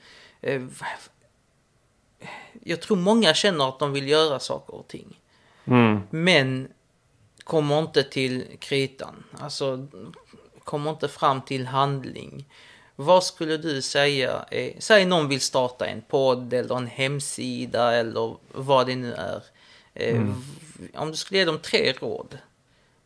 Uh, 0.46 0.68
jag 2.62 2.80
tror 2.80 2.96
många 2.96 3.34
känner 3.34 3.68
att 3.68 3.78
de 3.78 3.92
vill 3.92 4.08
göra 4.08 4.38
saker 4.38 4.74
och 4.74 4.88
ting. 4.88 5.20
Mm. 5.64 6.00
Men 6.10 6.68
kommer 7.44 7.78
inte 7.78 8.02
till 8.02 8.44
kritan. 8.58 9.24
Alltså 9.38 9.86
kommer 10.64 10.90
inte 10.90 11.08
fram 11.08 11.42
till 11.42 11.66
handling. 11.66 12.46
Vad 12.96 13.24
skulle 13.24 13.56
du 13.56 13.82
säga, 13.82 14.44
är, 14.50 14.72
säg 14.78 15.04
någon 15.04 15.28
vill 15.28 15.40
starta 15.40 15.86
en 15.86 16.02
podd 16.02 16.52
eller 16.52 16.76
en 16.76 16.86
hemsida 16.86 17.94
eller 17.94 18.36
vad 18.52 18.86
det 18.86 18.96
nu 18.96 19.12
är. 19.12 19.42
Eh, 19.94 20.16
mm. 20.16 20.34
Om 20.94 21.10
du 21.10 21.16
skulle 21.16 21.38
ge 21.38 21.44
dem 21.44 21.58
tre 21.58 21.92
råd 21.92 22.38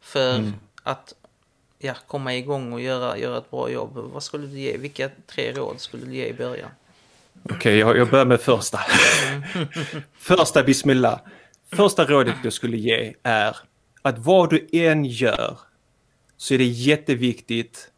för 0.00 0.34
mm. 0.34 0.54
att 0.82 1.14
ja, 1.78 1.94
komma 2.06 2.34
igång 2.34 2.72
och 2.72 2.80
göra, 2.80 3.18
göra 3.18 3.38
ett 3.38 3.50
bra 3.50 3.70
jobb. 3.70 3.90
Vad 3.94 4.22
skulle 4.22 4.46
du 4.46 4.58
ge? 4.58 4.76
Vilka 4.76 5.10
tre 5.26 5.52
råd 5.52 5.80
skulle 5.80 6.06
du 6.06 6.14
ge 6.14 6.26
i 6.26 6.34
början? 6.34 6.70
Okej, 7.44 7.56
okay, 7.56 7.76
jag, 7.76 7.96
jag 7.96 8.10
börjar 8.10 8.24
med 8.24 8.40
första. 8.40 8.80
Första 10.18 10.62
bismillah. 10.62 11.20
Första 11.72 12.04
rådet 12.04 12.34
jag 12.44 12.52
skulle 12.52 12.76
ge 12.76 13.14
är 13.22 13.56
att 14.02 14.18
vad 14.18 14.50
du 14.50 14.68
än 14.72 15.04
gör 15.04 15.58
så 16.36 16.54
är 16.54 16.58
det 16.58 16.64
jätteviktigt 16.64 17.90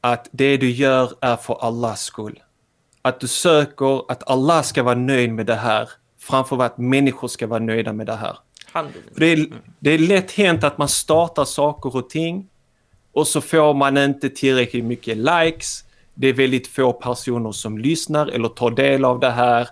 att 0.00 0.28
det 0.32 0.56
du 0.56 0.70
gör 0.70 1.12
är 1.20 1.36
för 1.36 1.64
Allahs 1.64 2.02
skull. 2.02 2.42
Att 3.02 3.20
du 3.20 3.28
söker 3.28 4.10
att 4.12 4.30
Allah 4.30 4.62
ska 4.62 4.82
vara 4.82 4.94
nöjd 4.94 5.32
med 5.32 5.46
det 5.46 5.54
här 5.54 5.88
framför 6.20 6.62
att 6.62 6.78
människor 6.78 7.28
ska 7.28 7.46
vara 7.46 7.60
nöjda 7.60 7.92
med 7.92 8.06
det 8.06 8.16
här. 8.16 8.38
Det 9.16 9.26
är, 9.26 9.46
det 9.78 9.90
är 9.90 9.98
lätt 9.98 10.32
hänt 10.32 10.64
att 10.64 10.78
man 10.78 10.88
startar 10.88 11.44
saker 11.44 11.96
och 11.96 12.10
ting 12.10 12.48
och 13.12 13.28
så 13.28 13.40
får 13.40 13.74
man 13.74 13.96
inte 13.96 14.30
tillräckligt 14.30 14.84
mycket 14.84 15.16
likes. 15.16 15.84
Det 16.14 16.28
är 16.28 16.32
väldigt 16.32 16.66
få 16.66 16.92
personer 16.92 17.52
som 17.52 17.78
lyssnar 17.78 18.26
eller 18.26 18.48
tar 18.48 18.70
del 18.70 19.04
av 19.04 19.20
det 19.20 19.30
här. 19.30 19.68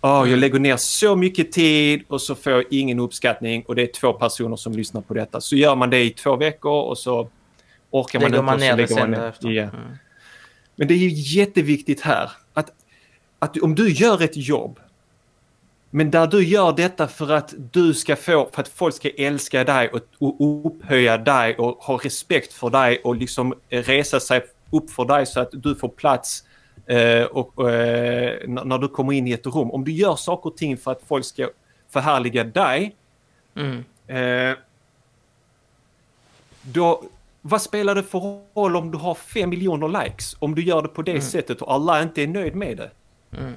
Oh, 0.00 0.30
jag 0.30 0.38
lägger 0.38 0.58
ner 0.58 0.76
så 0.76 1.16
mycket 1.16 1.52
tid 1.52 2.02
och 2.08 2.22
så 2.22 2.34
får 2.34 2.52
jag 2.52 2.64
ingen 2.70 2.98
uppskattning 2.98 3.64
och 3.68 3.74
det 3.74 3.82
är 3.82 3.92
två 3.92 4.12
personer 4.12 4.56
som 4.56 4.72
lyssnar 4.72 5.00
på 5.00 5.14
detta. 5.14 5.40
Så 5.40 5.56
gör 5.56 5.76
man 5.76 5.90
det 5.90 6.02
i 6.02 6.10
två 6.10 6.36
veckor 6.36 6.82
och 6.82 6.98
så 6.98 7.28
orkar 7.92 8.20
man 8.20 8.26
inte 8.26 8.42
man 8.42 8.58
ner 8.58 8.76
det 8.76 8.88
sen 8.88 9.14
efter. 9.14 9.48
Ja. 9.48 9.62
Mm. 9.62 9.96
Men 10.76 10.88
det 10.88 10.94
är 10.94 10.98
ju 10.98 11.38
jätteviktigt 11.38 12.00
här 12.00 12.30
att, 12.52 12.70
att 13.38 13.58
om 13.58 13.74
du 13.74 13.90
gör 13.90 14.22
ett 14.22 14.36
jobb 14.36 14.80
men 15.94 16.10
där 16.10 16.26
du 16.26 16.44
gör 16.44 16.72
detta 16.72 17.08
för 17.08 17.30
att 17.30 17.54
du 17.72 17.94
ska 17.94 18.16
få, 18.16 18.48
för 18.52 18.60
att 18.62 18.68
folk 18.68 18.94
ska 18.94 19.10
älska 19.10 19.64
dig 19.64 19.88
och, 19.88 20.00
och 20.18 20.66
upphöja 20.66 21.18
dig 21.18 21.56
och 21.56 21.84
ha 21.84 21.96
respekt 21.96 22.52
för 22.52 22.70
dig 22.70 23.00
och 23.04 23.16
liksom 23.16 23.54
resa 23.68 24.20
sig 24.20 24.42
upp 24.70 24.90
för 24.90 25.04
dig 25.04 25.26
så 25.26 25.40
att 25.40 25.50
du 25.52 25.74
får 25.74 25.88
plats 25.88 26.44
eh, 26.86 27.22
och, 27.22 27.70
eh, 27.70 28.48
när 28.48 28.78
du 28.78 28.88
kommer 28.88 29.12
in 29.12 29.26
i 29.26 29.32
ett 29.32 29.46
rum. 29.46 29.70
Om 29.70 29.84
du 29.84 29.92
gör 29.92 30.16
saker 30.16 30.50
och 30.50 30.56
ting 30.56 30.76
för 30.76 30.92
att 30.92 31.02
folk 31.08 31.24
ska 31.24 31.48
förhärliga 31.90 32.44
dig, 32.44 32.96
mm. 33.56 33.84
eh, 34.06 34.56
då, 36.62 37.02
vad 37.42 37.62
spelar 37.62 37.94
det 37.94 38.02
för 38.02 38.18
roll 38.54 38.76
om 38.76 38.90
du 38.90 38.98
har 38.98 39.14
fem 39.14 39.50
miljoner 39.50 40.04
likes? 40.04 40.36
Om 40.38 40.54
du 40.54 40.62
gör 40.62 40.82
det 40.82 40.88
på 40.88 41.02
det 41.02 41.10
mm. 41.10 41.22
sättet 41.22 41.62
och 41.62 41.72
alla 41.72 42.02
inte 42.02 42.22
är 42.22 42.26
nöjd 42.26 42.54
med 42.54 42.76
det. 42.76 42.90
Mm. 43.38 43.54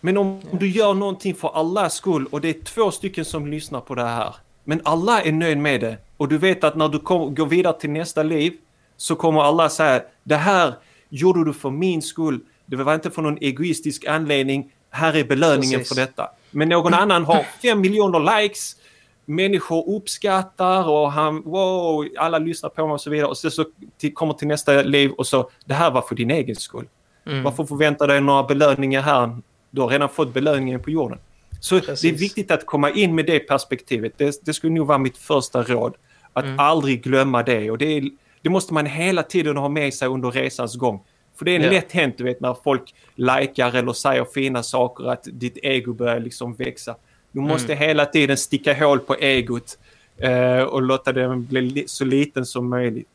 Men 0.00 0.16
om 0.16 0.40
ja. 0.50 0.58
du 0.58 0.68
gör 0.70 0.94
någonting 0.94 1.34
för 1.34 1.56
Allahs 1.56 1.94
skull 1.94 2.26
och 2.26 2.40
det 2.40 2.48
är 2.48 2.64
två 2.64 2.90
stycken 2.90 3.24
som 3.24 3.46
lyssnar 3.46 3.80
på 3.80 3.94
det 3.94 4.04
här. 4.04 4.34
Men 4.64 4.80
alla 4.84 5.22
är 5.22 5.32
nöjd 5.32 5.58
med 5.58 5.80
det. 5.80 5.96
Och 6.16 6.28
du 6.28 6.38
vet 6.38 6.64
att 6.64 6.76
när 6.76 6.88
du 6.88 6.98
kom, 6.98 7.34
går 7.34 7.46
vidare 7.46 7.80
till 7.80 7.90
nästa 7.90 8.22
liv 8.22 8.52
så 8.96 9.16
kommer 9.16 9.42
alla 9.42 9.68
säga 9.68 10.02
det 10.22 10.36
här 10.36 10.74
gjorde 11.08 11.44
du 11.44 11.52
för 11.52 11.70
min 11.70 12.02
skull. 12.02 12.40
Det 12.66 12.76
var 12.76 12.94
inte 12.94 13.10
för 13.10 13.22
någon 13.22 13.38
egoistisk 13.40 14.04
anledning. 14.06 14.72
Här 14.90 15.16
är 15.16 15.24
belöningen 15.24 15.80
Precis. 15.80 15.88
för 15.88 16.06
detta. 16.06 16.30
Men 16.50 16.68
någon 16.68 16.94
annan 17.02 17.24
har 17.24 17.46
fem 17.62 17.80
miljoner 17.80 18.42
likes. 18.42 18.76
Människor 19.24 19.96
uppskattar 19.96 20.88
och 20.88 21.12
han, 21.12 21.42
wow, 21.42 22.08
alla 22.18 22.38
lyssnar 22.38 22.70
på 22.70 22.86
mig 22.86 22.94
och 22.94 23.00
så 23.00 23.10
vidare. 23.10 23.28
Och 23.28 23.38
så, 23.38 23.50
så 23.50 23.64
till, 23.98 24.14
kommer 24.14 24.34
till 24.34 24.48
nästa 24.48 24.82
liv 24.82 25.10
och 25.10 25.26
så, 25.26 25.50
det 25.64 25.74
här 25.74 25.90
var 25.90 26.02
för 26.02 26.14
din 26.14 26.30
egen 26.30 26.56
skull. 26.56 26.86
Mm. 27.26 27.42
Varför 27.42 27.64
förvänta 27.64 28.06
dig 28.06 28.20
några 28.20 28.42
belöningar 28.42 29.02
här? 29.02 29.36
Du 29.70 29.80
har 29.80 29.88
redan 29.88 30.08
fått 30.08 30.34
belöningen 30.34 30.80
på 30.80 30.90
jorden. 30.90 31.18
Så 31.60 31.80
Precis. 31.80 32.00
det 32.00 32.08
är 32.08 32.18
viktigt 32.18 32.50
att 32.50 32.66
komma 32.66 32.90
in 32.90 33.14
med 33.14 33.26
det 33.26 33.38
perspektivet. 33.38 34.12
Det, 34.16 34.44
det 34.44 34.54
skulle 34.54 34.72
nog 34.72 34.86
vara 34.86 34.98
mitt 34.98 35.18
första 35.18 35.62
råd. 35.62 35.94
Att 36.32 36.44
mm. 36.44 36.58
aldrig 36.58 37.02
glömma 37.02 37.42
det. 37.42 37.70
Och 37.70 37.78
det, 37.78 37.96
är, 37.96 38.10
det, 38.42 38.50
måste 38.50 38.74
man 38.74 38.86
hela 38.86 39.22
tiden 39.22 39.56
ha 39.56 39.68
med 39.68 39.94
sig 39.94 40.08
under 40.08 40.30
resans 40.30 40.76
gång. 40.76 41.04
För 41.38 41.44
det 41.44 41.56
är 41.56 41.60
ja. 41.60 41.70
lätt 41.70 41.92
hänt, 41.92 42.18
du 42.18 42.24
vet, 42.24 42.40
när 42.40 42.56
folk 42.64 42.94
likar 43.14 43.76
eller 43.76 43.92
säger 43.92 44.24
fina 44.24 44.62
saker 44.62 45.10
att 45.10 45.28
ditt 45.32 45.58
ego 45.62 45.92
börjar 45.92 46.20
liksom 46.20 46.54
växa. 46.54 46.96
Du 47.32 47.40
måste 47.40 47.72
mm. 47.72 47.78
hela 47.78 48.06
tiden 48.06 48.36
sticka 48.36 48.74
hål 48.74 49.00
på 49.00 49.14
egot 49.14 49.78
eh, 50.16 50.62
och 50.62 50.82
låta 50.82 51.12
den 51.12 51.44
bli 51.44 51.60
li 51.60 51.88
så 51.88 52.04
liten 52.04 52.46
som 52.46 52.70
möjligt. 52.70 53.08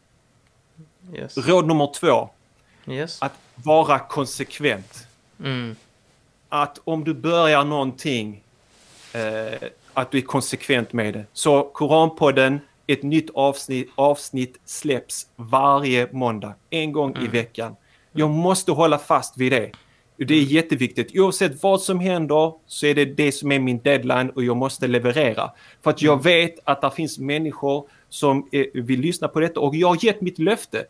Yes. 1.13 1.37
Råd 1.37 1.67
nummer 1.67 1.93
två. 1.99 2.29
Yes. 2.87 3.21
Att 3.21 3.33
vara 3.55 3.99
konsekvent. 3.99 5.07
Mm. 5.39 5.75
Att 6.49 6.79
om 6.83 7.03
du 7.03 7.13
börjar 7.13 7.63
någonting, 7.63 8.43
eh, 9.13 9.69
att 9.93 10.11
du 10.11 10.17
är 10.17 10.21
konsekvent 10.21 10.93
med 10.93 11.13
det. 11.13 11.25
Så 11.33 11.63
Koranpodden, 11.63 12.59
ett 12.87 13.03
nytt 13.03 13.29
avsnitt, 13.33 13.91
avsnitt 13.95 14.57
släpps 14.65 15.27
varje 15.35 16.07
måndag, 16.11 16.53
en 16.69 16.91
gång 16.91 17.11
mm. 17.11 17.25
i 17.25 17.27
veckan. 17.27 17.75
Jag 18.11 18.29
måste 18.29 18.71
hålla 18.71 18.97
fast 18.97 19.37
vid 19.37 19.51
det. 19.51 19.71
Det 20.17 20.33
är 20.33 20.41
jätteviktigt. 20.41 21.15
Oavsett 21.15 21.63
vad 21.63 21.81
som 21.81 21.99
händer 21.99 22.53
så 22.67 22.85
är 22.85 22.95
det 22.95 23.05
det 23.05 23.31
som 23.31 23.51
är 23.51 23.59
min 23.59 23.79
deadline 23.79 24.29
och 24.29 24.43
jag 24.43 24.57
måste 24.57 24.87
leverera. 24.87 25.51
För 25.83 25.89
att 25.89 26.01
jag 26.01 26.13
mm. 26.13 26.23
vet 26.23 26.59
att 26.63 26.81
det 26.81 26.91
finns 26.91 27.19
människor 27.19 27.89
som 28.09 28.49
vill 28.73 28.99
lyssna 28.99 29.27
på 29.27 29.39
detta 29.39 29.59
och 29.59 29.75
jag 29.75 29.87
har 29.87 30.05
gett 30.05 30.21
mitt 30.21 30.39
löfte. 30.39 30.85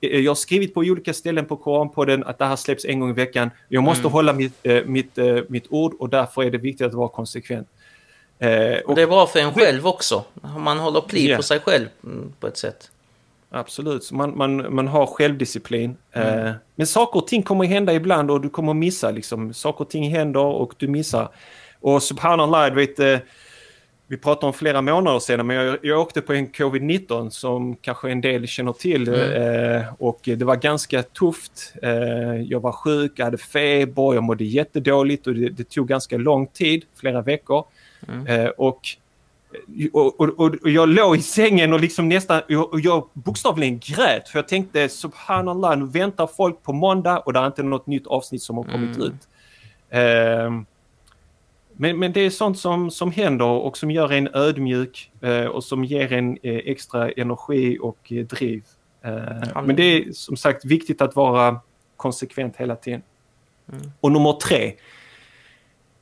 Eh, 0.00 0.20
jag 0.20 0.30
har 0.30 0.34
skrivit 0.34 0.74
på 0.74 0.80
olika 0.80 1.14
ställen 1.14 1.46
på 1.46 1.56
Koranpodden 1.56 2.24
att 2.24 2.38
det 2.38 2.44
här 2.44 2.56
släpps 2.56 2.84
en 2.84 3.00
gång 3.00 3.10
i 3.10 3.12
veckan. 3.12 3.50
Jag 3.68 3.82
måste 3.82 4.00
mm. 4.00 4.12
hålla 4.12 4.32
mitt, 4.32 4.66
mitt, 4.84 5.18
mitt 5.48 5.66
ord 5.70 5.94
och 5.98 6.08
därför 6.08 6.42
är 6.42 6.50
det 6.50 6.58
viktigt 6.58 6.86
att 6.86 6.94
vara 6.94 7.08
konsekvent. 7.08 7.68
Och 8.84 8.94
det 8.94 9.02
är 9.02 9.06
bra 9.06 9.26
för 9.26 9.38
en 9.38 9.52
själv 9.52 9.86
också. 9.86 10.24
Man 10.58 10.78
håller 10.78 11.00
pli 11.00 11.26
yeah. 11.26 11.36
på 11.36 11.42
sig 11.42 11.60
själv 11.60 11.86
mm, 12.04 12.32
på 12.40 12.46
ett 12.46 12.56
sätt. 12.56 12.90
Absolut, 13.56 14.12
man, 14.12 14.36
man, 14.36 14.74
man 14.74 14.88
har 14.88 15.06
självdisciplin. 15.06 15.96
Mm. 16.12 16.54
men 16.74 16.86
saker 16.86 17.18
och 17.18 17.26
ting 17.26 17.42
kommer 17.42 17.64
att 17.64 17.70
hända 17.70 17.92
ibland 17.92 18.30
och 18.30 18.40
du 18.40 18.48
kommer 18.48 18.70
att 18.70 18.76
missa. 18.76 19.10
Liksom. 19.10 19.54
Saker 19.54 19.80
och 19.84 19.90
ting 19.90 20.10
händer 20.10 20.40
och 20.40 20.74
du 20.76 20.88
missar. 20.88 21.28
Och 21.80 22.02
subhanallah, 22.02 22.74
du 22.74 22.74
vet 22.74 23.24
vi 24.08 24.16
pratar 24.16 24.46
om 24.46 24.52
flera 24.52 24.82
månader 24.82 25.18
sedan, 25.18 25.46
men 25.46 25.56
jag, 25.56 25.78
jag 25.82 26.00
åkte 26.00 26.20
på 26.20 26.32
en 26.32 26.48
covid-19 26.48 27.30
som 27.30 27.76
kanske 27.76 28.10
en 28.10 28.20
del 28.20 28.46
känner 28.46 28.72
till. 28.72 29.08
Mm. 29.08 29.76
Eh, 29.76 29.94
och 29.98 30.20
det 30.24 30.42
var 30.42 30.56
ganska 30.56 31.02
tufft. 31.02 31.74
Eh, 31.82 32.42
jag 32.42 32.60
var 32.60 32.72
sjuk, 32.72 33.12
jag 33.16 33.24
hade 33.24 33.38
feber, 33.38 34.14
jag 34.14 34.22
mådde 34.22 34.44
jättedåligt 34.44 35.26
och 35.26 35.34
det, 35.34 35.48
det 35.48 35.70
tog 35.70 35.88
ganska 35.88 36.16
lång 36.16 36.46
tid, 36.46 36.84
flera 37.00 37.22
veckor. 37.22 37.64
Mm. 38.08 38.26
Eh, 38.26 38.48
och, 38.48 38.80
och, 39.92 40.20
och, 40.20 40.28
och, 40.38 40.70
jag 40.70 40.88
låg 40.88 41.16
i 41.16 41.22
sängen 41.22 41.72
och 41.72 41.80
liksom 41.80 42.08
nästan, 42.08 42.42
och 42.70 42.80
jag 42.80 43.08
bokstavligen 43.12 43.78
grät 43.78 44.28
för 44.28 44.38
jag 44.38 44.48
tänkte 44.48 44.88
subhanallah, 44.88 45.78
nu 45.78 45.86
väntar 45.86 46.26
folk 46.26 46.62
på 46.62 46.72
måndag 46.72 47.18
och 47.18 47.32
det 47.32 47.38
är 47.38 47.46
inte 47.46 47.62
något 47.62 47.86
nytt 47.86 48.06
avsnitt 48.06 48.42
som 48.42 48.56
har 48.56 48.64
kommit 48.64 48.96
mm. 48.96 49.08
ut. 49.08 49.28
Eh, 49.88 50.50
men, 51.78 51.98
men 51.98 52.12
det 52.12 52.20
är 52.20 52.30
sånt 52.30 52.58
som, 52.58 52.90
som 52.90 53.12
händer 53.12 53.46
och 53.46 53.78
som 53.78 53.90
gör 53.90 54.12
en 54.12 54.28
ödmjuk 54.34 55.10
eh, 55.20 55.44
och 55.44 55.64
som 55.64 55.84
ger 55.84 56.12
en 56.12 56.38
eh, 56.42 56.56
extra 56.56 57.10
energi 57.10 57.78
och 57.80 58.12
eh, 58.12 58.24
driv. 58.24 58.64
Eh, 59.02 59.62
men 59.64 59.76
det 59.76 59.82
är 59.82 60.12
som 60.12 60.36
sagt 60.36 60.64
viktigt 60.64 61.00
att 61.00 61.16
vara 61.16 61.60
konsekvent 61.96 62.56
hela 62.56 62.76
tiden. 62.76 63.02
Mm. 63.72 63.90
Och 64.00 64.12
nummer 64.12 64.32
tre. 64.32 64.74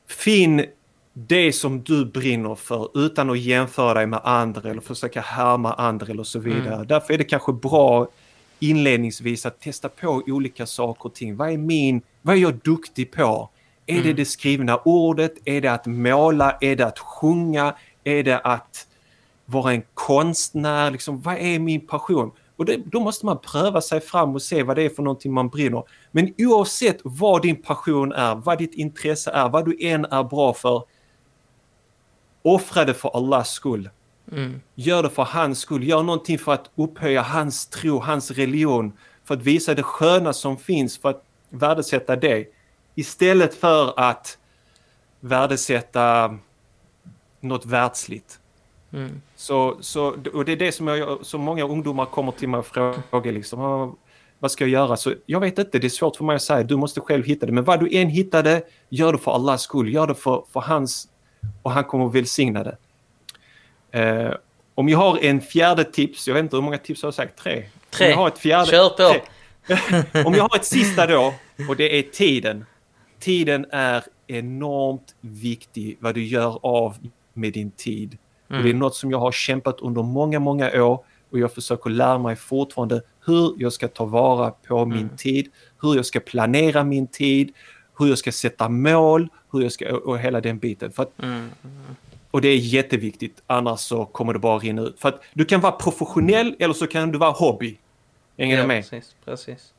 Finn 0.07 0.65
det 1.17 1.53
som 1.53 1.83
du 1.83 2.05
brinner 2.05 2.55
för 2.55 3.05
utan 3.05 3.29
att 3.29 3.39
jämföra 3.39 3.93
dig 3.93 4.07
med 4.07 4.19
andra 4.23 4.69
eller 4.69 4.81
försöka 4.81 5.21
härma 5.21 5.73
andra 5.73 6.07
eller 6.07 6.23
så 6.23 6.39
vidare. 6.39 6.75
Mm. 6.75 6.87
Därför 6.87 7.13
är 7.13 7.17
det 7.17 7.23
kanske 7.23 7.53
bra 7.53 8.07
inledningsvis 8.59 9.45
att 9.45 9.59
testa 9.59 9.89
på 9.89 10.23
olika 10.27 10.65
saker 10.65 11.05
och 11.05 11.15
ting. 11.15 11.35
Vad 11.37 11.49
är 11.49 11.57
min, 11.57 12.01
vad 12.21 12.35
är 12.35 12.39
jag 12.39 12.55
duktig 12.55 13.11
på? 13.11 13.49
Är 13.85 13.93
mm. 13.93 14.07
det 14.07 14.13
det 14.13 14.25
skrivna 14.25 14.77
ordet? 14.77 15.33
Är 15.45 15.61
det 15.61 15.71
att 15.71 15.85
måla? 15.85 16.57
Är 16.61 16.75
det 16.75 16.85
att 16.85 16.99
sjunga? 16.99 17.75
Är 18.03 18.23
det 18.23 18.39
att 18.39 18.87
vara 19.45 19.73
en 19.73 19.83
konstnär? 19.93 20.91
Liksom, 20.91 21.21
vad 21.21 21.37
är 21.37 21.59
min 21.59 21.87
passion? 21.87 22.31
Och 22.55 22.65
det, 22.65 22.77
då 22.85 22.99
måste 22.99 23.25
man 23.25 23.39
pröva 23.39 23.81
sig 23.81 24.01
fram 24.01 24.35
och 24.35 24.41
se 24.41 24.63
vad 24.63 24.75
det 24.75 24.83
är 24.83 24.89
för 24.89 25.03
någonting 25.03 25.33
man 25.33 25.49
brinner. 25.49 25.83
Men 26.11 26.33
oavsett 26.37 26.97
vad 27.03 27.41
din 27.41 27.61
passion 27.61 28.11
är, 28.11 28.35
vad 28.35 28.57
ditt 28.57 28.73
intresse 28.73 29.31
är, 29.31 29.49
vad 29.49 29.65
du 29.65 29.77
än 29.87 30.05
är 30.05 30.23
bra 30.23 30.53
för. 30.53 30.83
Offra 32.45 32.85
det 32.85 32.93
för 32.93 33.17
Allahs 33.17 33.49
skull. 33.49 33.89
Mm. 34.31 34.61
Gör 34.75 35.03
det 35.03 35.09
för 35.09 35.23
hans 35.23 35.59
skull. 35.59 35.83
Gör 35.87 36.03
någonting 36.03 36.39
för 36.39 36.53
att 36.53 36.71
upphöja 36.75 37.21
hans 37.21 37.67
tro, 37.67 37.99
hans 37.99 38.31
religion. 38.31 38.93
För 39.23 39.33
att 39.33 39.41
visa 39.41 39.73
det 39.73 39.83
sköna 39.83 40.33
som 40.33 40.57
finns, 40.57 40.97
för 40.97 41.09
att 41.09 41.23
värdesätta 41.49 42.15
det. 42.15 42.47
Istället 42.95 43.55
för 43.55 43.99
att 43.99 44.37
värdesätta 45.19 46.37
något 47.39 47.65
världsligt. 47.65 48.39
Mm. 48.93 49.21
Så, 49.35 49.77
så, 49.79 50.15
och 50.33 50.45
det 50.45 50.51
är 50.51 50.57
det 50.57 50.71
som, 50.71 50.87
jag, 50.87 51.25
som 51.25 51.41
många 51.41 51.63
ungdomar 51.63 52.05
kommer 52.05 52.31
till 52.31 52.49
mig 52.49 52.59
och 52.59 52.65
frågar. 52.65 53.31
Liksom, 53.31 53.95
vad 54.39 54.51
ska 54.51 54.63
jag 54.63 54.71
göra? 54.71 54.97
Så 54.97 55.13
jag 55.25 55.39
vet 55.39 55.59
inte, 55.59 55.79
det 55.79 55.87
är 55.87 55.89
svårt 55.89 56.15
för 56.15 56.25
mig 56.25 56.35
att 56.35 56.41
säga. 56.41 56.63
Du 56.63 56.75
måste 56.75 57.01
själv 57.01 57.25
hitta 57.25 57.45
det. 57.45 57.51
Men 57.51 57.63
vad 57.63 57.79
du 57.79 57.97
än 57.97 58.09
hittade, 58.09 58.63
gör 58.89 59.13
det 59.13 59.19
för 59.19 59.31
Allahs 59.31 59.61
skull. 59.61 59.93
Gör 59.93 60.07
det 60.07 60.15
för, 60.15 60.43
för 60.53 60.59
hans... 60.59 61.07
Och 61.61 61.71
han 61.71 61.83
kommer 61.83 62.05
att 62.05 62.15
välsigna 62.15 62.63
det. 62.63 62.77
Eh, 63.91 64.33
om 64.75 64.89
jag 64.89 64.97
har 64.97 65.23
en 65.23 65.41
fjärde 65.41 65.83
tips, 65.83 66.27
jag 66.27 66.33
vet 66.33 66.43
inte 66.43 66.55
hur 66.55 66.63
många 66.63 66.77
tips 66.77 67.03
jag 67.03 67.07
har 67.07 67.11
sagt, 67.11 67.37
tre? 67.37 67.63
Tre, 67.89 68.09
jag 68.09 68.17
har 68.17 68.27
ett 68.27 68.39
fjärde, 68.39 68.71
kör 68.71 68.89
på! 68.89 69.25
om 70.27 70.33
jag 70.33 70.43
har 70.43 70.55
ett 70.55 70.65
sista 70.65 71.07
då, 71.07 71.33
och 71.69 71.75
det 71.75 71.99
är 71.99 72.01
tiden 72.01 72.65
tiden 73.25 73.65
är 73.71 74.03
enormt 74.27 75.15
viktig 75.21 75.97
vad 75.99 76.15
du 76.15 76.23
gör 76.23 76.59
av 76.61 76.97
med 77.33 77.53
din 77.53 77.71
tid. 77.71 78.17
Mm. 78.49 78.63
Det 78.63 78.69
är 78.69 78.73
något 78.73 78.95
som 78.95 79.11
jag 79.11 79.19
har 79.19 79.31
kämpat 79.31 79.81
under 79.81 80.03
många, 80.03 80.39
många 80.39 80.83
år 80.83 81.03
och 81.31 81.39
jag 81.39 81.53
försöker 81.53 81.89
lära 81.89 82.17
mig 82.17 82.35
fortfarande 82.35 83.01
hur 83.25 83.55
jag 83.57 83.73
ska 83.73 83.87
ta 83.87 84.05
vara 84.05 84.51
på 84.51 84.77
mm. 84.77 84.97
min 84.97 85.09
tid, 85.17 85.51
hur 85.81 85.95
jag 85.95 86.05
ska 86.05 86.19
planera 86.19 86.83
min 86.83 87.07
tid, 87.07 87.53
hur 87.99 88.07
jag 88.07 88.17
ska 88.17 88.31
sätta 88.31 88.69
mål, 88.69 89.29
hur 89.55 89.63
jag 89.63 89.71
ska, 89.71 89.95
och 89.95 90.19
hela 90.19 90.41
den 90.41 90.57
biten. 90.59 90.91
För 90.91 91.03
att, 91.03 91.23
mm. 91.23 91.49
Och 92.31 92.41
det 92.41 92.47
är 92.47 92.57
jätteviktigt, 92.57 93.43
annars 93.47 93.79
så 93.79 94.05
kommer 94.05 94.33
det 94.33 94.39
bara 94.39 94.57
rinna 94.57 94.81
ut. 94.81 94.99
För 94.99 95.09
att 95.09 95.23
du 95.33 95.45
kan 95.45 95.61
vara 95.61 95.71
professionell 95.71 96.55
eller 96.59 96.73
så 96.73 96.87
kan 96.87 97.11
du 97.11 97.17
vara 97.17 97.31
hobby. 97.31 97.77
Hänger 98.37 98.55
ja, 98.55 98.61
du 98.61 98.67
med? 98.67 98.89
Precis, 98.89 99.15
precis. 99.25 99.73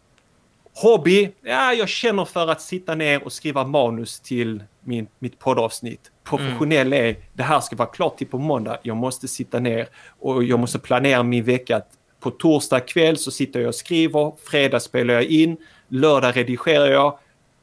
Hobby? 0.75 1.31
Ja, 1.43 1.73
jag 1.73 1.89
känner 1.89 2.25
för 2.25 2.49
att 2.49 2.61
sitta 2.61 2.95
ner 2.95 3.25
och 3.25 3.33
skriva 3.33 3.65
manus 3.65 4.21
till 4.21 4.63
min, 4.81 5.07
mitt 5.19 5.39
poddavsnitt. 5.39 6.11
Professionell 6.25 6.87
mm. 6.87 7.07
är, 7.07 7.17
det 7.33 7.43
här 7.43 7.61
ska 7.61 7.77
vara 7.77 7.89
klart 7.89 8.19
till 8.19 8.27
på 8.27 8.39
måndag. 8.39 8.79
Jag 8.83 8.97
måste 8.97 9.29
sitta 9.29 9.59
ner 9.59 9.89
och 10.21 10.45
jag 10.45 10.59
måste 10.59 10.79
planera 10.79 11.23
min 11.23 11.45
vecka. 11.45 11.83
På 12.21 12.31
torsdag 12.31 12.81
kväll 12.81 13.17
så 13.17 13.31
sitter 13.31 13.61
jag 13.61 13.69
och 13.69 13.75
skriver, 13.75 14.33
fredag 14.51 14.81
spelar 14.81 15.15
jag 15.15 15.25
in, 15.25 15.57
lördag 15.89 16.37
redigerar 16.37 16.87
jag, 16.87 17.19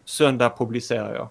söndag 0.06 0.50
publicerar 0.58 1.16
jag. 1.16 1.30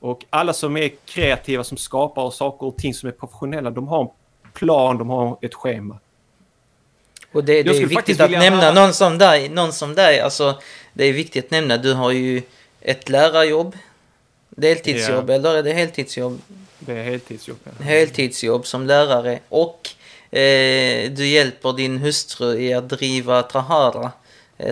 Och 0.00 0.24
alla 0.30 0.52
som 0.52 0.76
är 0.76 0.90
kreativa, 1.06 1.64
som 1.64 1.76
skapar 1.76 2.30
saker 2.30 2.66
och 2.66 2.76
ting 2.76 2.94
som 2.94 3.08
är 3.08 3.12
professionella, 3.12 3.70
de 3.70 3.88
har 3.88 4.00
en 4.02 4.08
plan, 4.52 4.98
de 4.98 5.10
har 5.10 5.38
ett 5.42 5.54
schema. 5.54 5.98
Och 7.32 7.44
det, 7.44 7.62
det 7.62 7.70
är 7.70 7.86
viktigt 7.86 8.20
att 8.20 8.30
nämna 8.30 8.64
ha... 8.64 8.72
någon 8.72 8.94
som 8.94 9.18
dig, 9.18 9.48
någon 9.48 9.72
som 9.72 9.94
dig, 9.94 10.20
alltså 10.20 10.60
det 10.92 11.04
är 11.04 11.12
viktigt 11.12 11.44
att 11.44 11.50
nämna, 11.50 11.76
du 11.76 11.92
har 11.92 12.10
ju 12.10 12.42
ett 12.80 13.08
lärarjobb, 13.08 13.76
deltidsjobb 14.48 15.30
ja. 15.30 15.34
eller 15.34 15.54
är 15.54 15.62
det 15.62 15.72
heltidsjobb? 15.72 16.40
Det 16.78 16.92
är 16.92 17.04
heltidsjobb. 17.04 17.58
Ja. 17.64 17.84
Heltidsjobb 17.84 18.66
som 18.66 18.86
lärare 18.86 19.38
och 19.48 19.88
eh, 20.38 21.10
du 21.10 21.26
hjälper 21.26 21.72
din 21.72 21.98
hustru 21.98 22.60
i 22.60 22.74
att 22.74 22.88
driva 22.88 23.42
Trahara, 23.42 24.12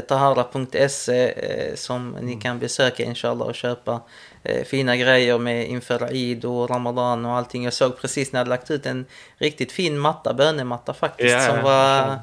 tahara.se 0.08 1.28
eh, 1.30 1.74
som 1.74 2.08
mm. 2.08 2.26
ni 2.26 2.40
kan 2.40 2.58
besöka 2.58 3.02
inshallah 3.02 3.48
och 3.48 3.54
köpa 3.54 4.00
eh, 4.42 4.64
fina 4.64 4.96
grejer 4.96 5.38
med 5.38 5.68
inför 5.68 6.12
Eid 6.12 6.44
och 6.44 6.70
Ramadan 6.70 7.24
och 7.24 7.32
allting. 7.32 7.64
Jag 7.64 7.72
såg 7.72 7.98
precis 7.98 8.32
när 8.32 8.40
jag 8.40 8.48
lagt 8.48 8.70
ut 8.70 8.86
en 8.86 9.06
riktigt 9.36 9.72
fin 9.72 9.98
matta, 9.98 10.34
bönematta 10.34 10.94
faktiskt, 10.94 11.34
ja, 11.34 11.40
som 11.40 11.62
var 11.62 12.20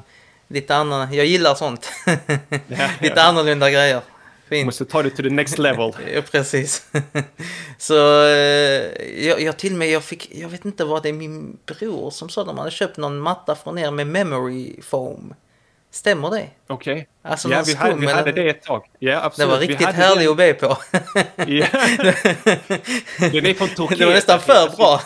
lite 0.48 0.76
annan. 0.76 1.14
Jag 1.14 1.26
gillar 1.26 1.54
sånt. 1.54 1.90
lite 3.00 3.22
annorlunda 3.22 3.70
grejer. 3.70 4.00
Fint. 4.48 4.66
Måste 4.66 4.84
ta 4.84 5.02
det 5.02 5.10
to 5.10 5.22
the 5.22 5.30
next 5.30 5.58
level. 5.58 5.92
ja, 6.14 6.22
precis. 6.30 6.86
så 7.78 8.26
eh, 8.26 9.24
jag, 9.26 9.40
jag 9.40 9.56
till 9.56 9.72
och 9.72 9.78
med, 9.78 9.90
jag 9.90 10.04
fick, 10.04 10.34
jag 10.34 10.48
vet 10.48 10.64
inte 10.64 10.84
vad 10.84 11.02
det 11.02 11.08
är 11.08 11.12
min 11.12 11.58
bror 11.66 12.10
som 12.10 12.28
sa, 12.28 12.44
de 12.44 12.58
hade 12.58 12.70
köpt 12.70 12.96
någon 12.96 13.18
matta 13.18 13.54
från 13.54 13.78
er 13.78 13.90
med 13.90 14.06
memory 14.06 14.82
foam. 14.82 15.34
Stämmer 15.90 16.30
det? 16.30 16.48
Okej. 16.66 16.92
Okay. 16.92 17.06
Alltså 17.26 17.48
ja, 17.48 17.62
vi, 17.66 17.74
hade, 17.74 17.94
vi 17.94 18.06
hade 18.06 18.32
det 18.32 18.48
ett 18.48 18.62
tag. 18.62 18.84
Ja, 18.98 19.22
absolut. 19.22 19.50
Det 19.50 19.54
var 19.54 19.60
riktigt 19.60 19.88
härligt 19.88 20.30
att 20.30 20.36
be 20.36 20.54
på. 20.54 20.66
ja. 21.36 21.66
Den 23.18 23.46
är 23.46 23.54
från 23.54 23.68
Turkiet. 23.68 23.98
Det 23.98 24.06
var 24.06 24.12
nästan 24.12 24.40
för 24.40 24.76
bra. 24.76 25.00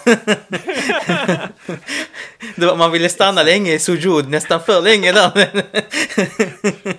var, 2.56 2.76
man 2.76 2.92
ville 2.92 3.08
stanna 3.08 3.42
länge 3.42 3.72
i 3.72 3.78
sujud, 3.78 4.28
nästan 4.28 4.60
för 4.60 4.82
länge 4.82 5.12
där. 5.12 5.30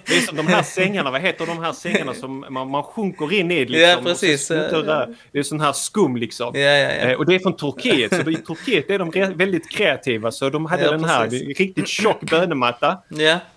det 0.05 0.17
är 0.17 0.21
som 0.21 0.37
de 0.37 0.47
här 0.47 0.63
sängarna, 0.63 1.11
vad 1.11 1.21
heter 1.21 1.45
de 1.45 1.59
här 1.59 1.73
sängarna 1.73 2.13
som 2.13 2.45
man, 2.49 2.69
man 2.69 2.83
sjunker 2.83 3.33
in 3.33 3.51
i? 3.51 3.65
Liksom, 3.65 3.89
ja, 3.89 3.97
precis. 4.03 4.47
Det 4.47 5.39
är 5.39 5.43
sån 5.43 5.61
här 5.61 5.73
skum 5.73 6.17
liksom. 6.17 6.51
Ja, 6.53 6.61
ja, 6.61 6.77
ja. 6.77 6.89
Eh, 6.89 7.17
och 7.17 7.25
det 7.25 7.35
är 7.35 7.39
från 7.39 7.55
Turkiet, 7.55 8.15
så 8.15 8.29
i 8.29 8.35
Turkiet 8.35 8.89
är 8.89 8.99
de 8.99 9.11
väldigt 9.37 9.71
kreativa. 9.71 10.31
Så 10.31 10.49
de 10.49 10.65
hade 10.65 10.91
den 10.91 11.03
här 11.03 11.29
riktigt 11.29 11.87
tjock 11.87 12.21
bönematta. 12.21 12.97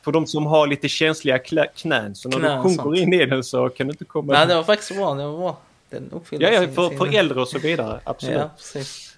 För 0.04 0.12
de 0.12 0.26
som 0.26 0.46
har 0.46 0.66
lite 0.66 0.88
känsliga 0.88 1.38
knän. 1.76 2.14
Så 2.14 2.28
när 2.28 2.38
knän, 2.38 2.56
du 2.56 2.62
sjunker 2.62 2.96
in 2.96 3.12
i 3.12 3.26
den 3.26 3.44
så 3.44 3.68
kan 3.68 3.86
du 3.86 3.90
inte 3.90 4.04
komma... 4.04 4.32
Nej, 4.32 4.46
det 4.46 4.54
var 4.54 4.62
faktiskt 4.62 4.96
bra. 4.96 5.14
Det 5.14 5.26
var 5.26 5.38
bra. 5.38 5.58
Den 5.90 6.10
ja, 6.30 6.50
ja, 6.50 6.68
för, 6.68 6.88
sin... 6.88 6.98
för 6.98 7.14
äldre 7.14 7.40
och 7.40 7.48
så 7.48 7.58
vidare. 7.58 8.00
Absolut. 8.04 8.36
Ja, 8.36 8.50
precis. 8.56 9.16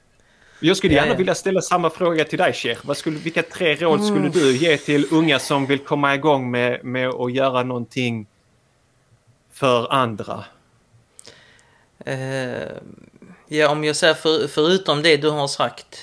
Jag 0.60 0.76
skulle 0.76 0.94
gärna 0.94 1.06
ja, 1.06 1.12
ja. 1.12 1.18
vilja 1.18 1.34
ställa 1.34 1.60
samma 1.60 1.90
fråga 1.90 2.24
till 2.24 2.38
dig, 2.38 2.52
Sheikh. 2.52 2.80
Vad 2.84 2.96
skulle, 2.96 3.18
vilka 3.18 3.42
tre 3.42 3.74
råd 3.74 4.00
mm. 4.00 4.10
skulle 4.10 4.28
du 4.28 4.56
ge 4.56 4.76
till 4.76 5.06
unga 5.10 5.38
som 5.38 5.66
vill 5.66 5.78
komma 5.78 6.14
igång 6.14 6.50
med, 6.50 6.84
med 6.84 7.08
att 7.08 7.32
göra 7.32 7.62
någonting 7.62 8.26
för 9.52 9.92
andra? 9.92 10.44
Uh, 12.08 12.14
ja, 13.48 13.68
om 13.68 13.84
jag 13.84 13.96
säger 13.96 14.14
för, 14.14 14.48
förutom 14.48 15.02
det 15.02 15.16
du 15.16 15.30
har 15.30 15.48
sagt 15.48 16.00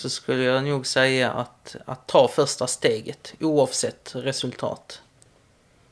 så 0.00 0.10
skulle 0.10 0.42
jag 0.42 0.64
nog 0.64 0.86
säga 0.86 1.30
att, 1.30 1.76
att 1.86 2.06
ta 2.06 2.28
första 2.28 2.66
steget 2.66 3.34
oavsett 3.40 4.10
resultat. 4.14 5.00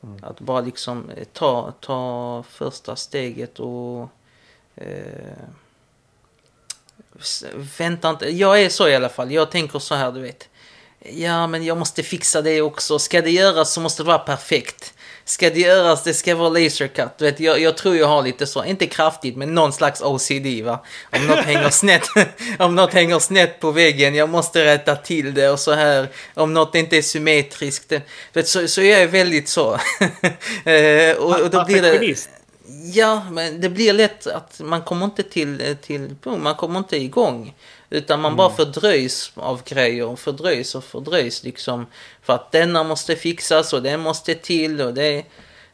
Mm. 0.03 0.23
Att 0.23 0.39
bara 0.39 0.61
liksom 0.61 1.09
eh, 1.09 1.23
ta, 1.33 1.73
ta 1.79 2.43
första 2.49 2.95
steget 2.95 3.59
och 3.59 4.09
eh, 4.75 5.37
vänta 7.77 8.09
inte. 8.09 8.29
Jag 8.29 8.61
är 8.61 8.69
så 8.69 8.87
i 8.87 8.95
alla 8.95 9.09
fall. 9.09 9.31
Jag 9.31 9.51
tänker 9.51 9.79
så 9.79 9.95
här, 9.95 10.11
du 10.11 10.21
vet. 10.21 10.49
Ja, 10.99 11.47
men 11.47 11.63
jag 11.63 11.77
måste 11.77 12.03
fixa 12.03 12.41
det 12.41 12.61
också. 12.61 12.99
Ska 12.99 13.21
det 13.21 13.31
göras 13.31 13.73
så 13.73 13.81
måste 13.81 14.03
det 14.03 14.07
vara 14.07 14.19
perfekt 14.19 14.93
ska 15.29 15.49
det 15.49 15.59
göras, 15.59 16.03
det 16.03 16.13
ska 16.13 16.35
vara 16.35 16.49
lasercut. 16.49 17.17
Du 17.17 17.25
vet, 17.25 17.39
jag, 17.39 17.61
jag 17.61 17.77
tror 17.77 17.97
jag 17.97 18.07
har 18.07 18.23
lite 18.23 18.47
så, 18.47 18.65
inte 18.65 18.87
kraftigt, 18.87 19.37
men 19.37 19.55
någon 19.55 19.73
slags 19.73 20.01
OCD 20.01 20.63
va. 20.63 20.85
Om 21.15 21.27
något 21.27 21.45
hänger 21.45 21.69
snett, 21.69 22.07
om 22.59 22.75
något 22.75 22.93
hänger 22.93 23.19
snett 23.19 23.59
på 23.59 23.71
väggen, 23.71 24.15
jag 24.15 24.29
måste 24.29 24.65
rätta 24.65 24.95
till 24.95 25.33
det 25.33 25.49
och 25.49 25.59
så 25.59 25.73
här. 25.73 26.07
Om 26.33 26.53
något 26.53 26.75
inte 26.75 26.97
är 26.97 27.01
symmetriskt. 27.01 27.89
Du 27.89 28.01
vet, 28.33 28.47
så, 28.47 28.67
så 28.67 28.81
jag 28.81 29.01
är 29.01 29.07
väldigt 29.07 29.49
så. 29.49 29.73
eh, 30.65 31.17
och, 31.17 31.39
och 31.41 31.49
då 31.49 31.65
blir 31.65 31.81
det... 31.81 32.38
Ja, 32.93 33.23
men 33.31 33.61
det 33.61 33.69
blir 33.69 33.93
lätt 33.93 34.27
att 34.27 34.61
man 34.63 34.81
kommer 34.81 35.05
inte 35.05 35.23
till, 35.23 35.77
till 35.81 36.15
man 36.23 36.55
kommer 36.55 36.79
inte 36.79 36.97
igång. 36.97 37.55
Utan 37.89 38.21
man 38.21 38.29
mm. 38.29 38.37
bara 38.37 38.49
fördröjs 38.49 39.31
av 39.35 39.63
grejer 39.63 40.05
och 40.05 40.19
fördröjs 40.19 40.75
och 40.75 40.83
fördröjs 40.83 41.43
liksom. 41.43 41.85
För 42.21 42.33
att 42.33 42.51
denna 42.51 42.83
måste 42.83 43.15
fixas 43.15 43.73
och 43.73 43.83
den 43.83 43.99
måste 43.99 44.35
till 44.35 44.81
och 44.81 44.93
det... 44.93 45.23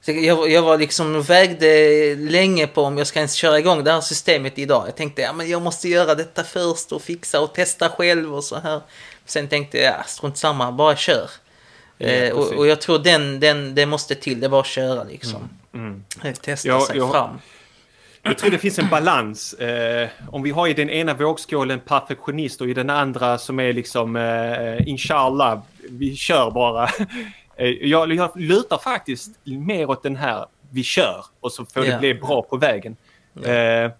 Jag, 0.07 0.51
jag 0.51 0.61
var 0.61 0.77
liksom 0.77 1.21
vägde 1.21 2.15
länge 2.15 2.67
på 2.67 2.81
om 2.81 2.97
jag 2.97 3.07
ska 3.07 3.19
ens 3.19 3.33
köra 3.33 3.59
igång 3.59 3.83
det 3.83 3.91
här 3.91 4.01
systemet 4.01 4.59
idag. 4.59 4.83
Jag 4.87 4.95
tänkte 4.95 5.21
ja 5.21 5.33
men 5.33 5.49
jag 5.49 5.61
måste 5.61 5.89
göra 5.89 6.15
detta 6.15 6.43
först 6.43 6.91
och 6.91 7.01
fixa 7.01 7.41
och 7.41 7.53
testa 7.53 7.89
själv 7.89 8.35
och 8.35 8.43
så 8.43 8.55
här. 8.55 8.81
Sen 9.25 9.47
tänkte 9.47 9.77
jag 9.77 9.93
ja, 9.93 10.03
strunt 10.03 10.37
samma, 10.37 10.71
bara 10.71 10.95
kör. 10.95 11.29
Ja, 11.97 12.07
eh, 12.07 12.33
och, 12.33 12.53
och, 12.53 12.67
jag 12.67 12.81
tror 12.81 12.99
den, 12.99 13.39
den, 13.39 13.75
det 13.75 13.85
måste 13.85 14.15
till, 14.15 14.39
det 14.39 14.47
är 14.47 14.49
bara 14.49 14.61
att 14.61 14.67
köra 14.67 15.03
liksom. 15.03 15.35
Mm. 15.35 15.49
Mm. 15.75 16.03
Eh, 16.23 16.33
testa 16.33 16.67
jag, 16.67 16.81
sig 16.81 16.97
jag, 16.97 17.11
fram. 17.11 17.39
Jag 18.21 18.37
tror 18.37 18.51
det 18.51 18.57
finns 18.57 18.79
en 18.79 18.89
balans. 18.89 19.53
Eh, 19.53 20.09
om 20.29 20.43
vi 20.43 20.51
har 20.51 20.67
i 20.67 20.73
den 20.73 20.89
ena 20.89 21.13
vågskålen 21.13 21.79
perfektionist 21.79 22.61
och 22.61 22.69
i 22.69 22.73
den 22.73 22.89
andra 22.89 23.37
som 23.37 23.59
är 23.59 23.73
liksom 23.73 24.15
eh, 24.15 24.87
inshallah, 24.87 25.61
vi 25.89 26.15
kör 26.15 26.51
bara. 26.51 26.89
Eh, 27.57 27.67
jag, 27.67 28.13
jag 28.13 28.31
lutar 28.35 28.77
faktiskt 28.77 29.31
mer 29.43 29.89
åt 29.89 30.03
den 30.03 30.15
här, 30.15 30.45
vi 30.71 30.83
kör 30.83 31.25
och 31.39 31.51
så 31.51 31.65
får 31.65 31.85
yeah. 31.85 31.95
det 31.95 31.99
bli 31.99 32.13
bra 32.21 32.41
på 32.41 32.57
vägen. 32.57 32.95
Yeah. 33.45 33.85
Eh, 33.85 33.91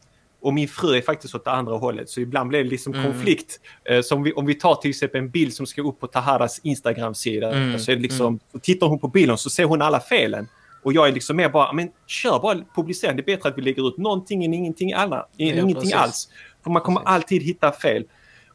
och 0.41 0.53
min 0.53 0.67
fru 0.67 0.97
är 0.97 1.01
faktiskt 1.01 1.35
åt 1.35 1.45
det 1.45 1.51
andra 1.51 1.77
hållet 1.77 2.09
så 2.09 2.21
ibland 2.21 2.49
blir 2.49 2.63
det 2.63 2.69
liksom 2.69 2.93
mm. 2.93 3.05
konflikt. 3.05 3.59
Eh, 3.83 4.01
så 4.01 4.15
om 4.15 4.23
vi, 4.23 4.33
om 4.33 4.45
vi 4.45 4.53
tar 4.53 4.75
till 4.75 4.89
exempel 4.89 5.21
en 5.21 5.29
bild 5.29 5.53
som 5.53 5.65
ska 5.65 5.81
upp 5.81 5.99
på 5.99 6.07
Taharas 6.07 6.59
Instagram-sida. 6.63 7.51
Mm. 7.51 7.79
Så, 7.79 7.91
är 7.91 7.95
det 7.95 8.01
liksom, 8.01 8.27
mm. 8.27 8.39
så 8.51 8.59
tittar 8.59 8.87
hon 8.87 8.99
på 8.99 9.07
bilden 9.07 9.37
så 9.37 9.49
ser 9.49 9.65
hon 9.65 9.81
alla 9.81 9.99
felen. 9.99 10.47
Och 10.85 10.93
jag 10.93 11.07
är 11.07 11.11
liksom 11.11 11.37
mer 11.37 11.49
bara, 11.49 11.73
men 11.73 11.89
kör 12.07 12.39
bara 12.39 12.57
publicera. 12.75 13.13
Det 13.13 13.21
är 13.21 13.35
bättre 13.35 13.49
att 13.49 13.57
vi 13.57 13.61
lägger 13.61 13.87
ut 13.87 13.97
någonting 13.97 14.45
än 14.45 14.53
ingenting, 14.53 14.93
alla, 14.93 15.27
ja, 15.37 15.53
ingenting 15.53 15.93
alls. 15.93 16.29
För 16.63 16.71
man 16.71 16.81
kommer 16.81 17.01
alltid 17.05 17.43
hitta 17.43 17.71
fel. 17.71 18.03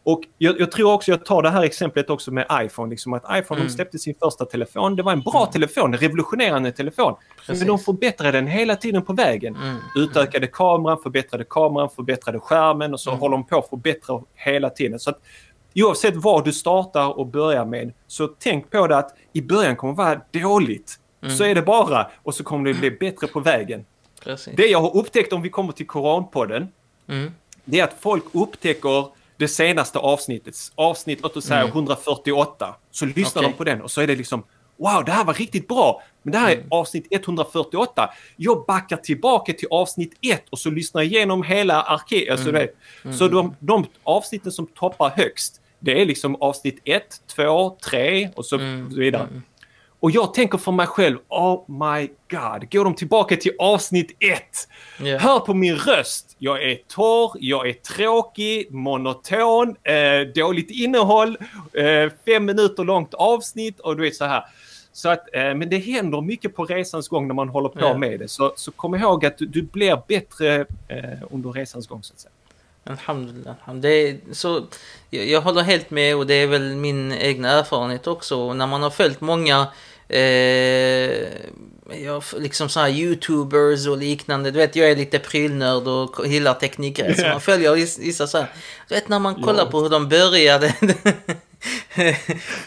Och 0.02 0.20
jag, 0.38 0.60
jag, 0.60 0.72
tror 0.72 0.92
också, 0.92 1.10
jag 1.10 1.24
tar 1.24 1.42
det 1.42 1.50
här 1.50 1.62
exemplet 1.62 2.10
också 2.10 2.30
med 2.30 2.46
iPhone, 2.52 2.90
liksom 2.90 3.12
att 3.12 3.24
iPhone 3.32 3.60
mm. 3.60 3.70
släppte 3.70 3.98
sin 3.98 4.14
första 4.22 4.44
telefon. 4.44 4.96
Det 4.96 5.02
var 5.02 5.12
en 5.12 5.20
bra 5.20 5.40
mm. 5.40 5.52
telefon, 5.52 5.94
en 5.94 6.00
revolutionerande 6.00 6.72
telefon. 6.72 7.14
Precis. 7.36 7.58
Men 7.58 7.68
de 7.68 7.78
förbättrade 7.78 8.32
den 8.32 8.46
hela 8.46 8.76
tiden 8.76 9.02
på 9.02 9.12
vägen. 9.12 9.56
Mm. 9.56 9.76
Utökade 9.96 10.46
kameran, 10.46 10.98
förbättrade 11.02 11.44
kameran, 11.44 11.90
förbättrade 11.90 12.40
skärmen 12.40 12.92
och 12.92 13.00
så 13.00 13.10
mm. 13.10 13.20
håller 13.20 13.36
de 13.36 13.46
på 13.46 13.58
att 13.58 13.68
förbättra 13.68 14.20
hela 14.34 14.70
tiden. 14.70 14.98
Så 14.98 15.10
att, 15.10 15.18
oavsett 15.74 16.16
vad 16.16 16.44
du 16.44 16.52
startar 16.52 17.18
och 17.18 17.26
börjar 17.26 17.64
med, 17.64 17.92
så 18.06 18.26
tänk 18.26 18.70
på 18.70 18.86
det 18.86 18.96
att 18.96 19.16
i 19.32 19.42
början 19.42 19.76
kommer 19.76 19.92
det 19.92 19.96
vara 19.96 20.20
dåligt. 20.32 21.00
Mm. 21.22 21.36
Så 21.36 21.44
är 21.44 21.54
det 21.54 21.62
bara 21.62 22.10
och 22.22 22.34
så 22.34 22.44
kommer 22.44 22.72
det 22.72 22.78
bli 22.78 22.90
bättre 22.90 23.26
på 23.26 23.40
vägen. 23.40 23.84
Precis. 24.24 24.56
Det 24.56 24.66
jag 24.66 24.80
har 24.80 24.96
upptäckt 24.96 25.32
om 25.32 25.42
vi 25.42 25.50
kommer 25.50 25.72
till 25.72 25.86
Koranpodden, 25.86 26.68
mm. 27.08 27.32
det 27.64 27.80
är 27.80 27.84
att 27.84 27.96
folk 28.00 28.24
upptäcker 28.32 29.06
det 29.36 29.48
senaste 29.48 29.98
avsnittet, 29.98 30.54
avsnitt 30.74 31.22
låt 31.22 31.36
oss 31.36 31.44
säga 31.44 31.60
mm. 31.60 31.72
148, 31.72 32.74
så 32.90 33.04
lyssnar 33.04 33.42
okay. 33.42 33.52
de 33.52 33.56
på 33.56 33.64
den 33.64 33.82
och 33.82 33.90
så 33.90 34.00
är 34.00 34.06
det 34.06 34.16
liksom 34.16 34.44
Wow, 34.80 35.04
det 35.04 35.12
här 35.12 35.24
var 35.24 35.34
riktigt 35.34 35.68
bra! 35.68 36.02
Men 36.22 36.32
det 36.32 36.38
här 36.38 36.50
är 36.50 36.54
mm. 36.56 36.66
avsnitt 36.70 37.06
148. 37.10 38.10
Jag 38.36 38.64
backar 38.66 38.96
tillbaka 38.96 39.52
till 39.52 39.68
avsnitt 39.70 40.12
1 40.20 40.48
och 40.50 40.58
så 40.58 40.70
lyssnar 40.70 41.02
jag 41.02 41.12
igenom 41.12 41.42
hela 41.42 41.82
arkivet. 41.82 42.32
Alltså 42.32 42.48
mm. 42.48 42.68
mm. 43.04 43.16
Så 43.16 43.28
de, 43.28 43.56
de 43.58 43.86
avsnitten 44.02 44.52
som 44.52 44.66
toppar 44.66 45.10
högst, 45.10 45.60
det 45.78 46.00
är 46.00 46.06
liksom 46.06 46.36
avsnitt 46.36 46.80
1, 46.84 47.02
2, 47.26 47.76
3 47.84 48.30
och 48.34 48.46
så 48.46 48.56
mm. 48.56 48.88
vidare. 48.88 49.22
Mm. 49.22 49.42
Och 50.00 50.10
jag 50.10 50.34
tänker 50.34 50.58
för 50.58 50.72
mig 50.72 50.86
själv, 50.86 51.18
oh 51.28 51.64
my 51.68 52.08
god, 52.30 52.72
går 52.72 52.84
de 52.84 52.94
tillbaka 52.94 53.36
till 53.36 53.52
avsnitt 53.58 54.16
ett? 54.20 54.68
Yeah. 55.06 55.22
Hör 55.22 55.40
på 55.40 55.54
min 55.54 55.76
röst, 55.76 56.36
jag 56.38 56.62
är 56.62 56.78
torr, 56.88 57.36
jag 57.40 57.68
är 57.68 57.72
tråkig, 57.72 58.72
monoton, 58.72 59.76
eh, 59.82 60.20
dåligt 60.34 60.70
innehåll, 60.70 61.38
eh, 61.72 62.12
fem 62.26 62.44
minuter 62.44 62.84
långt 62.84 63.14
avsnitt 63.14 63.80
och 63.80 63.96
du 63.96 64.02
vet 64.02 64.16
så 64.16 64.24
här. 64.24 64.44
Så 64.92 65.08
att, 65.08 65.34
eh, 65.34 65.54
men 65.54 65.70
det 65.70 65.78
händer 65.78 66.20
mycket 66.20 66.56
på 66.56 66.64
resans 66.64 67.08
gång 67.08 67.26
när 67.26 67.34
man 67.34 67.48
håller 67.48 67.68
på 67.68 67.80
yeah. 67.80 67.98
med 67.98 68.20
det. 68.20 68.28
Så, 68.28 68.52
så 68.56 68.72
kom 68.72 68.94
ihåg 68.94 69.26
att 69.26 69.38
du, 69.38 69.46
du 69.46 69.62
blir 69.62 70.02
bättre 70.08 70.66
eh, 70.88 71.18
under 71.30 71.52
resans 71.52 71.86
gång 71.86 72.02
så 72.02 72.12
att 72.12 72.20
säga. 72.20 72.32
Alhamdulillah. 72.84 73.54
Det 73.74 73.88
är, 73.88 74.18
så, 74.32 74.66
jag, 75.10 75.26
jag 75.26 75.40
håller 75.40 75.62
helt 75.62 75.90
med 75.90 76.16
och 76.16 76.26
det 76.26 76.34
är 76.34 76.46
väl 76.46 76.76
min 76.76 77.12
egna 77.12 77.50
erfarenhet 77.50 78.06
också. 78.06 78.54
När 78.54 78.66
man 78.66 78.82
har 78.82 78.90
följt 78.90 79.20
många 79.20 79.66
jag, 82.04 82.22
liksom 82.38 82.68
så 82.68 82.88
youtubers 82.88 83.86
och 83.86 83.98
liknande. 83.98 84.50
Du 84.50 84.58
vet, 84.58 84.76
jag 84.76 84.90
är 84.90 84.96
lite 84.96 85.18
prylnörd 85.18 85.88
och 85.88 86.26
gillar 86.26 86.54
tekniker. 86.54 87.14
Så 87.14 87.26
man 87.26 87.40
följer 87.50 88.00
vissa 88.00 88.26
så 88.26 88.38
här. 88.38 88.46
Du 88.88 88.94
vet 88.94 89.08
när 89.08 89.18
man 89.18 89.34
kollar 89.34 89.64
ja. 89.64 89.70
på 89.70 89.80
hur 89.80 89.88
de 89.88 90.08
började. 90.08 90.74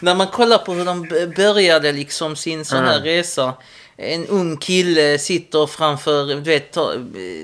när 0.00 0.14
man 0.14 0.26
kollar 0.26 0.58
på 0.58 0.72
hur 0.72 0.84
de 0.84 1.08
började 1.36 1.92
liksom 1.92 2.36
sin 2.36 2.64
sån 2.64 2.78
här 2.78 2.96
mm. 2.96 3.04
resa 3.04 3.54
en 3.96 4.26
ung 4.26 4.56
kille 4.56 5.18
sitter 5.18 5.66
framför, 5.66 6.26
du 6.26 6.40
vet, 6.40 6.72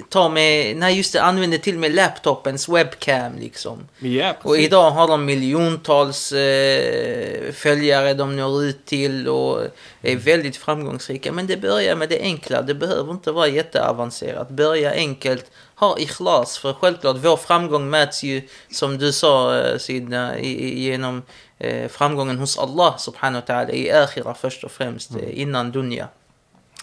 tar 0.09 0.29
med, 0.29 0.77
nej 0.77 0.97
just 0.97 1.13
det, 1.13 1.23
använder 1.23 1.59
till 1.59 1.75
och 1.75 1.81
med 1.81 1.95
laptopens 1.95 2.69
webcam 2.69 3.39
liksom. 3.39 3.89
Ja, 3.99 4.35
och 4.43 4.59
idag 4.59 4.91
har 4.91 5.09
de 5.09 5.25
miljontals 5.25 6.33
eh, 6.33 7.53
följare 7.53 8.15
de 8.15 8.37
når 8.37 8.65
ut 8.65 8.85
till 8.85 9.29
och 9.29 9.63
är 10.03 10.17
väldigt 10.17 10.57
framgångsrika. 10.57 11.33
Men 11.33 11.47
det 11.47 11.57
börjar 11.57 11.97
med 11.97 12.09
det 12.09 12.21
enkla, 12.21 12.63
det 12.63 12.75
behöver 12.75 13.13
inte 13.13 13.33
vara 13.33 13.49
jätteavancerat. 13.49 14.51
Börja 14.51 14.93
enkelt, 14.93 15.51
ha 15.75 15.99
ikhlas, 15.99 16.59
för 16.59 16.73
självklart 16.73 17.17
vår 17.17 17.37
framgång 17.37 17.91
mäts 17.91 18.23
ju, 18.23 18.43
som 18.73 18.99
du 18.99 19.13
sa 19.13 19.59
eh, 19.59 19.79
Sidna, 19.79 20.39
genom 20.41 21.23
eh, 21.59 21.89
framgången 21.89 22.39
hos 22.39 22.59
Allah 22.59 22.97
subhanahu 22.99 23.43
wa 23.47 23.55
ta'ala 23.55 23.71
i 23.73 23.91
akhira 23.91 24.35
först 24.35 24.65
och 24.65 24.73
främst, 24.73 25.11
mm. 25.11 25.25
Eh, 25.25 25.41
innan 25.41 25.73
dunja. 25.73 26.09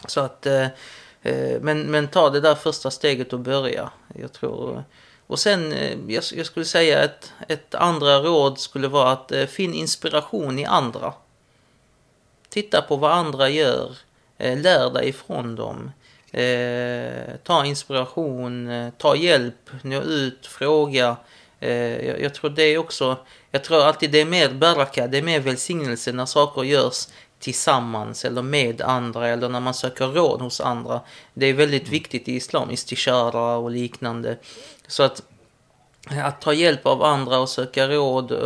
Så 0.05 0.19
att, 0.19 0.45
eh, 0.45 0.67
eh, 1.21 1.61
men, 1.61 1.81
men 1.81 2.07
ta 2.07 2.29
det 2.29 2.39
där 2.39 2.55
första 2.55 2.91
steget 2.91 3.33
och 3.33 3.39
börja. 3.39 3.89
Jag 4.15 4.33
tror, 4.33 4.83
och 5.27 5.39
sen, 5.39 5.71
eh, 5.71 5.97
jag, 6.07 6.23
jag 6.33 6.45
skulle 6.45 6.65
säga 6.65 7.03
ett, 7.03 7.33
ett 7.47 7.75
andra 7.75 8.19
råd 8.19 8.59
skulle 8.59 8.87
vara 8.87 9.11
att 9.11 9.31
finn 9.49 9.73
inspiration 9.73 10.59
i 10.59 10.65
andra. 10.65 11.13
Titta 12.49 12.81
på 12.81 12.95
vad 12.95 13.11
andra 13.11 13.49
gör. 13.49 13.97
Lär 14.37 14.89
dig 14.93 15.09
ifrån 15.09 15.55
dem. 15.55 15.91
Eh, 16.31 17.35
ta 17.43 17.65
inspiration, 17.65 18.69
eh, 18.69 18.89
ta 18.97 19.15
hjälp, 19.15 19.69
nå 19.81 20.01
ut, 20.01 20.47
fråga. 20.47 21.17
Eh, 21.59 22.07
jag, 22.07 22.21
jag, 22.21 22.33
tror 22.33 22.49
det 22.49 22.63
är 22.63 22.77
också, 22.77 23.17
jag 23.51 23.63
tror 23.63 23.83
alltid 23.83 24.11
det 24.11 24.21
är 24.21 24.25
mer 24.25 24.49
baraka, 24.49 25.07
det 25.07 25.17
är 25.17 25.21
mer 25.21 25.39
välsignelse 25.39 26.11
när 26.11 26.25
saker 26.25 26.63
görs 26.63 27.07
tillsammans 27.39 28.25
eller 28.25 28.41
med 28.41 28.81
andra 28.81 29.27
eller 29.27 29.49
när 29.49 29.59
man 29.59 29.73
söker 29.73 30.07
råd 30.07 30.41
hos 30.41 30.61
andra. 30.61 31.01
Det 31.33 31.45
är 31.45 31.53
väldigt 31.53 31.81
mm. 31.81 31.91
viktigt 31.91 32.27
i 32.27 32.35
islam, 32.35 32.71
istishara 32.71 33.55
och 33.55 33.71
liknande. 33.71 34.37
Så 34.87 35.03
att, 35.03 35.23
att 36.23 36.41
ta 36.41 36.53
hjälp 36.53 36.85
av 36.85 37.03
andra 37.03 37.39
och 37.39 37.49
söka 37.49 37.87
råd 37.87 38.31
eh, 38.31 38.37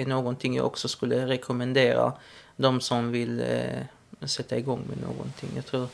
är 0.00 0.06
någonting 0.06 0.56
jag 0.56 0.66
också 0.66 0.88
skulle 0.88 1.26
rekommendera 1.26 2.12
de 2.56 2.80
som 2.80 3.12
vill 3.12 3.40
eh, 3.40 4.26
sätta 4.26 4.56
igång 4.56 4.84
med 4.88 5.00
någonting. 5.00 5.50
Jag 5.54 5.66
tror, 5.66 5.88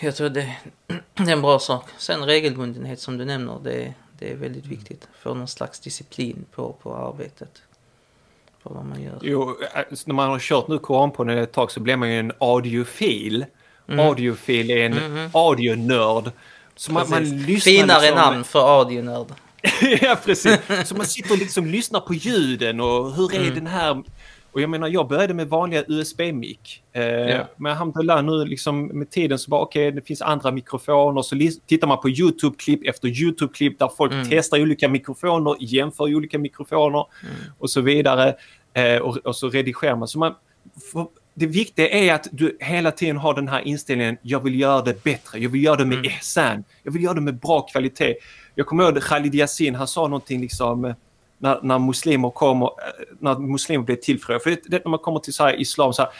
jag 0.00 0.16
tror 0.16 0.28
det, 0.28 0.56
det 1.14 1.22
är 1.22 1.32
en 1.32 1.42
bra 1.42 1.58
sak. 1.58 1.90
Sen 1.98 2.24
regelbundenhet 2.24 3.00
som 3.00 3.18
du 3.18 3.24
nämner, 3.24 3.60
det, 3.64 3.94
det 4.18 4.32
är 4.32 4.36
väldigt 4.36 4.66
viktigt. 4.66 5.08
Få 5.18 5.34
någon 5.34 5.48
slags 5.48 5.80
disciplin 5.80 6.44
på, 6.52 6.72
på 6.72 6.96
arbetet 6.96 7.62
på 8.62 8.74
vad 8.74 8.84
man 8.84 9.02
gör. 9.02 9.18
Jo, 9.22 9.56
äh, 9.74 9.82
när 10.06 10.14
man 10.14 10.30
har 10.30 10.38
kört 10.38 10.68
nu 10.68 10.78
koranpodden 10.78 11.38
ett 11.38 11.52
tag 11.52 11.70
så 11.70 11.80
blir 11.80 11.96
man 11.96 12.10
ju 12.10 12.18
en 12.18 12.32
audiofil. 12.38 13.46
Mm. 13.88 14.06
Audiofil 14.06 14.70
är 14.70 14.86
en 14.86 14.92
mm 14.92 15.16
-hmm. 15.16 15.30
audionörd. 15.32 16.30
Så 16.76 16.92
man, 16.92 17.10
man 17.10 17.24
lyssnar 17.24 17.72
Finare 17.72 18.00
liksom... 18.00 18.16
namn 18.18 18.44
för 18.44 18.78
audionörd. 18.80 19.26
ja, 20.00 20.16
precis. 20.24 20.58
Så 20.84 20.94
man 20.96 21.06
sitter 21.06 21.32
och 21.32 21.38
liksom 21.38 21.66
lyssnar 21.66 22.00
på 22.00 22.14
ljuden 22.14 22.80
och 22.80 23.12
hur 23.12 23.34
är 23.34 23.40
mm. 23.40 23.54
den 23.54 23.66
här 23.66 24.02
och 24.58 24.62
jag 24.62 24.70
menar, 24.70 24.88
jag 24.88 25.08
började 25.08 25.34
med 25.34 25.48
vanliga 25.48 25.84
USB-mick. 25.88 26.82
Eh, 26.92 27.02
ja. 27.04 27.48
Men 27.56 27.72
alhamdulillah 27.72 28.22
nu 28.22 28.44
liksom 28.44 28.86
med 28.86 29.10
tiden 29.10 29.38
så 29.38 29.50
bara 29.50 29.60
okej, 29.60 29.88
okay, 29.88 30.00
det 30.00 30.06
finns 30.06 30.22
andra 30.22 30.50
mikrofoner. 30.50 31.22
Så 31.22 31.36
tittar 31.66 31.86
man 31.86 32.00
på 32.00 32.08
YouTube-klipp 32.08 32.88
efter 32.88 33.08
YouTube-klipp 33.08 33.78
där 33.78 33.90
folk 33.96 34.12
mm. 34.12 34.26
testar 34.30 34.60
olika 34.62 34.88
mikrofoner, 34.88 35.56
jämför 35.60 36.14
olika 36.14 36.38
mikrofoner 36.38 37.06
mm. 37.22 37.34
och 37.58 37.70
så 37.70 37.80
vidare. 37.80 38.34
Eh, 38.72 38.98
och, 38.98 39.16
och, 39.16 39.36
så 39.36 39.50
redigerar 39.50 39.96
man. 39.96 40.08
Så 40.08 40.18
man 40.18 40.34
det 41.34 41.46
viktiga 41.46 41.88
är 41.88 42.14
att 42.14 42.28
du 42.32 42.56
hela 42.60 42.90
tiden 42.90 43.16
har 43.16 43.34
den 43.34 43.48
här 43.48 43.60
inställningen, 43.60 44.16
jag 44.22 44.44
vill 44.44 44.60
göra 44.60 44.82
det 44.82 45.04
bättre, 45.04 45.38
jag 45.38 45.50
vill 45.50 45.64
göra 45.64 45.76
det 45.76 45.84
med 45.84 45.98
mm. 45.98 46.10
ihsan, 46.10 46.64
jag 46.82 46.92
vill 46.92 47.02
göra 47.02 47.14
det 47.14 47.20
med 47.20 47.38
bra 47.38 47.60
kvalitet. 47.60 48.14
Jag 48.54 48.66
kommer 48.66 48.84
ihåg 48.84 49.02
Khalid 49.02 49.34
Yassin, 49.34 49.74
han 49.74 49.88
sa 49.88 50.02
någonting 50.02 50.40
liksom 50.40 50.94
när, 51.38 51.60
när 51.62 51.78
muslimer 51.78 52.30
kommer, 52.30 52.66
eh, 52.66 53.16
när 53.20 53.38
muslimer 53.38 53.84
blir 53.84 53.96
tillfrågade. 53.96 54.42
För 54.42 54.50
det, 54.50 54.84
när 54.84 54.90
man 54.90 54.98
kommer 54.98 55.20
till 55.20 55.34
så 55.34 55.44
här, 55.44 55.60
islam 55.60 55.92
så 55.92 56.02
här, 56.02 56.10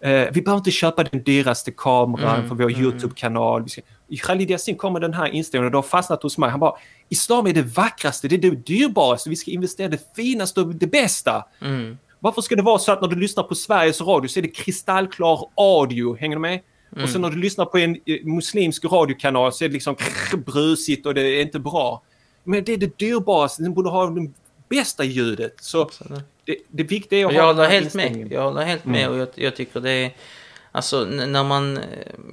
eh, 0.00 0.32
vi 0.32 0.42
behöver 0.42 0.58
inte 0.58 0.70
köpa 0.70 1.04
den 1.04 1.22
dyraste 1.22 1.70
kameran 1.76 2.36
mm, 2.36 2.48
för 2.48 2.54
vår 2.54 2.70
mm. 2.70 2.82
YouTube-kanal. 2.82 3.66
I 4.08 4.16
Khalid 4.16 4.50
Yassin 4.50 4.76
kommer 4.76 5.00
den 5.00 5.14
här 5.14 5.26
inställningen 5.26 5.66
och 5.66 5.70
det 5.70 5.78
har 5.78 5.82
fastnat 5.82 6.22
hos 6.22 6.38
mig. 6.38 6.50
Han 6.50 6.60
bara, 6.60 6.74
islam 7.08 7.46
är 7.46 7.52
det 7.52 7.62
vackraste, 7.62 8.28
det 8.28 8.36
är 8.36 8.50
det 8.50 8.66
dyrbaraste, 8.66 9.30
vi 9.30 9.36
ska 9.36 9.50
investera 9.50 9.88
det 9.88 10.16
finaste 10.16 10.60
och 10.60 10.74
det 10.74 10.86
bästa. 10.86 11.44
Mm. 11.62 11.98
Varför 12.20 12.42
ska 12.42 12.56
det 12.56 12.62
vara 12.62 12.78
så 12.78 12.92
att 12.92 13.00
när 13.00 13.08
du 13.08 13.16
lyssnar 13.16 13.44
på 13.44 13.54
Sveriges 13.54 14.00
Radio 14.00 14.28
så 14.28 14.40
är 14.40 14.42
det 14.42 14.48
kristallklar 14.48 15.44
audio, 15.54 16.16
hänger 16.16 16.36
du 16.36 16.40
med? 16.40 16.60
Mm. 16.92 17.04
Och 17.04 17.10
sen 17.10 17.20
när 17.20 17.30
du 17.30 17.36
lyssnar 17.36 17.64
på 17.64 17.78
en 17.78 17.96
eh, 18.06 18.24
muslimsk 18.24 18.84
radiokanal 18.84 19.52
så 19.52 19.64
är 19.64 19.68
det 19.68 19.72
liksom 19.72 19.96
brusigt 20.46 21.06
och 21.06 21.14
det 21.14 21.20
är 21.20 21.42
inte 21.42 21.58
bra. 21.58 22.02
Men 22.44 22.64
det 22.64 22.72
är 22.72 22.76
det 22.76 22.98
dyrbaraste, 22.98 23.62
den 23.62 23.74
borde 23.74 23.90
ha 23.90 24.06
den 24.06 24.34
bästa 24.68 25.04
ljudet. 25.04 25.54
Så 25.60 25.90
det, 26.44 26.56
det 26.68 26.82
viktiga 26.82 27.20
är 27.20 27.26
att 27.26 27.34
jag 27.34 27.42
ha 27.42 27.52
håller 27.52 27.68
helt 27.68 27.94
med. 27.94 28.32
Jag 28.32 28.42
håller 28.42 28.62
helt 28.62 28.84
med 28.84 29.04
mm. 29.04 29.12
och 29.12 29.18
jag, 29.18 29.28
jag, 29.34 29.56
tycker 29.56 29.80
det 29.80 29.90
är... 29.90 30.16
Alltså 30.72 31.04
när 31.04 31.44
man... 31.44 31.80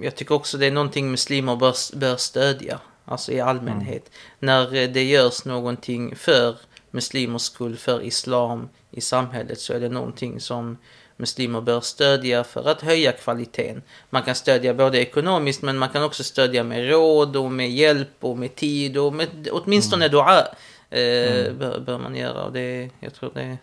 Jag 0.01 0.15
tycker 0.15 0.35
också 0.35 0.57
det 0.57 0.65
är 0.65 0.71
någonting 0.71 1.11
muslimer 1.11 1.55
bör, 1.55 1.97
bör 1.97 2.15
stödja. 2.15 2.79
Alltså 3.05 3.31
i 3.31 3.39
allmänhet. 3.39 4.11
Mm. 4.11 4.11
När 4.39 4.87
det 4.87 5.03
görs 5.03 5.45
någonting 5.45 6.15
för 6.15 6.55
muslimers 6.91 7.41
skull, 7.41 7.77
för 7.77 8.01
islam 8.01 8.69
i 8.91 9.01
samhället 9.01 9.59
så 9.59 9.73
är 9.73 9.79
det 9.79 9.89
någonting 9.89 10.39
som 10.39 10.77
muslimer 11.17 11.61
bör 11.61 11.81
stödja 11.81 12.43
för 12.43 12.69
att 12.69 12.81
höja 12.81 13.11
kvaliteten. 13.11 13.81
Man 14.09 14.23
kan 14.23 14.35
stödja 14.35 14.73
både 14.73 14.99
ekonomiskt 14.99 15.61
men 15.61 15.77
man 15.77 15.89
kan 15.89 16.03
också 16.03 16.23
stödja 16.23 16.63
med 16.63 16.89
råd 16.89 17.35
och 17.35 17.51
med 17.51 17.71
hjälp 17.71 18.17
och 18.19 18.37
med 18.37 18.55
tid 18.55 18.97
och 18.97 19.13
med 19.13 19.47
åtminstone 19.51 20.05
mm. 20.05 20.11
dua. 20.11 20.47
Eh, 20.95 21.45
mm. 21.45 21.57
bör, 21.59 21.79
bör, 21.79 21.97
man 21.97 22.15
göra. 22.15 22.43
Och 22.43 22.51
det, 22.53 22.89
jag 22.99 23.13
tror 23.13 23.31
det... 23.33 23.57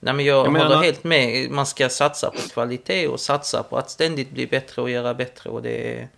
Nej, 0.00 0.14
men 0.14 0.24
jag, 0.24 0.46
jag 0.46 0.52
menar, 0.52 0.66
håller 0.66 0.82
helt 0.82 1.04
med. 1.04 1.50
Man 1.50 1.66
ska 1.66 1.88
satsa 1.88 2.30
på 2.30 2.48
kvalitet 2.48 3.08
och 3.08 3.20
satsa 3.20 3.62
på 3.62 3.78
att 3.78 3.90
ständigt 3.90 4.30
bli 4.30 4.46
bättre 4.46 4.82
och 4.82 4.90
göra 4.90 5.14
bättre. 5.14 5.50
Och 5.50 5.62
det 5.62 6.08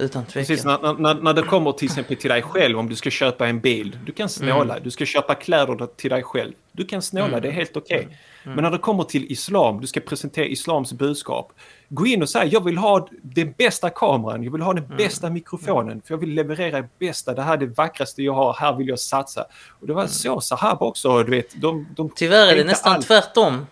utan 0.00 0.24
tvekan. 0.24 0.46
Precis, 0.46 0.64
när, 0.64 0.98
när, 0.98 1.14
när 1.14 1.34
det 1.34 1.42
kommer 1.42 1.72
till 1.72 1.86
exempel 1.86 2.16
till 2.16 2.30
dig 2.30 2.42
själv 2.42 2.78
om 2.78 2.88
du 2.88 2.96
ska 2.96 3.10
köpa 3.10 3.48
en 3.48 3.60
bil. 3.60 3.98
Du 4.06 4.12
kan 4.12 4.28
snåla. 4.28 4.74
Mm. 4.74 4.84
Du 4.84 4.90
ska 4.90 5.04
köpa 5.04 5.34
kläder 5.34 5.86
till 5.96 6.10
dig 6.10 6.22
själv. 6.22 6.52
Du 6.72 6.84
kan 6.84 7.02
snåla, 7.02 7.26
mm. 7.26 7.42
det 7.42 7.48
är 7.48 7.52
helt 7.52 7.76
okej. 7.76 7.96
Okay. 7.96 8.04
Mm. 8.04 8.16
mm. 8.44 8.54
Men 8.54 8.64
när 8.64 8.70
det 8.70 8.78
kommer 8.78 9.04
till 9.04 9.32
islam, 9.32 9.80
du 9.80 9.86
ska 9.86 10.00
presentera 10.00 10.46
islams 10.46 10.92
budskap. 10.92 11.52
Gå 11.88 12.06
in 12.06 12.22
och 12.22 12.28
säg, 12.28 12.48
jag 12.48 12.64
vill 12.64 12.78
ha 12.78 13.08
den 13.22 13.54
bästa 13.58 13.90
kameran, 13.90 14.42
jag 14.42 14.52
vill 14.52 14.62
ha 14.62 14.74
den 14.74 14.84
mm. 14.84 14.96
bästa 14.96 15.30
mikrofonen, 15.30 16.02
för 16.04 16.14
jag 16.14 16.18
vill 16.18 16.34
leverera 16.34 16.80
det 16.80 16.88
bästa, 16.98 17.34
det 17.34 17.42
här 17.42 17.52
är 17.52 17.56
det 17.56 17.66
vackraste 17.66 18.22
jag 18.22 18.34
har, 18.34 18.54
här 18.54 18.76
vill 18.76 18.88
jag 18.88 18.98
satsa. 18.98 19.44
Och 19.80 19.86
det 19.86 19.92
var 19.92 20.02
mm. 20.02 20.08
så 20.08 20.40
Sahab 20.40 20.82
också, 20.82 21.22
du 21.22 21.30
vet. 21.30 21.60
De, 21.62 21.86
de 21.96 22.10
Tyvärr 22.14 22.52
är 22.52 22.56
det 22.56 22.64
nästan 22.64 22.94
all... 22.94 23.02
tvärtom. 23.02 23.66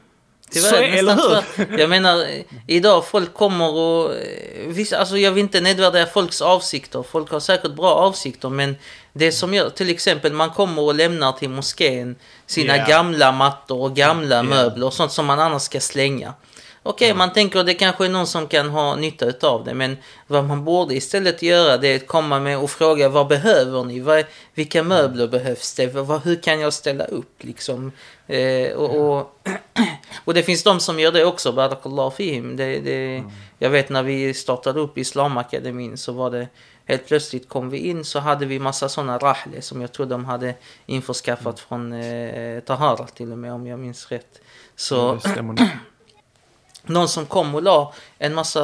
Tyvärr, 0.50 0.70
så, 0.70 0.76
eller 0.76 1.14
hur? 1.14 1.78
Jag 1.78 1.90
menar, 1.90 2.26
idag 2.66 3.06
folk 3.06 3.34
kommer 3.34 3.68
och... 3.68 4.12
Vissa, 4.66 4.98
alltså 4.98 5.18
jag 5.18 5.32
vill 5.32 5.42
inte 5.42 5.60
nedvärdera 5.60 6.06
folks 6.06 6.40
avsikter. 6.42 7.02
Folk 7.02 7.30
har 7.30 7.40
säkert 7.40 7.72
bra 7.72 7.94
avsikter, 7.94 8.48
men 8.48 8.76
det 9.12 9.32
som 9.32 9.54
gör, 9.54 9.70
till 9.70 9.90
exempel 9.90 10.32
man 10.32 10.50
kommer 10.50 10.82
och 10.82 10.94
lämnar 10.94 11.32
till 11.32 11.50
moskén 11.50 12.16
sina 12.46 12.76
yeah. 12.76 12.88
gamla 12.88 13.32
mattor 13.32 13.80
och 13.80 13.96
gamla 13.96 14.34
yeah. 14.34 14.44
möbler 14.44 14.86
och 14.86 14.92
sånt 14.92 15.12
som 15.12 15.26
man 15.26 15.40
annars 15.40 15.62
ska 15.62 15.80
slänga. 15.80 16.34
Okej, 16.82 16.94
okay, 16.94 17.08
mm. 17.08 17.18
man 17.18 17.32
tänker 17.32 17.60
att 17.60 17.66
det 17.66 17.74
kanske 17.74 18.04
är 18.04 18.08
någon 18.08 18.26
som 18.26 18.46
kan 18.46 18.70
ha 18.70 18.96
nytta 18.96 19.48
av 19.48 19.64
det, 19.64 19.74
men 19.74 19.96
vad 20.26 20.44
man 20.44 20.64
borde 20.64 20.94
istället 20.94 21.42
göra 21.42 21.76
det 21.76 21.88
är 21.88 21.96
att 21.96 22.06
komma 22.06 22.40
med 22.40 22.58
och 22.58 22.70
fråga 22.70 23.08
vad 23.08 23.28
behöver 23.28 23.84
ni? 23.84 24.00
Vad, 24.00 24.24
vilka 24.54 24.78
mm. 24.78 24.88
möbler 24.88 25.28
behövs 25.28 25.74
det? 25.74 25.86
Vad, 25.86 26.22
hur 26.24 26.42
kan 26.42 26.60
jag 26.60 26.72
ställa 26.72 27.04
upp 27.04 27.44
liksom? 27.44 27.92
Eh, 28.26 28.72
och, 28.72 29.18
och, 29.18 29.40
och, 30.24 30.34
det 30.34 30.42
finns 30.42 30.62
de 30.62 30.80
som 30.80 31.00
gör 31.00 31.12
det 31.12 31.24
också, 31.24 31.52
Barakallah 31.52 32.10
fihim. 32.10 32.56
Det, 32.56 32.80
det, 32.80 33.16
mm. 33.16 33.30
Jag 33.58 33.70
vet 33.70 33.88
när 33.88 34.02
vi 34.02 34.34
startade 34.34 34.80
upp 34.80 34.98
Islamakademin 34.98 35.98
så 35.98 36.12
var 36.12 36.30
det 36.30 36.48
helt 36.84 37.06
plötsligt 37.06 37.48
kom 37.48 37.70
vi 37.70 37.78
in 37.78 38.04
så 38.04 38.18
hade 38.18 38.46
vi 38.46 38.58
massa 38.58 38.88
sådana 38.88 39.18
rahle 39.18 39.62
som 39.62 39.80
jag 39.80 39.92
tror 39.92 40.06
de 40.06 40.24
hade 40.24 40.54
införskaffat 40.86 41.60
från 41.60 41.92
eh, 41.92 42.60
Tahara 42.60 43.06
till 43.06 43.32
och 43.32 43.38
med 43.38 43.52
om 43.52 43.66
jag 43.66 43.78
minns 43.78 44.10
rätt. 44.10 44.40
Så 44.76 45.18
någon 46.88 47.08
som 47.08 47.26
kom 47.26 47.54
och 47.54 47.62
la 47.62 47.94
en 48.18 48.34
massa 48.34 48.62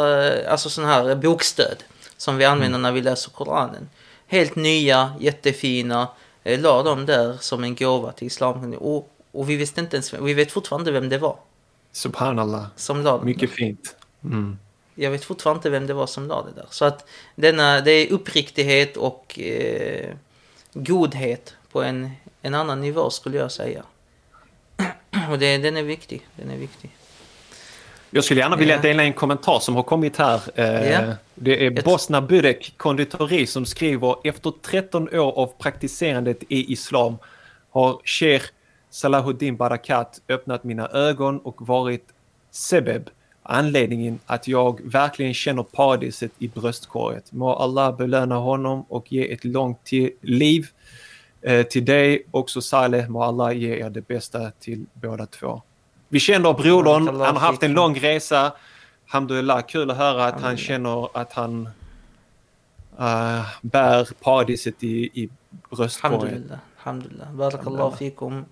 alltså 0.48 0.70
sån 0.70 0.84
här 0.84 1.14
bokstöd 1.14 1.84
som 2.16 2.36
vi 2.36 2.44
använder 2.44 2.78
mm. 2.78 2.82
när 2.82 2.92
vi 2.92 3.02
läser 3.02 3.30
Koranen. 3.30 3.88
Helt 4.26 4.56
nya, 4.56 5.16
jättefina, 5.20 6.08
eh, 6.44 6.60
la 6.60 6.82
dem 6.82 7.06
där 7.06 7.36
som 7.40 7.64
en 7.64 7.74
gåva 7.74 8.12
till 8.12 8.26
islam. 8.26 8.74
Och, 8.74 9.10
och 9.32 9.50
vi 9.50 9.56
visste 9.56 9.80
inte 9.80 9.96
ens, 9.96 10.14
vi 10.14 10.34
vet 10.34 10.52
fortfarande 10.52 10.92
vem 10.92 11.08
det 11.08 11.18
var. 11.18 11.36
Subhanallah. 11.92 12.66
Som 12.76 13.02
la 13.02 13.16
dem 13.16 13.26
Mycket 13.26 13.50
fint. 13.50 13.96
Mm. 14.24 14.58
Jag 14.94 15.10
vet 15.10 15.24
fortfarande 15.24 15.58
inte 15.58 15.70
vem 15.70 15.86
det 15.86 15.94
var 15.94 16.06
som 16.06 16.26
la 16.28 16.42
det 16.42 16.60
där. 16.60 16.66
Så 16.70 16.84
att 16.84 17.08
denna, 17.34 17.80
det 17.80 17.90
är 17.90 18.12
uppriktighet 18.12 18.96
och 18.96 19.38
eh, 19.38 20.14
godhet 20.72 21.54
på 21.72 21.82
en, 21.82 22.10
en 22.42 22.54
annan 22.54 22.80
nivå 22.80 23.10
skulle 23.10 23.38
jag 23.38 23.52
säga. 23.52 23.82
Och 25.30 25.38
det, 25.38 25.58
den 25.58 25.76
är 25.76 25.82
viktig. 25.82 26.28
Den 26.36 26.50
är 26.50 26.56
viktig. 26.56 26.90
Jag 28.16 28.24
skulle 28.24 28.40
gärna 28.40 28.56
vilja 28.56 28.80
dela 28.80 29.02
en 29.02 29.12
kommentar 29.12 29.58
som 29.60 29.76
har 29.76 29.82
kommit 29.82 30.16
här. 30.16 30.40
Yeah. 30.56 31.14
Det 31.34 31.66
är 31.66 31.82
Bosna 31.82 32.22
Budek 32.22 32.74
konditori 32.76 33.46
som 33.46 33.66
skriver 33.66 34.16
efter 34.24 34.52
13 34.62 35.08
år 35.18 35.38
av 35.38 35.46
praktiserandet 35.58 36.42
i 36.48 36.72
islam 36.72 37.16
har 37.70 38.00
Sheikh 38.04 38.46
Salahuddin 38.90 39.56
Barakat 39.56 40.20
öppnat 40.28 40.64
mina 40.64 40.88
ögon 40.88 41.38
och 41.38 41.66
varit 41.66 42.04
sebeb, 42.50 43.10
anledningen 43.42 44.18
att 44.26 44.48
jag 44.48 44.80
verkligen 44.84 45.34
känner 45.34 45.62
paradiset 45.62 46.32
i 46.38 46.48
bröstkorget. 46.48 47.32
Må 47.32 47.52
Allah 47.52 47.96
belöna 47.96 48.36
honom 48.36 48.84
och 48.88 49.12
ge 49.12 49.32
ett 49.32 49.44
långt 49.44 49.90
liv 50.20 50.66
eh, 51.42 51.62
till 51.66 51.84
dig 51.84 52.26
också 52.30 52.60
Saleh. 52.60 53.08
Må 53.08 53.22
Allah 53.22 53.52
ge 53.56 53.76
er 53.76 53.90
det 53.90 54.08
bästa 54.08 54.50
till 54.50 54.86
båda 54.92 55.26
två. 55.26 55.62
Vi 56.14 56.20
känner 56.20 56.52
brodern, 56.52 57.08
han 57.08 57.36
har 57.36 57.40
haft 57.40 57.62
en 57.62 57.72
lång 57.72 57.98
resa. 57.98 58.52
Alhamdulillah, 59.06 59.62
kul 59.62 59.90
att 59.90 59.96
höra 59.96 60.24
att 60.24 60.40
han 60.40 60.56
känner 60.56 61.18
att 61.18 61.32
han 61.32 61.68
uh, 63.00 63.46
bär 63.62 64.08
paradiset 64.20 64.84
i, 64.84 65.22
i 65.22 65.28
bröstkorgen. 65.70 66.20
Alhamdulillah, 66.20 66.58
alhamdulillah. 66.78 67.32
Barakallahu 67.32 67.96
fikum. 67.96 68.44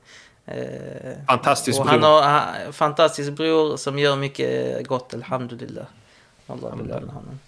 Eh, 0.44 1.26
fantastisk 1.28 1.82
bror. 1.82 1.90
Han 1.90 2.02
har 2.02 2.72
fantastisk 2.72 3.32
bror 3.32 3.76
som 3.76 3.98
gör 3.98 4.16
mycket 4.16 4.86
gott, 4.86 5.14
alhamdulillah. 5.14 5.86
Allah 6.46 6.76
belöna 6.76 7.12
honom. 7.12 7.38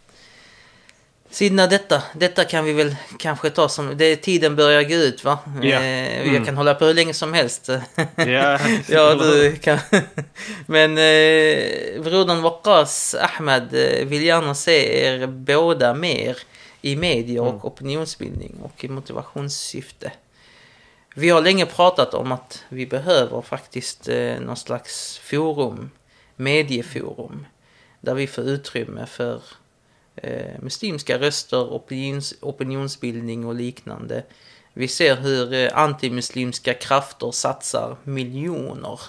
Sidna 1.34 1.66
detta, 1.66 2.02
detta 2.12 2.44
kan 2.44 2.64
vi 2.64 2.72
väl 2.72 2.96
kanske 3.18 3.50
ta 3.50 3.68
som, 3.68 3.96
det, 3.96 4.16
tiden 4.16 4.56
börjar 4.56 4.82
gå 4.82 4.94
ut 4.94 5.24
va? 5.24 5.38
Yeah. 5.62 6.20
Mm. 6.20 6.34
Jag 6.34 6.46
kan 6.46 6.56
hålla 6.56 6.74
på 6.74 6.84
hur 6.84 6.94
länge 6.94 7.14
som 7.14 7.32
helst. 7.32 7.70
Yeah. 8.18 8.60
ja, 8.88 9.14
du 9.14 9.56
kan. 9.56 9.78
Men 10.66 10.98
eh, 10.98 12.02
brodern 12.02 12.42
Waqas 12.42 13.14
Ahmed 13.14 13.74
eh, 13.74 14.06
vill 14.06 14.22
gärna 14.22 14.54
se 14.54 15.06
er 15.06 15.26
båda 15.26 15.94
mer 15.94 16.38
i 16.82 16.96
media 16.96 17.42
och 17.42 17.48
mm. 17.48 17.64
opinionsbildning 17.64 18.56
och 18.62 18.84
i 18.84 18.88
motivationssyfte. 18.88 20.12
Vi 21.14 21.30
har 21.30 21.40
länge 21.40 21.66
pratat 21.66 22.14
om 22.14 22.32
att 22.32 22.64
vi 22.68 22.86
behöver 22.86 23.42
faktiskt 23.42 24.08
eh, 24.08 24.40
någon 24.40 24.56
slags 24.56 25.18
forum, 25.18 25.90
medieforum, 26.36 27.46
där 28.00 28.14
vi 28.14 28.26
får 28.26 28.44
utrymme 28.44 29.06
för 29.06 29.42
eh, 30.16 30.60
muslimska 30.60 31.18
röster, 31.18 31.60
opinions, 31.60 32.34
opinionsbildning 32.40 33.46
och 33.46 33.54
liknande. 33.54 34.22
Vi 34.72 34.88
ser 34.88 35.16
hur 35.16 35.52
eh, 35.52 35.78
antimuslimska 35.78 36.74
krafter 36.74 37.30
satsar 37.30 37.96
miljoner, 38.04 39.00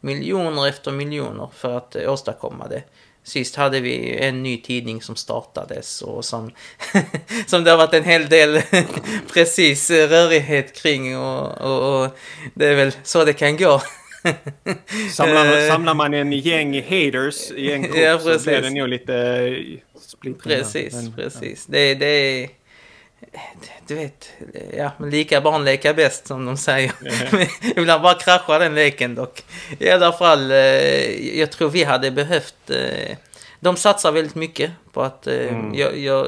miljoner 0.00 0.68
efter 0.68 0.92
miljoner 0.92 1.48
för 1.54 1.76
att 1.76 1.96
eh, 1.96 2.12
åstadkomma 2.12 2.68
det. 2.68 2.82
Sist 3.24 3.56
hade 3.56 3.80
vi 3.80 4.18
en 4.18 4.42
ny 4.42 4.62
tidning 4.62 5.02
som 5.02 5.16
startades 5.16 6.02
och 6.02 6.24
som, 6.24 6.50
som 7.46 7.64
det 7.64 7.70
har 7.70 7.78
varit 7.78 7.94
en 7.94 8.04
hel 8.04 8.28
del 8.28 8.62
precis 9.34 9.90
rörighet 9.90 10.82
kring 10.82 11.18
och, 11.18 11.60
och, 11.60 12.04
och, 12.04 12.16
det 12.54 12.66
är 12.66 12.74
väl 12.74 12.92
så 13.02 13.24
det 13.24 13.32
kan 13.32 13.56
gå. 13.56 13.82
samlar, 15.12 15.58
eh. 15.62 15.68
samlar 15.68 15.94
man 15.94 16.14
en 16.14 16.32
gäng 16.32 16.82
haters 16.82 17.50
i 17.50 17.72
en 17.72 17.82
grupp 17.82 17.96
ja, 17.96 18.18
så 18.18 18.38
blir 18.44 18.62
det 18.62 18.70
nog 18.70 18.88
lite 18.88 19.58
splittrad. 20.12 20.58
Precis, 20.58 20.94
men, 20.94 21.12
precis. 21.12 21.66
Ja. 21.68 21.72
Det, 21.72 21.94
det 21.94 22.06
är... 22.06 22.48
Du 23.86 23.94
vet, 23.94 24.32
ja, 24.76 24.92
lika 24.98 25.40
barn 25.40 25.64
leka 25.64 25.94
bäst 25.94 26.26
som 26.26 26.46
de 26.46 26.56
säger. 26.56 26.92
Mm. 27.32 27.48
Ibland 27.76 28.02
bara 28.02 28.14
kraschar 28.14 28.58
den 28.60 28.74
leken 28.74 29.14
dock. 29.14 29.44
I 29.78 29.90
alla 29.90 30.12
fall, 30.12 30.50
eh, 30.50 31.38
jag 31.38 31.50
tror 31.50 31.70
vi 31.70 31.84
hade 31.84 32.10
behövt... 32.10 32.70
Eh, 32.70 33.16
de 33.60 33.76
satsar 33.76 34.12
väldigt 34.12 34.34
mycket 34.34 34.70
på 34.92 35.02
att... 35.02 35.26
Eh, 35.26 35.34
mm. 35.34 35.74
jag, 35.74 35.98
jag 35.98 36.26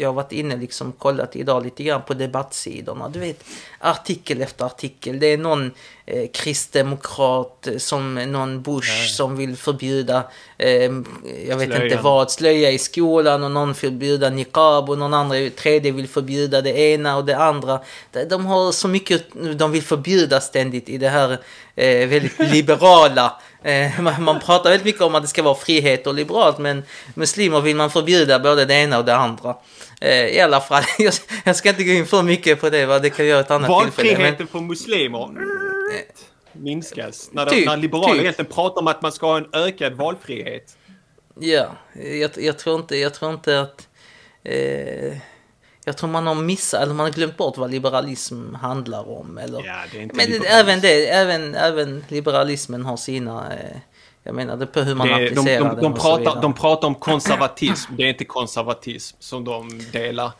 jag 0.00 0.08
har 0.08 0.14
varit 0.14 0.32
inne 0.32 0.56
liksom 0.56 0.92
kollat 0.92 1.36
idag 1.36 1.64
lite 1.64 1.82
grann 1.82 2.02
på 2.02 2.14
debattsidorna. 2.14 3.08
Du 3.08 3.20
vet, 3.20 3.44
artikel 3.78 4.42
efter 4.42 4.64
artikel. 4.64 5.18
Det 5.18 5.26
är 5.26 5.38
någon 5.38 5.70
eh, 6.06 6.30
kristdemokrat 6.32 7.66
eh, 7.66 7.76
som 7.78 8.14
någon 8.14 8.62
Bush 8.62 8.90
Nej. 8.90 9.08
som 9.08 9.36
vill 9.36 9.56
förbjuda, 9.56 10.24
eh, 10.58 10.70
jag 11.48 11.56
vet 11.56 11.68
Slöjan. 11.68 11.82
inte 11.82 11.96
vad, 11.96 12.30
slöja 12.30 12.70
i 12.70 12.78
skolan 12.78 13.44
och 13.44 13.50
någon 13.50 13.74
förbjuda 13.74 14.30
niqab 14.30 14.90
och 14.90 14.98
någon 14.98 15.14
andra, 15.14 15.50
tredje 15.50 15.92
vill 15.92 16.08
förbjuda 16.08 16.60
det 16.60 16.78
ena 16.78 17.16
och 17.16 17.24
det 17.24 17.36
andra. 17.36 17.80
De 18.28 18.46
har 18.46 18.72
så 18.72 18.88
mycket 18.88 19.24
de 19.56 19.72
vill 19.72 19.82
förbjuda 19.82 20.40
ständigt 20.40 20.88
i 20.88 20.98
det 20.98 21.08
här 21.08 21.38
eh, 21.74 22.08
väldigt 22.08 22.38
liberala 22.52 23.40
eh, 23.62 24.00
man 24.00 24.40
pratar 24.40 24.70
väldigt 24.70 24.84
mycket 24.84 25.02
om 25.02 25.14
att 25.14 25.22
det 25.22 25.28
ska 25.28 25.42
vara 25.42 25.54
frihet 25.54 26.06
och 26.06 26.14
liberalt 26.14 26.58
men 26.58 26.82
muslimer 27.14 27.60
vill 27.60 27.76
man 27.76 27.90
förbjuda 27.90 28.38
både 28.38 28.64
det 28.64 28.74
ena 28.74 28.98
och 28.98 29.04
det 29.04 29.16
andra. 29.16 29.56
Eh, 30.00 30.26
I 30.26 30.40
alla 30.40 30.60
fall, 30.60 30.82
jag, 30.98 31.14
jag, 31.44 31.56
ska 31.56 31.68
inte 31.68 31.84
gå 31.84 31.92
in 31.92 32.06
för 32.06 32.22
mycket 32.22 32.60
på 32.60 32.70
det, 32.70 32.86
vad 32.86 33.02
det 33.02 33.10
kan 33.10 33.26
göra 33.26 33.40
ett 33.40 33.50
annat 33.50 33.68
Valfriheten 33.68 34.04
tillfälle. 34.04 34.24
Valfriheten 34.24 34.46
för 34.46 34.60
muslimer 34.60 35.18
eh, 35.18 36.04
minskas. 36.52 37.30
När, 37.32 37.46
typ, 37.46 37.66
när 37.66 37.76
liberaler 37.76 38.12
typ. 38.12 38.20
egentligen 38.20 38.52
pratar 38.52 38.80
om 38.80 38.86
att 38.86 39.02
man 39.02 39.12
ska 39.12 39.26
ha 39.26 39.36
en 39.38 39.48
ökad 39.52 39.92
valfrihet. 39.92 40.76
Ja, 41.40 41.66
jag, 41.94 42.30
jag 42.36 42.58
tror 42.58 42.80
inte, 42.80 42.96
jag 42.96 43.14
tror 43.14 43.32
inte 43.32 43.60
att... 43.60 43.88
Eh, 44.44 45.16
jag 45.84 45.96
tror 45.96 46.10
man 46.10 46.26
har 46.26 46.34
missat, 46.34 46.82
eller 46.82 46.94
man 46.94 47.06
har 47.06 47.12
glömt 47.12 47.36
bort 47.36 47.56
vad 47.56 47.70
liberalism 47.70 48.54
handlar 48.54 49.08
om. 49.08 49.38
Eller, 49.38 49.66
ja, 49.66 49.76
det 49.92 49.98
är 49.98 50.02
inte 50.02 50.16
men 50.16 50.42
även, 50.46 50.80
det, 50.80 51.06
även, 51.10 51.54
även 51.54 52.04
liberalismen 52.08 52.84
har 52.84 52.96
sina... 52.96 53.52
Eh, 53.54 53.76
jag 54.22 54.34
menar 54.34 54.56
det 54.56 54.66
på 54.66 54.80
hur 54.80 54.94
man 54.94 55.08
det, 55.08 55.14
applicerar 55.14 55.70
de, 55.70 55.76
de, 55.76 55.82
de, 55.82 55.94
pratar, 55.94 56.42
de 56.42 56.54
pratar 56.54 56.88
om 56.88 56.94
konservatism. 56.94 57.92
Det 57.96 58.02
är 58.02 58.08
inte 58.08 58.24
konservatism 58.24 59.16
som 59.20 59.44
de 59.44 59.80
delar. 59.92 60.32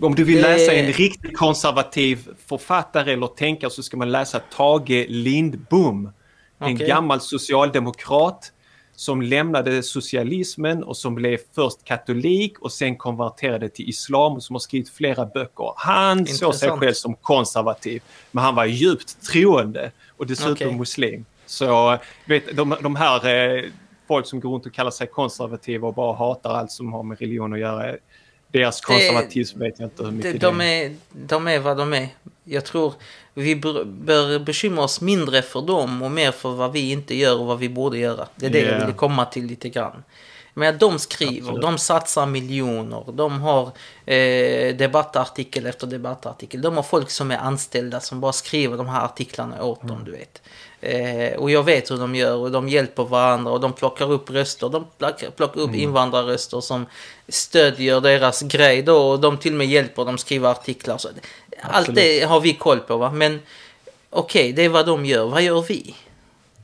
Om 0.00 0.14
du 0.14 0.24
vill 0.24 0.42
det... 0.42 0.42
läsa 0.42 0.72
en 0.72 0.92
riktigt 0.92 1.36
konservativ 1.36 2.28
författare 2.46 3.12
eller 3.12 3.26
tänkare 3.26 3.70
så 3.70 3.82
ska 3.82 3.96
man 3.96 4.12
läsa 4.12 4.40
Tage 4.56 5.06
Lindbom. 5.08 6.12
Okay. 6.58 6.70
En 6.70 6.78
gammal 6.78 7.20
socialdemokrat 7.20 8.52
som 8.94 9.22
lämnade 9.22 9.82
socialismen 9.82 10.84
och 10.84 10.96
som 10.96 11.14
blev 11.14 11.38
först 11.54 11.84
katolik 11.84 12.58
och 12.58 12.72
sen 12.72 12.96
konverterade 12.96 13.68
till 13.68 13.88
islam 13.88 14.32
och 14.32 14.42
som 14.42 14.54
har 14.54 14.60
skrivit 14.60 14.88
flera 14.88 15.26
böcker. 15.26 15.72
Han 15.76 16.26
såg 16.26 16.54
sig 16.54 16.70
själv 16.70 16.92
som 16.92 17.14
konservativ, 17.14 18.02
men 18.30 18.44
han 18.44 18.54
var 18.54 18.64
djupt 18.64 19.22
troende 19.22 19.90
och 20.16 20.26
dessutom 20.26 20.52
okay. 20.52 20.76
muslim. 20.76 21.24
Så 21.46 21.98
vet, 22.24 22.56
de, 22.56 22.76
de 22.82 22.96
här 22.96 23.28
eh, 23.28 23.64
folk 24.08 24.26
som 24.26 24.40
går 24.40 24.50
runt 24.50 24.66
och 24.66 24.74
kallar 24.74 24.90
sig 24.90 25.06
konservativa 25.06 25.88
och 25.88 25.94
bara 25.94 26.16
hatar 26.16 26.54
allt 26.54 26.70
som 26.70 26.92
har 26.92 27.02
med 27.02 27.20
religion 27.20 27.52
att 27.52 27.58
göra. 27.58 27.96
Deras 28.48 28.80
konservatism 28.80 29.58
vet 29.58 29.78
jag 29.78 29.86
inte 29.86 30.04
hur 30.04 30.10
mycket 30.10 30.40
de, 30.40 30.58
de 30.58 30.60
är. 30.60 30.96
De 31.12 31.48
är 31.48 31.58
vad 31.58 31.76
de 31.76 31.92
är. 31.92 32.08
Jag 32.44 32.64
tror 32.64 32.94
vi 33.34 33.56
bör 33.56 34.38
bekymra 34.38 34.84
oss 34.84 35.00
mindre 35.00 35.42
för 35.42 35.62
dem 35.62 36.02
och 36.02 36.10
mer 36.10 36.32
för 36.32 36.50
vad 36.50 36.72
vi 36.72 36.90
inte 36.90 37.14
gör 37.14 37.40
och 37.40 37.46
vad 37.46 37.58
vi 37.58 37.68
borde 37.68 37.98
göra. 37.98 38.28
Det 38.36 38.46
är 38.46 38.50
det 38.50 38.58
yeah. 38.58 38.78
jag 38.78 38.86
vill 38.86 38.94
komma 38.94 39.24
till 39.24 39.46
lite 39.46 39.68
grann. 39.68 40.02
Men 40.54 40.78
de 40.78 40.98
skriver, 40.98 41.40
Absolut. 41.40 41.62
de 41.62 41.78
satsar 41.78 42.26
miljoner, 42.26 43.04
de 43.12 43.40
har 43.40 43.64
eh, 44.06 44.76
debattartikel 44.76 45.66
efter 45.66 45.86
debattartikel. 45.86 46.62
De 46.62 46.76
har 46.76 46.82
folk 46.82 47.10
som 47.10 47.30
är 47.30 47.38
anställda 47.38 48.00
som 48.00 48.20
bara 48.20 48.32
skriver 48.32 48.76
de 48.76 48.88
här 48.88 49.04
artiklarna 49.04 49.64
åt 49.64 49.82
mm. 49.82 49.94
dem, 49.94 50.04
du 50.04 50.12
vet. 50.12 50.42
Eh, 50.86 51.38
och 51.38 51.50
jag 51.50 51.62
vet 51.62 51.90
hur 51.90 51.96
de 51.96 52.14
gör 52.14 52.36
och 52.36 52.50
de 52.50 52.68
hjälper 52.68 53.04
varandra 53.04 53.52
och 53.52 53.60
de 53.60 53.72
plockar 53.72 54.12
upp 54.12 54.30
röster. 54.30 54.68
De 54.68 54.86
plockar, 54.98 55.30
plockar 55.30 55.60
upp 55.60 55.68
mm. 55.68 55.80
invandrarröster 55.80 56.60
som 56.60 56.86
stödjer 57.28 58.00
deras 58.00 58.42
grej 58.42 58.82
då 58.82 58.96
och 58.96 59.20
de 59.20 59.38
till 59.38 59.52
och 59.52 59.58
med 59.58 59.66
hjälper 59.66 60.04
dem 60.04 60.18
skriva 60.18 60.50
artiklar. 60.50 60.98
Så 60.98 61.08
allt 61.60 61.94
det 61.94 62.20
har 62.20 62.40
vi 62.40 62.52
koll 62.52 62.80
på 62.80 62.96
va. 62.96 63.10
Men 63.10 63.40
okej, 64.10 64.40
okay, 64.40 64.52
det 64.52 64.64
är 64.64 64.68
vad 64.68 64.86
de 64.86 65.04
gör. 65.04 65.26
Vad 65.26 65.42
gör 65.42 65.62
vi? 65.62 65.94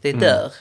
Det 0.01 0.09
är 0.09 0.12
mm. 0.12 0.25
där. 0.25 0.53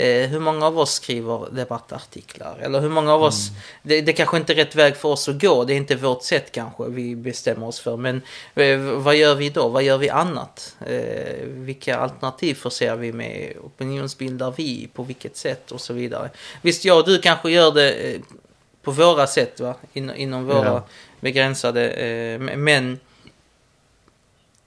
Eh, 0.00 0.28
hur 0.28 0.40
många 0.40 0.66
av 0.66 0.78
oss 0.78 0.92
skriver 0.92 1.50
debattartiklar? 1.50 2.58
Eller 2.60 2.80
hur 2.80 2.88
många 2.88 3.14
av 3.14 3.22
oss... 3.22 3.48
Mm. 3.48 3.60
Det, 3.82 4.00
det 4.00 4.12
kanske 4.12 4.36
inte 4.36 4.52
är 4.52 4.54
rätt 4.54 4.74
väg 4.74 4.96
för 4.96 5.08
oss 5.08 5.28
att 5.28 5.40
gå. 5.40 5.64
Det 5.64 5.72
är 5.72 5.76
inte 5.76 5.96
vårt 5.96 6.22
sätt 6.22 6.52
kanske 6.52 6.84
vi 6.88 7.16
bestämmer 7.16 7.66
oss 7.66 7.80
för. 7.80 7.96
Men 7.96 8.22
eh, 8.54 8.78
vad 8.78 9.16
gör 9.16 9.34
vi 9.34 9.50
då? 9.50 9.68
Vad 9.68 9.82
gör 9.82 9.98
vi 9.98 10.10
annat? 10.10 10.76
Eh, 10.86 11.46
vilka 11.46 11.96
alternativ 11.96 12.54
förser 12.54 12.96
vi 12.96 13.12
med? 13.12 13.56
Opinionsbildar 13.62 14.54
vi? 14.56 14.88
På 14.94 15.02
vilket 15.02 15.36
sätt? 15.36 15.72
Och 15.72 15.80
så 15.80 15.92
vidare. 15.92 16.30
Visst, 16.62 16.84
jag 16.84 16.98
och 16.98 17.06
du 17.06 17.18
kanske 17.18 17.50
gör 17.50 17.72
det 17.72 17.92
eh, 17.92 18.20
på 18.82 18.90
våra 18.90 19.26
sätt 19.26 19.60
va? 19.60 19.74
In, 19.92 20.10
inom 20.10 20.46
våra 20.46 20.66
ja. 20.66 20.86
begränsade... 21.20 21.90
Eh, 21.90 22.38
men 22.38 22.98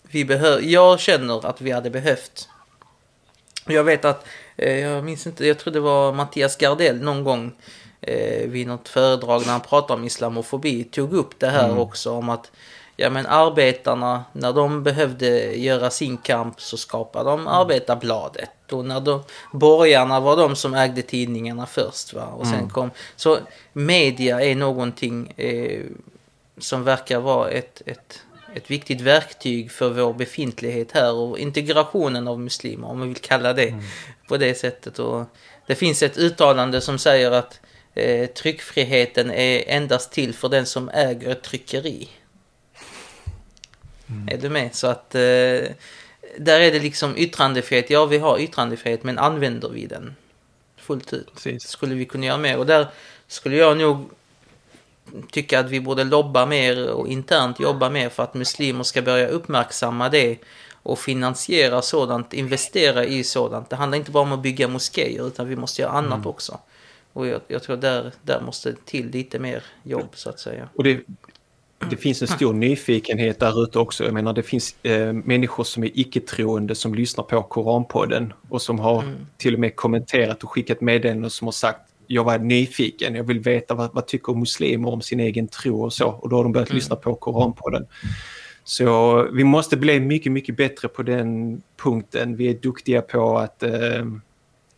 vi 0.04 0.26
behöver... 0.26 0.62
Jag 0.62 1.00
känner 1.00 1.46
att 1.46 1.62
vi 1.62 1.72
hade 1.72 1.90
behövt 1.90 2.50
jag 3.66 3.84
vet 3.84 4.06
att 4.06 4.26
Eh, 4.58 4.80
jag 4.80 5.04
minns 5.04 5.28
inte, 5.28 5.48
jag 5.48 5.60
tror 5.60 5.74
det 5.74 5.80
var 5.80 6.14
Mattias 6.14 6.58
Gardell 6.58 7.02
någon 7.02 7.24
gång 7.24 7.52
eh, 8.02 8.50
vid 8.50 8.68
något 8.68 8.90
föredrag 8.90 9.42
när 9.46 9.52
han 9.52 9.62
pratade 9.62 10.00
om 10.00 10.06
islamofobi 10.06 10.84
tog 10.84 11.14
upp 11.14 11.40
det 11.40 11.50
här 11.50 11.66
mm. 11.66 11.80
också 11.80 12.12
om 12.12 12.30
att 12.30 12.52
ja 12.96 13.10
men 13.10 13.26
arbetarna, 13.26 14.24
när 14.34 14.54
de 14.54 14.84
behövde 14.84 15.56
göra 15.56 15.90
sin 15.90 16.18
kamp 16.18 16.62
så 16.62 16.78
skapade 16.78 17.30
de 17.30 17.48
Arbetarbladet. 17.48 18.72
Och 18.72 18.86
när 18.86 19.00
de, 19.00 19.24
borgarna 19.52 20.20
var 20.20 20.38
de 20.38 20.56
som 20.56 20.74
ägde 20.74 21.02
tidningarna 21.02 21.66
först. 21.66 22.14
Va? 22.14 22.26
Och 22.26 22.48
sen 22.48 22.56
mm. 22.56 22.70
kom, 22.70 22.92
så 23.16 23.38
media 23.74 24.42
är 24.42 24.56
någonting 24.56 25.34
eh, 25.38 25.82
som 26.58 26.84
verkar 26.84 27.20
vara 27.20 27.50
ett, 27.50 27.82
ett, 27.86 28.22
ett 28.56 28.72
viktigt 28.72 29.02
verktyg 29.02 29.72
för 29.72 29.90
vår 29.90 30.14
befintlighet 30.14 30.92
här 30.92 31.14
och 31.14 31.40
integrationen 31.40 32.28
av 32.28 32.40
muslimer, 32.40 32.88
om 32.88 33.00
man 33.00 33.08
vill 33.08 33.18
kalla 33.18 33.54
det 33.54 33.68
mm. 33.68 33.84
på 34.28 34.38
det 34.38 34.56
sättet. 34.56 35.00
Och 35.00 35.26
det 35.68 35.76
finns 35.76 36.04
ett 36.04 36.18
uttalande 36.18 36.82
som 36.82 37.00
säger 37.00 37.32
att 37.32 37.60
eh, 37.94 38.30
tryckfriheten 38.30 39.32
är 39.32 39.64
endast 39.68 40.12
till 40.12 40.34
för 40.34 40.50
den 40.50 40.66
som 40.66 40.90
äger 40.90 41.30
ett 41.30 41.44
tryckeri. 41.44 42.10
Mm. 44.10 44.28
Är 44.32 44.38
du 44.38 44.50
med? 44.50 44.76
Så 44.76 44.88
att 44.88 45.16
eh, 45.16 45.22
där 46.38 46.60
är 46.60 46.72
det 46.72 46.80
liksom 46.80 47.18
yttrandefrihet. 47.18 47.90
Ja, 47.90 48.06
vi 48.06 48.18
har 48.18 48.40
yttrandefrihet, 48.40 49.04
men 49.04 49.18
använder 49.18 49.70
vi 49.70 49.86
den 49.86 50.16
fullt 50.78 51.14
ut? 51.14 51.34
Precis. 51.34 51.68
Skulle 51.68 51.96
vi 51.96 52.06
kunna 52.06 52.26
göra 52.26 52.38
mer? 52.38 52.58
Och 52.58 52.66
där 52.66 52.88
skulle 53.28 53.56
jag 53.56 53.78
nog 53.78 54.10
tycka 55.32 55.60
att 55.60 55.70
vi 55.70 55.82
borde 55.82 56.04
lobba 56.04 56.46
mer 56.46 56.92
och 56.92 57.08
internt 57.08 57.60
jobba 57.60 57.90
mer 57.90 58.10
för 58.10 58.24
att 58.24 58.34
muslimer 58.34 58.84
ska 58.84 59.02
börja 59.02 59.28
uppmärksamma 59.28 60.10
det 60.10 60.38
och 60.84 61.00
finansiera 61.00 61.82
sådant, 61.82 62.34
investera 62.34 63.06
i 63.06 63.24
sådant. 63.24 63.70
Det 63.70 63.76
handlar 63.76 63.98
inte 63.98 64.12
bara 64.12 64.24
om 64.24 64.32
att 64.32 64.42
bygga 64.42 64.68
moskéer 64.68 65.28
utan 65.28 65.48
vi 65.48 65.56
måste 65.56 65.82
göra 65.82 65.92
annat 65.92 66.18
mm. 66.18 66.28
också. 66.28 66.60
Och 67.14 67.28
jag, 67.28 67.42
jag, 67.48 67.64
tror 67.64 67.78
där, 67.78 68.12
där 68.22 68.42
måste 68.42 68.76
till 68.86 69.10
lite 69.10 69.40
mer 69.40 69.64
jobb 69.84 70.10
så 70.14 70.30
att 70.30 70.40
säga. 70.40 70.70
Och 70.76 70.84
det, 70.84 71.00
det 71.90 71.98
finns 71.98 72.22
en 72.22 72.28
stor 72.28 72.54
nyfikenhet 72.54 73.40
där 73.40 73.64
ute 73.64 73.80
också. 73.80 74.04
Jag 74.04 74.14
menar 74.14 74.34
det 74.34 74.44
finns 74.44 74.76
eh, 74.84 75.14
människor 75.14 75.64
som 75.64 75.84
är 75.84 75.92
icke-troende 75.94 76.76
som 76.76 76.96
lyssnar 76.96 77.24
på 77.24 77.44
Koranpodden 77.44 78.34
och 78.50 78.62
som 78.62 78.80
har 78.80 79.02
mm. 79.02 79.16
till 79.38 79.54
och 79.54 79.60
med 79.60 79.76
kommenterat 79.76 80.44
och 80.44 80.52
skickat 80.52 80.82
meddelanden 80.82 81.30
som 81.30 81.48
har 81.48 81.52
sagt 81.52 81.82
jag 82.08 82.24
var 82.24 82.38
nyfiken, 82.38 83.16
jag 83.16 83.24
vill 83.24 83.40
veta 83.40 83.74
vad, 83.74 83.94
vad 83.94 84.08
tycker 84.08 84.34
muslimer 84.34 84.90
om 84.90 85.02
sin 85.02 85.20
egen 85.20 85.48
tro 85.48 85.84
och 85.84 85.94
så. 85.94 86.08
Och 86.08 86.30
då 86.30 86.36
har 86.36 86.44
de 86.44 86.52
börjat 86.52 86.70
mm. 86.70 86.76
lyssna 86.76 86.96
på 86.96 87.16
Koranpodden. 87.16 87.86
Så 88.64 89.22
vi 89.32 89.44
måste 89.44 89.78
bli 89.78 90.00
mycket, 90.00 90.32
mycket 90.32 90.58
bättre 90.58 90.88
på 90.88 91.04
den 91.04 91.62
punkten. 91.78 92.36
Vi 92.36 92.50
är 92.50 92.54
duktiga 92.54 93.02
på 93.02 93.38
att 93.38 93.64
eh, 93.64 94.06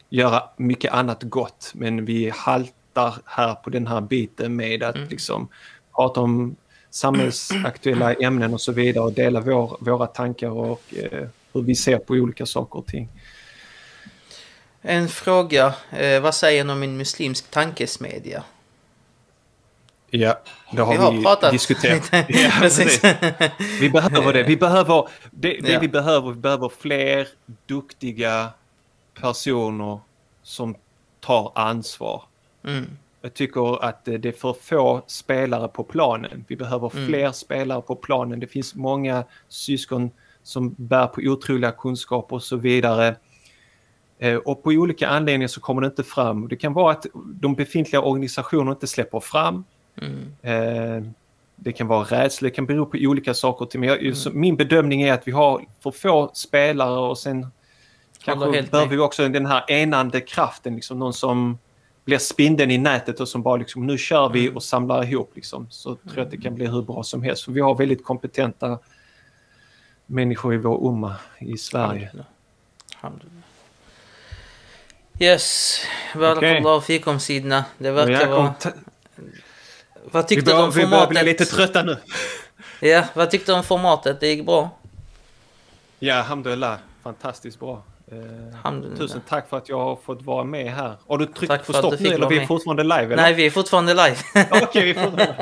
göra 0.10 0.44
mycket 0.58 0.94
annat 0.94 1.24
gott, 1.24 1.72
men 1.74 2.06
vi 2.06 2.30
haltar 2.30 3.16
här 3.26 3.56
på 3.56 3.70
den 3.70 3.88
här 3.88 4.02
biten 4.02 4.56
med 4.56 4.84
att 4.84 4.96
mm. 4.96 5.10
liksom 5.10 5.48
prata 5.96 6.22
om 6.22 6.56
samhällsaktuella 6.90 8.14
ämnen 8.22 8.54
och 8.54 8.62
så 8.62 8.72
vidare 8.72 9.04
och 9.04 9.14
dela 9.14 9.42
vår, 9.42 9.78
våra 9.80 10.08
tankar 10.08 10.50
och 10.50 10.82
eh, 10.98 11.28
hur 11.54 11.62
vi 11.62 11.76
ser 11.76 11.98
på 11.98 12.14
olika 12.14 12.46
saker 12.46 12.80
och 12.80 12.86
ting. 12.86 13.10
En 14.88 15.08
fråga. 15.08 15.74
Eh, 15.92 16.22
vad 16.22 16.36
säger 16.36 16.64
ni 16.64 16.74
om 16.74 16.84
en 16.84 16.98
muslimsk 16.98 17.52
tankesmedja? 17.52 18.44
Ja, 20.10 20.40
det 20.72 20.82
har 20.82 20.92
vi, 20.92 20.98
har 20.98 21.12
vi 21.12 21.24
pratat. 21.24 21.52
diskuterat. 21.52 22.10
ja, 22.30 22.52
precis. 22.60 23.02
Vi 23.80 23.90
behöver 23.90 24.34
det. 24.34 24.44
Vi 24.44 24.58
behöver, 24.58 25.08
det, 25.32 25.60
det 25.62 25.72
ja. 25.72 25.80
vi 25.80 25.88
behöver, 25.88 26.32
vi 26.32 26.40
behöver 26.40 26.72
fler 26.80 27.28
duktiga 27.66 28.50
personer 29.22 30.00
som 30.44 30.76
tar 31.20 31.52
ansvar. 31.56 32.24
Mm. 32.64 32.98
Jag 33.22 33.34
tycker 33.34 33.84
att 33.84 34.06
det 34.06 34.26
är 34.26 34.32
för 34.32 34.54
få 34.62 35.02
spelare 35.08 35.68
på 35.68 35.84
planen. 35.84 36.46
Vi 36.48 36.56
behöver 36.56 36.92
mm. 36.96 37.08
fler 37.08 37.32
spelare 37.32 37.82
på 37.82 37.96
planen. 37.96 38.40
Det 38.40 38.48
finns 38.48 38.76
många 38.76 39.24
syskon 39.48 40.12
som 40.44 40.76
bär 40.78 41.08
på 41.08 41.22
otroliga 41.22 41.72
kunskaper 41.72 42.36
och 42.36 42.44
så 42.44 42.56
vidare. 42.56 43.16
Eh, 44.20 44.36
och 44.36 44.64
på 44.64 44.70
olika 44.70 45.08
anledningar 45.08 45.48
så 45.48 45.62
kommer 45.62 45.82
det 45.82 45.88
inte 45.88 46.04
fram. 46.04 46.48
Det 46.48 46.56
kan 46.56 46.74
vara 46.74 46.92
att 46.92 47.06
de 47.14 47.56
befintliga 47.56 48.02
organisationerna 48.02 48.72
inte 48.72 48.88
släpper 48.88 49.20
fram. 49.20 49.64
Mm. 50.02 50.36
Eh, 50.42 51.12
det 51.56 51.72
kan 51.72 51.88
vara 51.88 52.04
rädsla, 52.04 52.46
det 52.46 52.52
kan 52.52 52.66
bero 52.66 52.86
på 52.86 52.98
olika 52.98 53.34
saker. 53.34 53.80
Men 53.80 53.90
jag, 53.90 54.02
mm. 54.02 54.16
min 54.34 54.56
bedömning 54.56 55.02
är 55.02 55.14
att 55.14 55.28
vi 55.28 55.32
har 55.32 55.66
för 55.84 55.92
få 55.92 56.32
spelare 56.34 57.00
och 57.00 57.18
sen 57.18 57.48
kanske 58.20 58.62
behöver 58.72 58.88
vi 58.88 58.98
också 58.98 59.30
den 59.30 59.46
här 59.46 59.72
enande 59.72 60.22
kraften, 60.22 60.76
liksom 60.76 61.00
någon 61.00 61.14
som 61.14 61.58
blir 62.06 62.18
spindeln 62.18 62.72
i 62.72 62.78
nätet 62.78 63.20
och 63.20 63.28
som 63.28 63.42
bara 63.42 63.56
liksom 63.56 63.86
nu 63.88 63.98
kör 63.98 64.30
vi 64.30 64.44
mm. 64.44 64.56
och 64.56 64.64
samlar 64.64 65.04
ihop 65.04 65.32
liksom. 65.36 65.68
Så 65.70 65.96
tror 65.96 66.18
jag 66.18 66.26
att 66.26 66.32
det 66.32 66.38
kan 66.38 66.56
bli 66.56 66.68
hur 66.68 66.82
bra 66.82 67.04
som 67.04 67.24
helst. 67.24 67.44
För 67.44 67.52
vi 67.52 67.62
har 67.62 67.76
väldigt 67.76 68.04
kompetenta 68.04 68.80
människor 70.06 70.54
i 70.54 70.58
vår 70.58 70.88
umma 70.88 71.16
i 71.40 71.58
Sverige. 71.58 72.12
Yes, 75.20 75.80
Barakallahu 76.14 76.78
okay. 76.78 77.00
fikum 77.00 77.20
Sidna. 77.20 77.66
Det 77.78 77.92
verkar 77.92 78.30
vara... 78.30 78.54
Vad 80.12 80.28
tyckte 80.28 80.52
du 80.52 80.58
om 80.58 80.72
formatet? 80.72 80.84
Vi 80.84 80.88
börjar 80.88 81.08
bli 81.08 81.24
lite 81.24 81.46
trötta 81.46 81.84
nu. 81.84 81.98
ja, 82.80 83.06
vad 83.14 83.32
tyckte 83.32 83.52
du 83.52 83.56
om 83.56 83.64
formatet? 83.64 84.20
Det 84.20 84.28
gick 84.28 84.46
bra? 84.46 84.70
Ja, 86.00 86.16
alhamdulillah. 86.16 86.78
Fantastiskt 87.04 87.60
bra. 87.60 87.84
Eh, 88.12 88.98
tusen 88.98 89.22
tack 89.30 89.50
för 89.50 89.58
att 89.58 89.70
jag 89.70 89.80
har 89.80 89.96
fått 89.96 90.22
vara 90.22 90.44
med 90.44 90.72
här. 90.72 90.96
Har 91.08 91.18
du 91.18 91.26
tryckt 91.26 91.68
på 91.68 91.74
stopp 91.74 92.00
nu 92.00 92.10
eller 92.10 92.30
vi 92.30 92.38
är 92.38 92.46
fortfarande 92.46 92.84
live? 92.84 93.04
Eller? 93.04 93.16
Nej, 93.16 93.34
vi 93.34 93.46
är 93.46 93.50
fortfarande 93.50 93.94
live. 93.94 94.16
Okej, 94.64 94.84
vi 94.84 94.90
är 94.90 94.94
fortfarande 94.94 95.36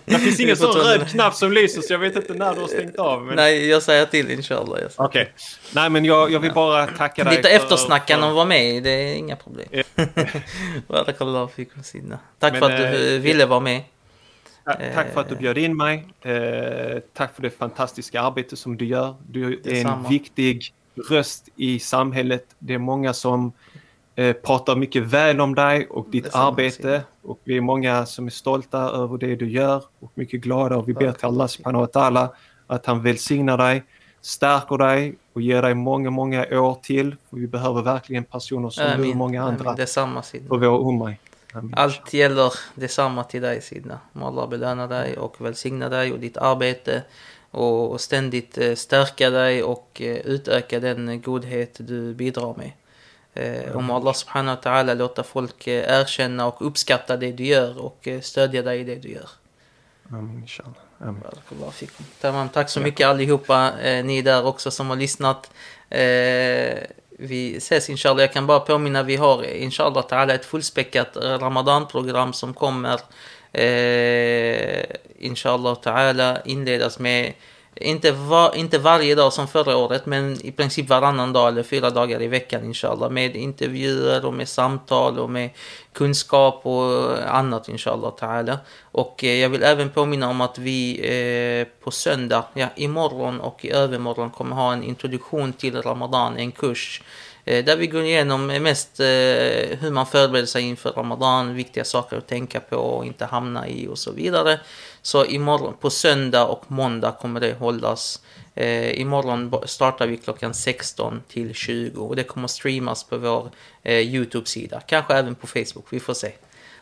Det 0.04 0.18
finns 0.18 0.40
ingen 0.40 0.56
sån 0.56 0.72
röd 0.72 1.08
knapp 1.08 1.34
som 1.34 1.52
lyser 1.52 1.82
så 1.82 1.92
jag 1.92 1.98
vet 1.98 2.16
inte 2.16 2.34
när 2.34 2.54
du 2.54 2.60
har 2.60 2.68
stängt 2.68 2.96
av. 2.96 3.22
Men... 3.22 3.36
Nej, 3.36 3.68
jag 3.68 3.82
säger 3.82 4.06
till 4.06 4.30
inshallah. 4.30 4.78
Okej. 4.96 5.22
Okay. 5.22 5.26
Nej, 5.74 5.90
men 5.90 6.04
jag, 6.04 6.32
jag 6.32 6.40
vill 6.40 6.52
bara 6.52 6.86
tacka 6.86 7.24
dig. 7.24 7.36
Lite 7.36 7.48
för... 7.58 7.94
att 7.94 8.34
vara 8.34 8.44
med, 8.44 8.82
det 8.82 8.90
är 8.90 9.14
inga 9.14 9.36
problem. 9.36 9.66
Tack 12.38 12.52
men, 12.52 12.60
för 12.60 12.70
att 12.70 12.76
du 12.76 13.14
äh, 13.14 13.20
ville 13.20 13.46
vara 13.46 13.60
med. 13.60 13.82
Tack 14.94 15.12
för 15.14 15.20
att 15.20 15.28
du 15.28 15.34
eh. 15.34 15.40
bjöd 15.40 15.58
in 15.58 15.76
mig. 15.76 16.08
tack 17.14 17.34
för 17.34 17.42
det 17.42 17.50
fantastiska 17.50 18.20
arbete 18.20 18.56
som 18.56 18.76
du 18.76 18.84
gör. 18.84 19.14
Du 19.26 19.62
är 19.64 19.86
en 19.86 20.08
viktig 20.08 20.72
röst 21.10 21.48
i 21.56 21.78
samhället. 21.78 22.44
Det 22.58 22.74
är 22.74 22.78
många 22.78 23.12
som 23.14 23.52
eh, 24.14 24.32
pratar 24.32 24.76
mycket 24.76 25.02
väl 25.02 25.40
om 25.40 25.54
dig 25.54 25.86
och 25.86 26.06
ditt 26.10 26.34
arbete. 26.34 27.02
Och 27.22 27.40
vi 27.44 27.56
är 27.56 27.60
många 27.60 28.06
som 28.06 28.26
är 28.26 28.30
stolta 28.30 28.78
över 28.78 29.18
det 29.18 29.36
du 29.36 29.50
gör 29.50 29.84
och 30.00 30.12
mycket 30.14 30.40
glada. 30.40 30.76
Och 30.76 30.88
vi 30.88 30.94
ber 30.94 31.12
till 31.12 31.26
Allah 31.26 31.46
subhanahu 31.46 32.28
att 32.66 32.86
han 32.86 33.02
välsignar 33.02 33.58
dig, 33.58 33.84
stärker 34.20 34.78
dig 34.78 35.16
och 35.32 35.42
ger 35.42 35.62
dig 35.62 35.74
många, 35.74 36.10
många 36.10 36.46
år 36.60 36.78
till. 36.82 37.16
För 37.30 37.36
vi 37.36 37.46
behöver 37.46 37.82
verkligen 37.82 38.24
personer 38.24 38.70
som 38.70 38.84
du 38.96 39.10
och 39.10 39.16
många 39.16 39.42
andra 39.42 39.74
detsamma, 39.74 40.22
på 40.48 40.56
vår 40.56 40.90
umma. 40.90 41.14
Allt 41.72 42.12
gäller 42.12 42.52
detsamma 42.74 43.24
till 43.24 43.42
dig 43.42 43.62
Sidna. 43.62 44.00
Må 44.12 44.26
Allah 44.26 44.48
belöna 44.48 44.86
dig 44.86 45.18
och 45.18 45.40
välsigna 45.40 45.88
dig 45.88 46.12
och 46.12 46.18
ditt 46.18 46.36
arbete 46.36 47.02
och 47.50 48.00
ständigt 48.00 48.58
eh, 48.58 48.74
stärka 48.74 49.30
dig 49.30 49.62
och 49.62 50.00
eh, 50.00 50.16
utöka 50.16 50.80
den 50.80 51.22
godhet 51.22 51.76
du 51.78 52.14
bidrar 52.14 52.54
med. 52.56 52.72
Om 53.74 53.90
Allah 53.90 54.12
subhanahu 54.12 54.56
wa 54.56 54.62
ta'ala 54.62 54.94
låta 54.94 55.22
folk 55.22 55.66
erkänna 55.68 56.46
och 56.46 56.66
uppskatta 56.66 57.16
det 57.16 57.32
du 57.32 57.44
gör 57.44 57.78
och 57.78 58.08
stödja 58.22 58.62
dig 58.62 58.80
i 58.80 58.84
det 58.84 58.94
du 58.94 59.08
gör. 59.08 59.28
Amen, 60.10 60.46
Amen. 60.98 61.22
Tamam, 62.20 62.48
tack 62.48 62.70
så 62.70 62.80
mycket 62.80 63.06
allihopa, 63.06 63.72
ni 64.04 64.22
där 64.22 64.46
också 64.46 64.70
som 64.70 64.90
har 64.90 64.96
lyssnat. 64.96 65.50
Vi 67.08 67.56
ses 67.56 67.90
inshallah. 67.90 68.20
Jag 68.20 68.32
kan 68.32 68.46
bara 68.46 68.60
påminna, 68.60 69.02
vi 69.02 69.16
har 69.16 69.44
inshallah 69.44 70.06
ta'ala 70.06 70.34
ett 70.34 70.44
fullspäckat 70.44 71.16
Ramadan-program 71.16 72.32
som 72.32 72.54
kommer 72.54 73.00
eh, 73.52 74.84
inshallah 75.18 75.76
ta'ala 75.80 76.38
inledas 76.44 76.98
med 76.98 77.34
inte, 77.80 78.12
var, 78.12 78.56
inte 78.56 78.78
varje 78.78 79.14
dag 79.14 79.32
som 79.32 79.48
förra 79.48 79.76
året 79.76 80.06
men 80.06 80.46
i 80.46 80.52
princip 80.52 80.88
varannan 80.88 81.32
dag 81.32 81.48
eller 81.48 81.62
fyra 81.62 81.90
dagar 81.90 82.22
i 82.22 82.26
veckan 82.26 82.64
inshallah 82.64 83.10
med 83.10 83.36
intervjuer 83.36 84.24
och 84.24 84.34
med 84.34 84.48
samtal 84.48 85.18
och 85.18 85.30
med 85.30 85.50
kunskap 85.92 86.66
och 86.66 87.18
annat 87.36 87.68
inshallah 87.68 88.12
ta'ala. 88.20 88.58
Och 88.82 89.24
eh, 89.24 89.40
jag 89.40 89.48
vill 89.48 89.62
även 89.62 89.90
påminna 89.90 90.28
om 90.28 90.40
att 90.40 90.58
vi 90.58 91.00
eh, 91.00 91.84
på 91.84 91.90
söndag, 91.90 92.44
ja 92.54 92.68
imorgon 92.76 93.40
och 93.40 93.64
i 93.64 93.70
övermorgon 93.70 94.30
kommer 94.30 94.56
ha 94.56 94.72
en 94.72 94.82
introduktion 94.82 95.52
till 95.52 95.82
Ramadan, 95.82 96.36
en 96.36 96.52
kurs 96.52 97.02
Eh, 97.48 97.64
där 97.64 97.76
vi 97.76 97.86
går 97.86 98.02
igenom 98.02 98.50
eh, 98.50 98.60
mest 98.60 99.00
eh, 99.00 99.06
hur 99.80 99.90
man 99.90 100.06
förbereder 100.06 100.46
sig 100.46 100.62
inför 100.62 100.92
Ramadan, 100.92 101.54
viktiga 101.54 101.84
saker 101.84 102.16
att 102.16 102.28
tänka 102.28 102.60
på 102.60 102.76
och 102.76 103.06
inte 103.06 103.24
hamna 103.24 103.68
i 103.68 103.88
och 103.88 103.98
så 103.98 104.12
vidare. 104.12 104.60
Så 105.02 105.24
imorgon, 105.24 105.74
på 105.80 105.90
söndag 105.90 106.44
och 106.44 106.64
måndag 106.68 107.12
kommer 107.20 107.40
det 107.40 107.54
hållas. 107.58 108.22
Eh, 108.54 109.00
imorgon 109.00 109.54
startar 109.66 110.06
vi 110.06 110.16
klockan 110.16 110.54
16 110.54 111.22
till 111.28 111.54
20 111.54 112.00
och 112.00 112.16
det 112.16 112.24
kommer 112.24 112.48
streamas 112.48 113.04
på 113.04 113.18
vår 113.18 113.50
eh, 113.82 113.98
Youtube-sida. 113.98 114.80
Kanske 114.86 115.14
även 115.14 115.34
på 115.34 115.46
Facebook, 115.46 115.86
vi 115.90 116.00
får 116.00 116.14
se. 116.14 116.32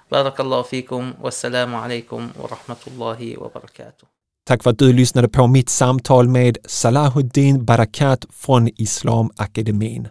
Barakallahu 0.09 0.65
fikum, 0.65 1.13
wassalamu 1.23 1.77
alaikum 1.77 2.31
wa 2.43 2.49
rahmatullahi 2.49 3.37
wa 3.37 3.51
barakatuh. 3.55 4.09
Tack 4.47 4.63
för 4.63 4.71
att 4.71 4.79
du 4.79 4.93
lyssnade 4.93 5.29
på 5.29 5.47
mitt 5.47 5.69
samtal 5.69 6.29
med 6.29 6.59
Salahuddin 6.65 7.65
Barakat 7.65 8.25
från 8.33 8.69
Islamakademin. 8.77 10.09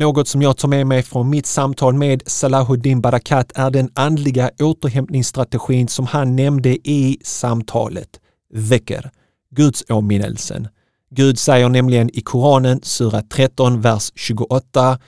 Något 0.00 0.28
som 0.28 0.42
jag 0.42 0.56
tar 0.56 0.68
med 0.68 0.86
mig 0.86 1.02
från 1.02 1.30
mitt 1.30 1.46
samtal 1.46 1.94
med 1.94 2.22
Salahuddin 2.26 3.00
Barakat 3.00 3.52
är 3.54 3.70
den 3.70 3.90
andliga 3.94 4.50
återhämtningsstrategin 4.60 5.88
som 5.88 6.06
han 6.06 6.36
nämnde 6.36 6.68
i 6.68 7.18
samtalet, 7.24 8.08
vecker, 8.54 9.10
Guds 9.50 9.84
åminnelsen. 9.88 10.68
Gud 11.10 11.38
säger 11.38 11.68
nämligen 11.68 12.10
i 12.16 12.20
Koranen, 12.20 12.80
sura 12.82 13.22
13, 13.22 13.80
vers 13.80 14.12
28 14.14 14.98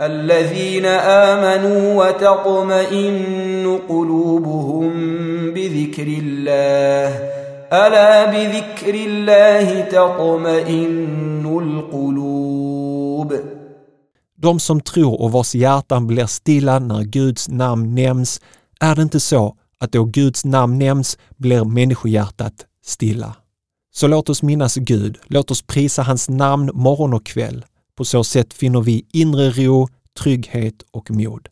الذين 0.00 0.86
آمنوا 0.86 2.04
وتطمئن 2.04 3.78
قلوبهم 3.88 4.92
بذكر 5.54 6.06
الله 6.22 7.08
ألا 7.72 8.24
بذكر 8.24 8.94
الله 8.94 9.80
تطمئن 9.80 11.46
القلوب 11.62 13.55
de 14.38 14.60
som 14.60 14.80
tror 14.80 15.20
och 15.20 15.32
vars 15.32 15.54
hjärtan 15.54 16.06
blir 16.06 16.26
stilla 16.26 16.78
när 16.78 17.02
Guds 17.02 17.48
namn 17.48 17.94
nämns, 17.94 18.40
är 18.80 18.94
det 18.94 19.02
inte 19.02 19.20
så 19.20 19.56
att 19.78 19.92
då 19.92 20.04
Guds 20.04 20.44
namn 20.44 20.78
nämns 20.78 21.18
blir 21.36 21.64
människohjärtat 21.64 22.66
stilla? 22.84 23.36
Så 23.94 24.06
låt 24.06 24.28
oss 24.28 24.42
minnas 24.42 24.74
Gud, 24.74 25.18
låt 25.26 25.50
oss 25.50 25.62
prisa 25.62 26.02
hans 26.02 26.28
namn 26.28 26.70
morgon 26.74 27.14
och 27.14 27.26
kväll. 27.26 27.64
På 27.96 28.04
så 28.04 28.24
sätt 28.24 28.54
finner 28.54 28.80
vi 28.80 29.06
inre 29.12 29.50
ro, 29.50 29.88
trygghet 30.18 30.74
och 30.90 31.10
mod. 31.10 31.48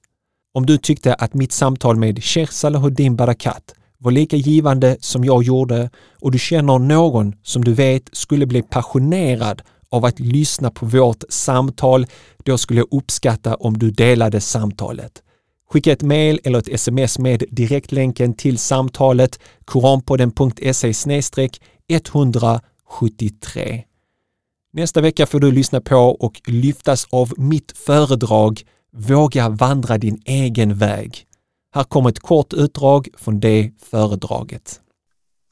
Om 0.55 0.66
du 0.66 0.78
tyckte 0.78 1.14
att 1.14 1.35
mitt 1.35 1.53
samtal 1.53 1.97
med 1.97 2.24
Sheikh 2.24 2.53
Salahuddin 2.53 3.16
Barakat 3.16 3.74
var 3.99 4.11
lika 4.11 4.37
givande 4.37 4.97
som 5.01 5.24
jag 5.24 5.43
gjorde 5.43 5.91
och 6.20 6.30
du 6.30 6.39
känner 6.39 6.78
någon 6.78 7.35
som 7.43 7.64
du 7.64 7.72
vet 7.74 8.03
skulle 8.12 8.47
bli 8.47 8.62
passionerad 8.62 9.62
av 9.95 10.05
att 10.05 10.20
lyssna 10.20 10.70
på 10.70 10.86
vårt 10.86 11.24
samtal, 11.28 12.07
då 12.45 12.59
skulle 12.59 12.80
jag 12.80 12.88
uppskatta 12.90 13.55
om 13.55 13.78
du 13.78 13.90
delade 13.90 14.40
samtalet. 14.40 15.22
Skicka 15.70 15.92
ett 15.92 16.03
mejl 16.03 16.40
eller 16.45 16.59
ett 16.59 16.68
sms 16.68 17.18
med 17.18 17.45
direktlänken 17.51 18.34
till 18.34 18.59
samtalet 18.59 19.38
koranpodden.se 19.64 20.92
173. 21.88 23.84
Nästa 24.72 25.01
vecka 25.01 25.26
får 25.26 25.40
du 25.40 25.53
lyssna 25.53 25.80
på 25.80 25.97
och 25.97 26.40
lyftas 26.47 27.07
av 27.11 27.32
mitt 27.36 27.72
föredrag 27.86 28.62
Våga 28.97 29.49
vandra 29.49 29.99
din 29.99 30.22
egen 30.24 30.74
väg. 30.74 31.26
Här 31.74 31.84
kommer 31.84 32.09
ett 32.09 32.20
kort 32.20 32.53
utdrag 32.53 33.09
från 33.16 33.40
det 33.40 33.70
föredraget. 33.90 34.80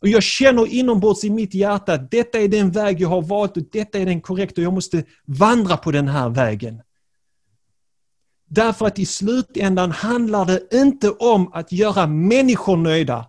Och 0.03 0.09
jag 0.09 0.22
känner 0.22 0.66
inombords 0.66 1.24
i 1.24 1.30
mitt 1.30 1.55
hjärta 1.55 1.92
att 1.92 2.11
detta 2.11 2.38
är 2.38 2.48
den 2.48 2.70
väg 2.70 3.00
jag 3.00 3.09
har 3.09 3.22
valt 3.22 3.57
och 3.57 3.62
detta 3.72 3.98
är 3.98 4.07
den 4.07 4.20
korrekta 4.20 4.61
och 4.61 4.64
jag 4.64 4.72
måste 4.72 5.05
vandra 5.24 5.76
på 5.76 5.90
den 5.90 6.09
här 6.09 6.28
vägen. 6.28 6.82
Därför 8.48 8.86
att 8.86 8.98
i 8.98 9.07
slutändan 9.07 9.90
handlar 9.90 10.44
det 10.44 10.68
inte 10.72 11.11
om 11.11 11.53
att 11.53 11.72
göra 11.72 12.07
människor 12.07 12.76
nöjda. 12.76 13.26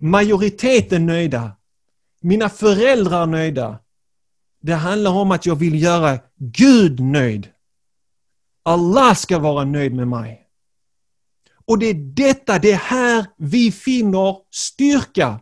Majoriteten 0.00 1.06
nöjda. 1.06 1.56
Mina 2.20 2.48
föräldrar 2.48 3.26
nöjda. 3.26 3.78
Det 4.60 4.74
handlar 4.74 5.10
om 5.10 5.30
att 5.30 5.46
jag 5.46 5.56
vill 5.56 5.82
göra 5.82 6.18
Gud 6.36 7.00
nöjd. 7.00 7.48
Allah 8.62 9.14
ska 9.14 9.38
vara 9.38 9.64
nöjd 9.64 9.94
med 9.94 10.08
mig. 10.08 10.41
Och 11.64 11.78
det 11.78 11.86
är 11.86 11.94
detta, 11.94 12.58
det 12.58 12.72
är 12.72 12.76
här 12.76 13.26
vi 13.38 13.72
finner 13.72 14.36
styrka. 14.50 15.40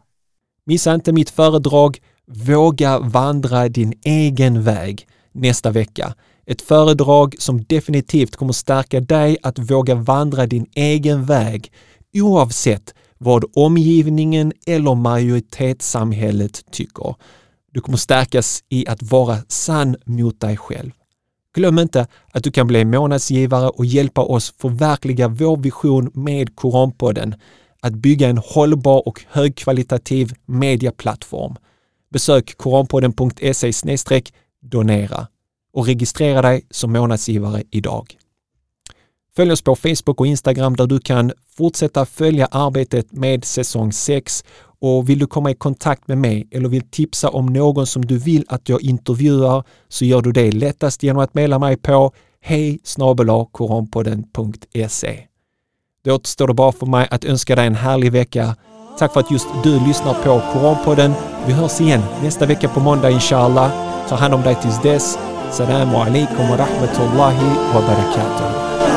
Missa 0.67 0.95
inte 0.95 1.13
mitt 1.13 1.31
föredrag 1.31 1.99
Våga 2.33 2.99
vandra 2.99 3.69
din 3.69 3.95
egen 4.05 4.63
väg 4.63 5.09
nästa 5.33 5.71
vecka. 5.71 6.15
Ett 6.47 6.63
föredrag 6.63 7.35
som 7.39 7.65
definitivt 7.65 8.37
kommer 8.37 8.53
stärka 8.53 9.01
dig 9.01 9.37
att 9.43 9.59
våga 9.59 9.95
vandra 9.95 10.47
din 10.47 10.67
egen 10.75 11.25
väg 11.25 11.73
oavsett 12.15 12.95
vad 13.19 13.45
omgivningen 13.55 14.53
eller 14.67 14.95
majoritetssamhället 14.95 16.71
tycker. 16.73 17.15
Du 17.73 17.81
kommer 17.81 17.99
stärkas 17.99 18.65
i 18.69 18.87
att 18.89 19.03
vara 19.03 19.39
sann 19.49 19.97
mot 20.05 20.41
dig 20.41 20.57
själv. 20.57 20.91
Glöm 21.55 21.79
inte 21.79 22.07
att 22.33 22.45
du 22.45 22.51
kan 22.51 22.67
bli 22.67 22.85
månadsgivare 22.85 23.69
och 23.69 23.85
hjälpa 23.85 24.21
oss 24.21 24.55
förverkliga 24.59 25.29
vår 25.29 25.57
vision 25.57 26.11
med 26.15 26.57
Koranpodden, 26.57 27.35
att 27.81 27.95
bygga 27.95 28.29
en 28.29 28.39
hållbar 28.39 29.09
och 29.09 29.25
högkvalitativ 29.29 30.33
mediaplattform. 30.47 31.57
Besök 32.11 32.57
koranpodden.se 32.57 33.73
donera 34.63 35.27
och 35.73 35.87
registrera 35.87 36.43
dig 36.43 36.67
som 36.71 36.93
månadsgivare 36.93 37.63
idag. 37.71 38.17
Följ 39.37 39.53
oss 39.53 39.63
på 39.63 39.77
Facebook 39.77 40.21
och 40.21 40.27
Instagram 40.27 40.77
där 40.77 40.87
du 40.87 41.01
kan 41.01 41.33
fortsätta 41.57 42.07
följa 42.07 42.47
arbetet 42.47 43.13
med 43.13 43.45
säsong 43.45 43.93
6 43.93 44.45
och 44.81 45.09
vill 45.09 45.19
du 45.19 45.27
komma 45.27 45.51
i 45.51 45.55
kontakt 45.55 46.09
med 46.09 46.19
mig 46.19 46.49
eller 46.51 46.69
vill 46.69 46.91
tipsa 46.91 47.29
om 47.29 47.47
någon 47.47 47.87
som 47.87 48.05
du 48.05 48.19
vill 48.19 48.45
att 48.49 48.69
jag 48.69 48.83
intervjuar 48.83 49.65
så 49.89 50.05
gör 50.05 50.23
du 50.23 50.33
det 50.33 50.53
lättast 50.53 51.03
genom 51.03 51.23
att 51.23 51.35
mejla 51.35 51.59
mig 51.59 51.77
på 51.77 52.13
hej 52.41 52.79
Då 56.05 56.15
återstår 56.15 56.49
det 56.49 56.55
bara 56.55 56.73
för 56.73 56.87
mig 56.87 57.09
att 57.11 57.25
önska 57.25 57.57
dig 57.57 57.67
en 57.67 57.75
härlig 57.75 58.13
vecka. 58.13 58.57
Tack 58.99 59.13
för 59.13 59.21
att 59.21 59.31
just 59.31 59.47
du 59.65 59.87
lyssnar 59.87 60.15
på 60.15 60.43
Koranpodden. 60.53 61.13
Vi 61.47 61.53
hörs 61.53 61.81
igen 61.81 62.03
nästa 62.23 62.47
vecka 62.47 62.69
på 62.69 62.81
måndag 62.81 63.11
inshallah. 63.11 63.71
Ta 64.09 64.15
hand 64.15 64.35
om 64.35 64.43
dig 64.43 64.55
tills 64.63 64.83
dess. 64.83 65.19
Salam 65.53 65.95
alaikum 65.95 66.49
wa 66.49 66.57
rahmatullahi 66.57 67.49
wa 67.75 67.81
barakatuh. 67.81 68.90